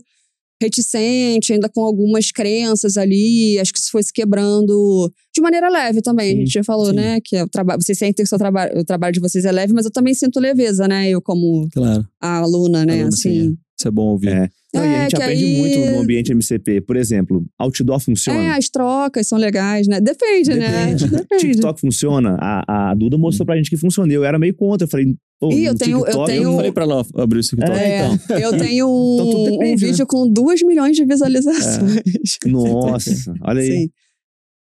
[0.62, 3.58] reticente, ainda com algumas crenças ali.
[3.58, 6.28] Acho que isso foi se quebrando de maneira leve também.
[6.28, 6.96] a Sim, gente já falou, sim.
[6.96, 7.18] né?
[7.24, 7.80] Que é o trabalho.
[7.82, 10.14] Vocês sentem que o, seu trabalho, o trabalho de vocês é leve, mas eu também
[10.14, 11.08] sinto leveza, né?
[11.10, 12.06] Eu, como Claro.
[12.20, 12.94] a aluna, né?
[13.00, 13.56] Aluna, sim, assim.
[13.78, 14.28] Isso é bom ouvir.
[14.28, 14.48] É.
[14.74, 16.80] Não, e a É, gente aprende aí- muito no ambiente MCP.
[16.82, 18.40] Por exemplo, outdoor funciona.
[18.40, 20.00] É, as trocas são legais, né?
[20.00, 20.86] Depende, né?
[20.94, 21.08] Depende.
[21.10, 21.42] Depende.
[21.52, 22.36] TikTok funciona.
[22.40, 24.10] A, a Duda mostrou pra gente que funciona.
[24.12, 24.84] Eu era meio contra.
[24.86, 25.14] Eu falei,
[25.48, 27.70] pô, Ih, eu tenho- eu tenho- Eu falei pra ela abrir o TikTok.
[27.72, 28.38] É, É, então.
[28.38, 29.76] eu tenho Então um, depende, um né?
[29.76, 32.00] vídeo com 2 milhões de visualizações.
[32.46, 33.66] Nossa, olha aí.
[33.70, 33.90] Sim.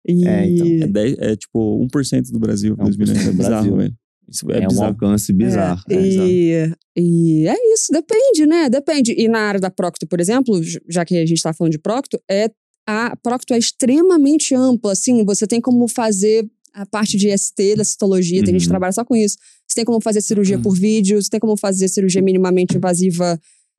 [0.07, 0.27] E...
[0.29, 0.67] É, então.
[0.67, 2.75] É, 10, é tipo 1% do Brasil.
[2.79, 3.19] É 2 milhões.
[3.19, 3.77] 1% É do bizarro, Brasil.
[3.77, 3.95] velho.
[4.31, 5.83] Isso é, É, um alcance bizarro.
[5.89, 6.29] É, É, bizarro.
[6.29, 8.69] e, e é isso, depende, né?
[8.69, 9.15] Depende.
[9.17, 12.21] E na área da Procto, por exemplo, já que a gente está falando de Procto,
[12.31, 12.51] é,
[12.87, 17.85] a Procto é extremamente ampla, assim, você tem como fazer a parte de ST, da
[17.85, 18.71] citologia, tem gente que Uhum.
[18.73, 19.37] trabalha só com isso.
[19.67, 23.39] Você tem como fazer cirurgia por vídeo, você tem como fazer cirurgia minimamente invasiva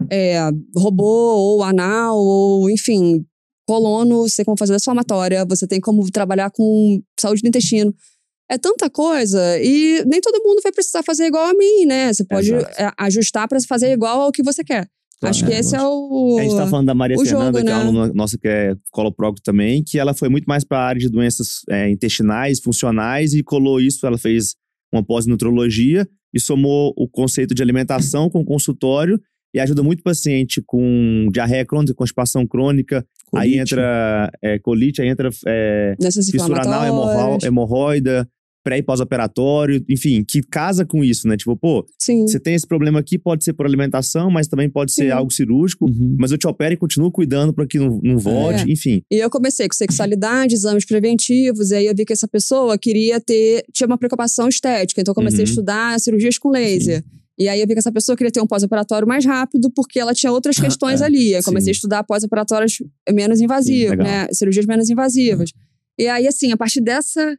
[0.10, 0.40] é,
[0.76, 1.04] robô
[1.36, 3.26] ou anal, ou enfim,
[3.68, 7.94] colono, você tem como fazer desfamatória, você tem como trabalhar com saúde do intestino.
[8.50, 12.12] É tanta coisa e nem todo mundo vai precisar fazer igual a mim, né?
[12.12, 12.94] Você pode Exato.
[12.98, 14.90] ajustar para fazer igual ao que você quer.
[15.24, 16.38] Acho que é, esse é o.
[16.40, 17.90] A gente tá falando da Maria o Fernanda, jogo, que é uma né?
[17.90, 21.10] aluna nossa que é coloprocto também, que ela foi muito mais para a área de
[21.10, 24.06] doenças é, intestinais, funcionais, e colou isso.
[24.08, 24.56] Ela fez
[24.94, 29.20] uma pós em nutrologia e somou o conceito de alimentação com consultório
[29.54, 33.06] e ajuda muito o paciente com diarreia crônica, constipação crônica.
[33.36, 33.60] Aí Colite.
[33.60, 37.44] entra é, colite, aí entra é, Nessas fissura anal, hemorro- inflamatórias.
[37.44, 38.30] hemorroida,
[38.64, 41.38] pré e pós-operatório, enfim, que casa com isso, né?
[41.38, 42.28] Tipo, pô, Sim.
[42.28, 45.12] você tem esse problema aqui, pode ser por alimentação, mas também pode ser Sim.
[45.12, 46.16] algo cirúrgico Uhum.
[46.20, 48.72] mas eu te opero e continuo cuidando para que não, não volte, É.
[48.72, 49.02] enfim.
[49.12, 53.20] E eu comecei com sexualidade, exames preventivos, e aí eu vi que essa pessoa queria
[53.20, 53.64] ter.
[53.74, 55.46] tinha uma preocupação estética, então eu comecei Uhum.
[55.46, 57.04] a estudar cirurgias com laser.
[57.38, 60.14] E aí eu vi que essa pessoa queria ter um pós-operatório mais rápido, porque ela
[60.14, 61.32] tinha outras questões é, ali.
[61.32, 61.46] Eu sim.
[61.46, 62.84] comecei a estudar pós-operatórios
[63.14, 64.28] menos invasivos, né?
[64.34, 65.52] Cirurgias menos invasivas.
[65.98, 67.38] E aí, assim, a partir dessa.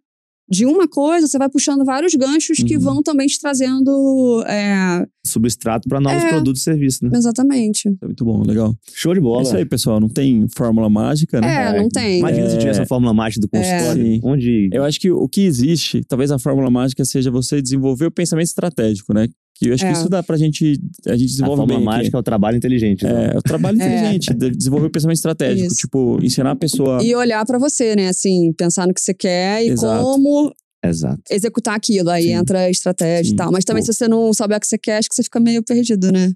[0.51, 2.83] De uma coisa, você vai puxando vários ganchos que Uhum.
[2.83, 4.43] vão também te trazendo.
[4.49, 6.29] é, Substrato para novos É.
[6.31, 7.11] produtos e serviços, né?
[7.17, 7.89] exatamente.
[8.03, 8.75] É muito bom, legal.
[8.93, 9.43] Show de É bola.
[9.43, 10.01] isso aí, pessoal.
[10.01, 11.77] Não tem fórmula mágica, né?
[11.77, 12.19] É, não tem.
[12.19, 12.59] Imagina se É.
[12.59, 14.03] tivesse a fórmula mágica do consultório.
[14.03, 14.21] Sim.
[14.25, 14.71] Onde.
[14.73, 18.47] Eu acho que o que existe, talvez a fórmula mágica seja você desenvolver o pensamento
[18.49, 19.29] estratégico, né?
[19.61, 19.93] Que eu acho que É.
[19.93, 20.81] isso dá pra gente.
[21.07, 21.85] A gente a desenvolve fórmula bem.
[21.85, 23.05] mágica é o trabalho inteligente.
[23.05, 23.27] né?
[23.33, 23.85] É, é o trabalho É.
[23.85, 25.67] inteligente, de desenvolver o pensamento estratégico.
[25.67, 25.77] Isso.
[25.77, 27.03] Tipo, ensinar a pessoa.
[27.05, 28.09] E olhar pra você, né?
[28.09, 30.03] Assim, pensar no que você quer e Exato.
[30.03, 30.51] como
[30.83, 31.21] Exato.
[31.31, 32.09] executar aquilo.
[32.09, 32.33] Aí Sim.
[32.33, 33.33] entra a estratégia Sim.
[33.35, 33.53] e tal.
[33.53, 33.93] Mas também, Pô.
[33.93, 36.33] se você não souber o que você quer, acho que você fica meio perdido, né?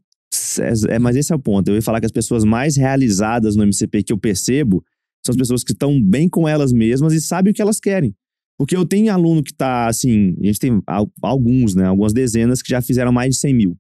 [0.90, 1.68] É, mas esse é o ponto.
[1.68, 4.84] Eu ia falar que as pessoas mais realizadas no MCP que eu percebo
[5.24, 8.14] são as pessoas que estão bem com elas mesmas e sabem o que elas querem.
[8.58, 11.86] Porque eu tenho aluno que tá assim, a gente tem al- alguns, né?
[11.86, 13.76] Algumas dezenas que já fizeram mais de 100 mil.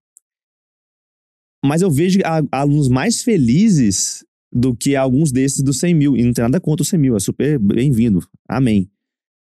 [1.64, 2.18] Mas eu vejo
[2.52, 6.16] alunos mais felizes do que alguns desses dos 100 mil.
[6.16, 8.20] E não tem nada contra os 100 mil, é super bem-vindo.
[8.48, 8.88] Amém.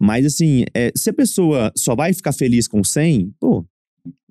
[0.00, 3.64] Mas assim, é, se a pessoa só vai ficar feliz com 100, pô,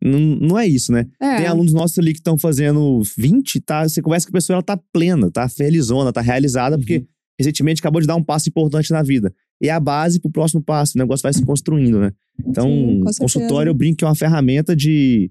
[0.03, 1.05] não, não é isso, né?
[1.19, 1.37] É.
[1.37, 3.87] Tem alunos nossos ali que estão fazendo 20, tá?
[3.87, 6.81] Você conversa com a pessoa, ela tá plena, tá felizona, tá realizada, Uhum.
[6.81, 7.05] porque
[7.39, 9.33] recentemente acabou de dar um passo importante na vida.
[9.61, 12.11] E é a base pro próximo passo, o negócio vai se construindo, né?
[12.45, 15.29] Então, Sim, consultório eu brinco que é uma ferramenta de.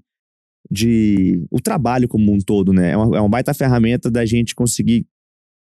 [0.69, 2.91] de o trabalho como um todo, né?
[2.91, 5.05] É uma, é uma baita ferramenta da gente conseguir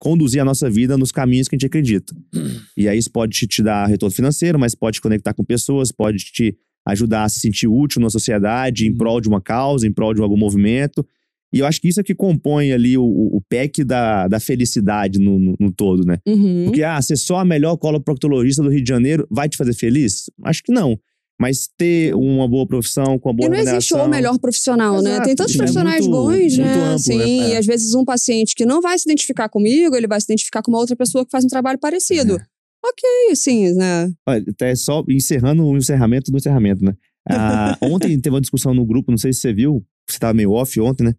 [0.01, 2.14] conduzir a nossa vida nos caminhos que a gente acredita.
[2.76, 5.93] E aí isso pode te, te dar retorno financeiro, mas pode te conectar com pessoas,
[5.93, 6.56] pode te
[6.86, 8.97] ajudar a se sentir útil na sociedade, em Uhum.
[8.97, 11.06] prol de uma causa, em prol de algum movimento.
[11.53, 15.19] E eu acho que isso é que compõe ali o, o pack da, da felicidade
[15.19, 16.19] no, no, no todo, né?
[16.27, 16.65] Uhum.
[16.66, 20.31] Porque, ah, ser só a melhor coloproctologista do Rio de Janeiro vai te fazer feliz?
[20.45, 20.99] Acho que não.
[21.41, 25.11] Mas ter uma boa profissão, com uma boa E não existe o melhor profissional, né?
[25.12, 26.85] Exato, Tem tantos é profissionais muito- bons, muito né?
[26.85, 27.27] amplo, Sim, né?
[27.27, 27.57] e É.
[27.59, 30.70] às vezes um paciente que não vai se identificar comigo, ele vai se identificar com
[30.70, 32.37] uma outra pessoa que faz um trabalho parecido.
[32.37, 32.47] É.
[32.85, 34.11] Ok, sim, né?
[34.29, 36.95] Olha, até só encerrando o encerramento do encerramento, né?
[37.29, 40.51] Ah, ontem teve uma discussão no grupo, não sei se você viu, você estava meio
[40.53, 41.15] off ontem, né?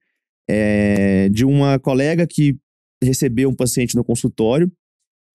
[0.50, 2.58] É, de uma colega que
[3.02, 4.72] recebeu um paciente no consultório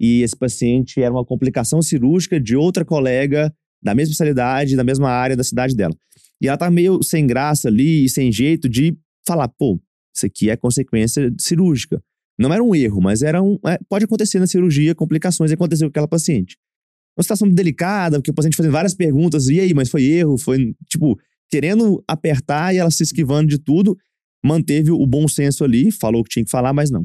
[0.00, 3.52] e esse paciente era uma complicação cirúrgica de outra colega
[3.82, 5.94] da mesma especialidade, da mesma área da cidade dela.
[6.40, 9.80] E ela tá meio sem graça ali, sem jeito de falar, pô,
[10.14, 12.02] isso aqui é consequência cirúrgica.
[12.38, 13.58] Não era um erro, mas era um.
[13.66, 16.56] é, pode acontecer na cirurgia, complicações, e aconteceu com aquela paciente
[17.18, 20.38] uma situação delicada, porque o paciente fazendo várias perguntas, e aí, mas foi erro?
[20.38, 21.18] Foi, tipo,
[21.50, 23.98] querendo apertar e ela se esquivando de tudo,
[24.44, 27.02] manteve o bom senso ali, falou o que tinha que falar, mas não.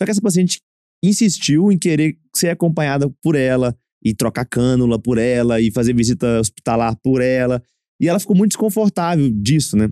[0.00, 0.60] Só que essa paciente
[1.04, 6.38] insistiu em querer ser acompanhada por ela, e trocar cânula por ela, e fazer visita
[6.40, 7.62] hospitalar por ela,
[8.00, 9.90] e ela ficou muito desconfortável disso, né?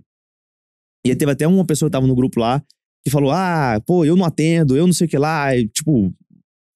[1.07, 2.63] E teve até uma pessoa que tava no grupo lá,
[3.05, 6.15] que falou, ah, pô, eu não atendo, eu não sei o que lá, e, tipo,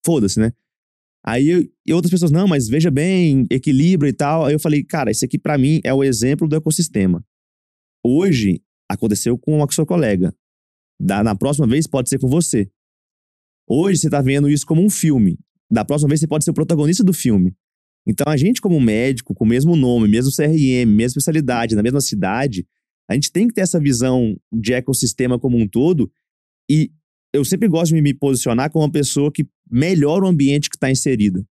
[0.04, 0.52] foda-se, né?
[1.24, 4.44] Aí eu- e outras pessoas, não, mas veja bem, equilibra e tal.
[4.46, 7.24] Aí eu falei, cara, isso aqui pra mim é o exemplo do ecossistema.
[8.04, 10.34] Hoje, aconteceu com a sua colega.
[11.00, 12.70] Da, na próxima vez pode ser com você.
[13.68, 15.38] Hoje você tá vendo isso como um filme.
[15.70, 17.54] Da próxima vez você pode ser o protagonista do filme.
[18.06, 22.00] Então a gente, como médico, com o mesmo nome, mesmo CRM, mesma especialidade, na mesma
[22.00, 22.66] cidade,
[23.08, 26.10] a gente tem que ter essa visão de ecossistema como um todo.
[26.70, 26.90] E
[27.32, 30.90] eu sempre gosto de me posicionar como uma pessoa que melhora o ambiente que está
[30.90, 31.44] inserida.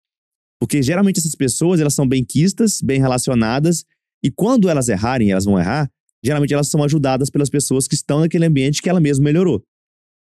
[0.60, 3.84] Porque geralmente essas pessoas, elas são bem quistas, bem relacionadas,
[4.22, 5.90] e quando elas errarem, elas vão errar,
[6.24, 9.62] geralmente elas são ajudadas pelas pessoas que estão naquele ambiente que ela mesma melhorou.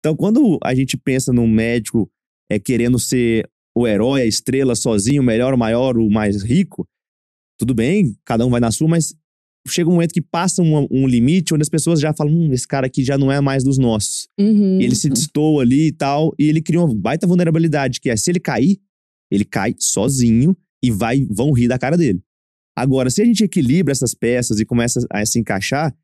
[0.01, 2.11] Então, quando a gente pensa num médico
[2.51, 6.87] é, querendo ser o herói, a estrela sozinho, o melhor, o maior, o mais rico,
[7.59, 9.15] tudo bem, cada um vai na sua, mas
[9.69, 12.67] chega um momento que passa um, um limite onde as pessoas já falam: hum, esse
[12.67, 14.29] cara aqui já não é mais dos nossos.
[14.39, 14.81] Uhum.
[14.81, 18.31] Ele se destoa ali e tal, e ele cria uma baita vulnerabilidade, que é se
[18.31, 18.79] ele cair,
[19.31, 22.23] ele cai sozinho e vai vão rir da cara dele.
[22.77, 25.95] Agora, se a gente equilibra essas peças e começa a se encaixar,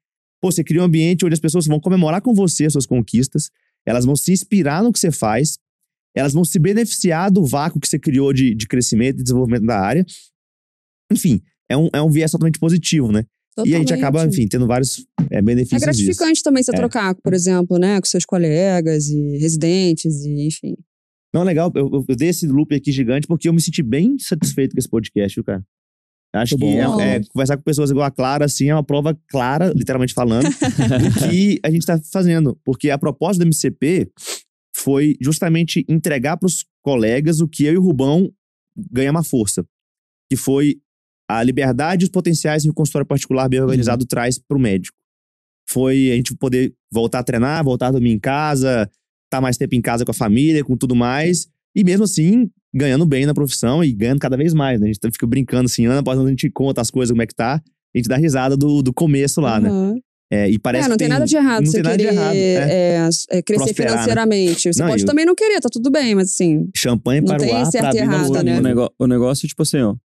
[0.40, 3.51] pô, você cria um ambiente onde as pessoas vão comemorar com você as suas conquistas,
[3.86, 5.59] elas vão se inspirar no que você faz,
[6.14, 9.80] elas vão se beneficiar do vácuo que você criou de, de crescimento e desenvolvimento da
[9.80, 10.05] área.
[11.12, 13.24] Enfim, é um, é um viés totalmente positivo, né?
[13.66, 15.82] E a gente acaba, enfim, tendo vários é, benefícios.
[15.82, 16.44] É gratificante disso.
[16.44, 16.74] também você É.
[16.74, 20.76] trocar, por exemplo, né, com seus colegas e residentes, e enfim.
[21.34, 21.70] Não, legal.
[21.74, 24.78] Eu, eu- eu dei esse loop aqui gigante porque eu me senti bem satisfeito com
[24.78, 25.62] esse podcast, viu, cara?
[26.32, 29.19] Acho Muito que é, é, conversar com pessoas igual a Clara, assim, é uma prova
[29.28, 32.59] clara, literalmente falando, do que a gente tá fazendo.
[32.65, 34.09] Porque a proposta do MCP
[34.74, 38.32] foi justamente entregar para os colegas o que eu e o Rubão
[38.77, 39.66] ganhamos força.
[40.28, 40.81] Que foi
[41.28, 44.97] a liberdade e os potenciais que o consultório particular bem organizado traz para o médico.
[45.69, 48.89] Foi a gente poder voltar a treinar, voltar a dormir em casa,
[49.24, 51.48] estar mais tempo em casa com a família, com tudo mais.
[51.74, 54.86] E mesmo assim, ganhando bem na profissão e ganhando cada vez mais, né?
[54.88, 57.26] A gente fica brincando assim, ano após ano a gente conta as coisas, como é
[57.26, 57.62] que tá.
[57.94, 59.68] A gente dá risada do, do começo lá, né?
[59.68, 59.94] Aham.
[60.32, 62.38] É, e parece é, não que tem, nada de errado você tem querer errado, é.
[62.38, 63.74] é, é, crescer né?
[63.90, 64.72] financeiramente.
[64.72, 67.42] Você Não, pode e o- também não querer, tá tudo bem, mas assim, champanhe para
[67.42, 68.28] o tem ar, certo pra errado, né?
[68.28, 68.62] O, caminhos.
[68.62, 69.97] nego- o negócio, tipo assim, ó.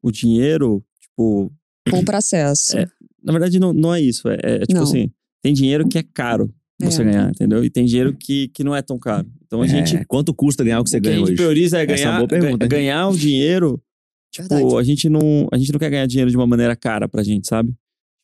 [0.00, 1.50] O dinheiro, tipo.
[1.90, 2.78] bom processo.
[2.78, 2.86] É,
[3.24, 4.28] Na verdade, não, não é isso.
[4.28, 4.82] É, é tipo Não.
[4.84, 5.10] assim:
[5.42, 6.48] tem dinheiro que é caro
[6.90, 7.04] você É.
[7.04, 7.64] ganhar, entendeu?
[7.64, 9.26] E tem dinheiro que, que não é tão caro.
[9.46, 10.04] Então a É, gente.
[10.06, 11.36] quanto custa ganhar o que você o que a ganha gente hoje?
[11.36, 13.82] prioriza é é uma ganhar, boa pergunta, ganhar o dinheiro.
[14.32, 14.76] Tipo, Verdade.
[14.78, 17.46] a gente, não, a gente não quer ganhar dinheiro de uma maneira cara pra gente,
[17.46, 17.72] sabe?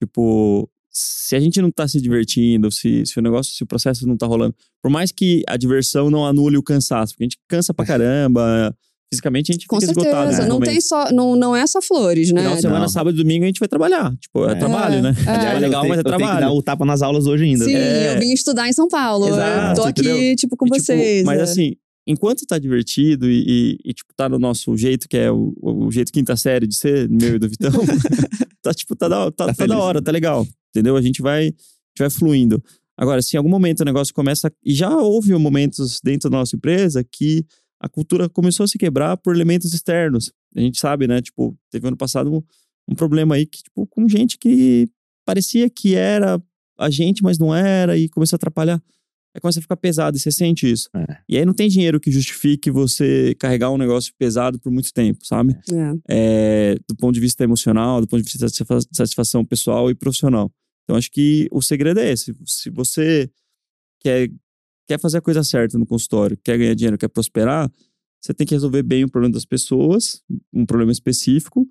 [0.02, 4.06] Tipo, se a gente não tá se divertindo, se, se o negócio, se o processo
[4.06, 7.38] não tá rolando, por mais que a diversão não anule o cansaço, porque a gente
[7.46, 8.74] cansa pra caramba,
[9.12, 10.14] fisicamente a gente Com fica esgotado.
[10.16, 10.36] certeza.
[10.38, 10.70] nesse Não, momento.
[10.70, 12.40] tem só, não, não é só flores, né?
[12.42, 12.88] Final de semana, Não.
[12.88, 14.14] sábado e domingo a gente vai trabalhar.
[14.20, 14.54] Tipo, é, É.
[14.56, 15.14] trabalho, né?
[15.26, 15.56] É.
[15.56, 16.40] É legal, tenho- mas é eu tenho que trabalho.
[16.40, 17.64] dar o tapa nas aulas hoje ainda.
[17.64, 18.14] Sim, É.
[18.16, 19.28] eu vim estudar em São Paulo.
[19.28, 20.36] Exato, eu tô aqui, entendeu?
[20.36, 21.24] tipo, com E, tipo, vocês.
[21.24, 21.42] Mas é.
[21.42, 21.76] assim,
[22.06, 25.90] enquanto tá divertido e, e- e, tipo, tá no nosso jeito, que é o, o
[25.90, 27.70] jeito quinta série de ser, meu e do Vitão,
[28.62, 30.46] tá, tipo, tá da, tá, Tá tá da hora, tá legal.
[30.74, 30.96] Entendeu?
[30.96, 31.54] A gente vai, a gente
[31.98, 32.62] vai fluindo.
[32.96, 34.50] Agora, se em algum momento o negócio começa.
[34.64, 37.44] E já houve momentos dentro da nossa empresa que
[37.80, 40.32] a cultura começou a se quebrar por elementos externos.
[40.54, 41.20] A gente sabe, né?
[41.22, 42.42] Tipo, teve ano passado um,
[42.88, 44.88] um problema aí que, tipo, com gente que
[45.24, 46.42] parecia que era
[46.78, 48.82] a gente, mas não era, e começou a atrapalhar.
[49.34, 50.88] Aí começa a ficar pesado e você sente isso.
[50.94, 51.18] É.
[51.28, 55.24] E aí não tem dinheiro que justifique você carregar um negócio pesado por muito tempo,
[55.24, 55.54] sabe?
[55.70, 55.94] É.
[56.08, 59.94] É, do ponto de vista emocional, do ponto de vista de satisfa- satisfação pessoal e
[59.94, 60.50] profissional.
[60.84, 62.34] Então acho que o segredo é esse.
[62.46, 63.30] Se você
[64.00, 64.30] quer,
[64.88, 67.70] quer fazer a coisa certa no consultório, quer ganhar dinheiro, quer prosperar,
[68.20, 71.64] você tem que resolver bem o problema das pessoas, um problema específico,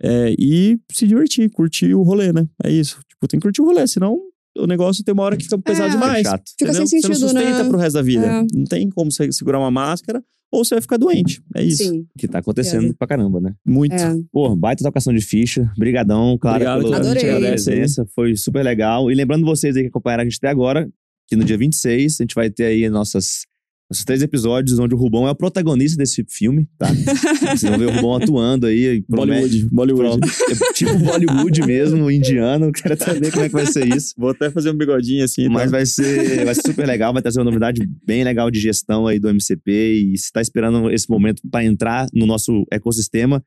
[0.00, 2.48] é, e se divertir, curtir o rolê, né?
[2.64, 2.98] É isso.
[3.08, 4.18] Tipo, tem que curtir o rolê, senão
[4.58, 5.92] o negócio tem uma hora que fica pesado É.
[5.92, 6.26] demais.
[6.26, 6.50] É chato.
[6.58, 6.86] Fica entendeu?
[6.88, 7.68] sem Você não sentido, sustenta né?
[7.68, 8.26] pro resto da vida.
[8.26, 8.42] É.
[8.54, 11.40] Não tem como você segurar uma máscara ou você vai ficar doente.
[11.54, 11.84] É isso.
[11.84, 12.06] Sim.
[12.18, 12.92] Que tá acontecendo É.
[12.94, 13.54] pra caramba, né?
[13.64, 13.94] Muito.
[13.94, 14.14] É.
[14.32, 15.70] Pô, baita tocação de ficha.
[15.78, 16.96] Brigadão, Clara, Obrigado, pela.
[16.96, 17.48] Adorei.
[17.50, 18.04] presença.
[18.14, 19.10] Foi super legal.
[19.10, 20.90] E lembrando vocês aí que acompanharam a gente até agora,
[21.32, 23.46] que no dia 26 a gente vai ter aí nossas,
[23.90, 26.88] nossos três episódios onde o Rubão é o protagonista desse filme, tá?
[27.56, 29.02] Vocês vão ver o Rubão atuando aí.
[29.08, 29.66] Bollywood.
[29.72, 30.20] Bollywood.
[30.26, 32.70] É tipo Bollywood mesmo, indiano.
[32.70, 34.12] Quero até ver como é que vai ser isso.
[34.18, 35.48] Vou até fazer um bigodinho assim.
[35.48, 35.78] Mas tá?
[35.78, 39.18] vai ser, vai ser super legal, vai trazer uma novidade bem legal de gestão aí
[39.18, 39.72] do MCP.
[39.72, 43.42] E se está esperando esse momento para entrar no nosso ecossistema,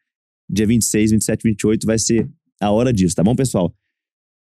[0.49, 2.27] dia 26, 27, 28, vai ser
[2.59, 3.71] a hora disso, tá bom, pessoal?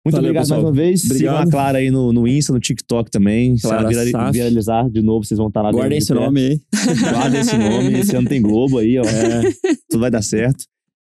[0.07, 0.61] Muito Valeu, obrigado pessoal.
[0.63, 1.01] mais uma vez.
[1.01, 1.47] Sigam Obrigado.
[1.47, 3.57] a Clara aí no, no Insta, no TikTok também.
[3.57, 4.31] Se ela Clara vira- Saf.
[4.31, 6.61] viralizar de novo, vocês vão estar lá Guardem esse nome aí.
[7.11, 7.93] Guardem esse nome.
[7.99, 9.03] Esse ano tem Globo aí, ó.
[9.03, 9.41] É.
[9.89, 10.63] Tudo vai dar certo.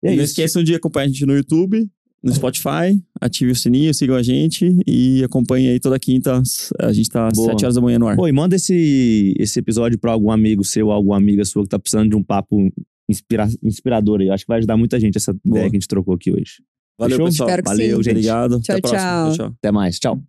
[0.04, 0.32] E é não isso.
[0.32, 1.86] esqueçam de acompanhar a gente no YouTube,
[2.24, 6.42] no Spotify, ative o sininho, sigam a gente e acompanhem aí toda quinta.
[6.80, 7.50] A gente tá às Boa.
[7.52, 8.16] 7 horas da manhã no ar.
[8.16, 11.80] Pô, e manda esse, esse episódio pra algum amigo seu, alguma amiga sua que tá
[11.80, 12.72] precisando de um papo
[13.10, 14.30] inspira- inspirador aí.
[14.30, 15.58] Acho que vai ajudar muita gente essa Boa.
[15.58, 16.62] ideia que a gente trocou aqui hoje.
[16.98, 17.26] Valeu, Fechou?
[17.26, 17.50] pessoal.
[17.64, 18.12] Valeu, sim, gente.
[18.12, 18.62] obrigado.
[18.62, 19.54] Tchau, Até tchau, tchau.
[19.60, 20.00] Até mais.
[20.00, 20.20] Tchau.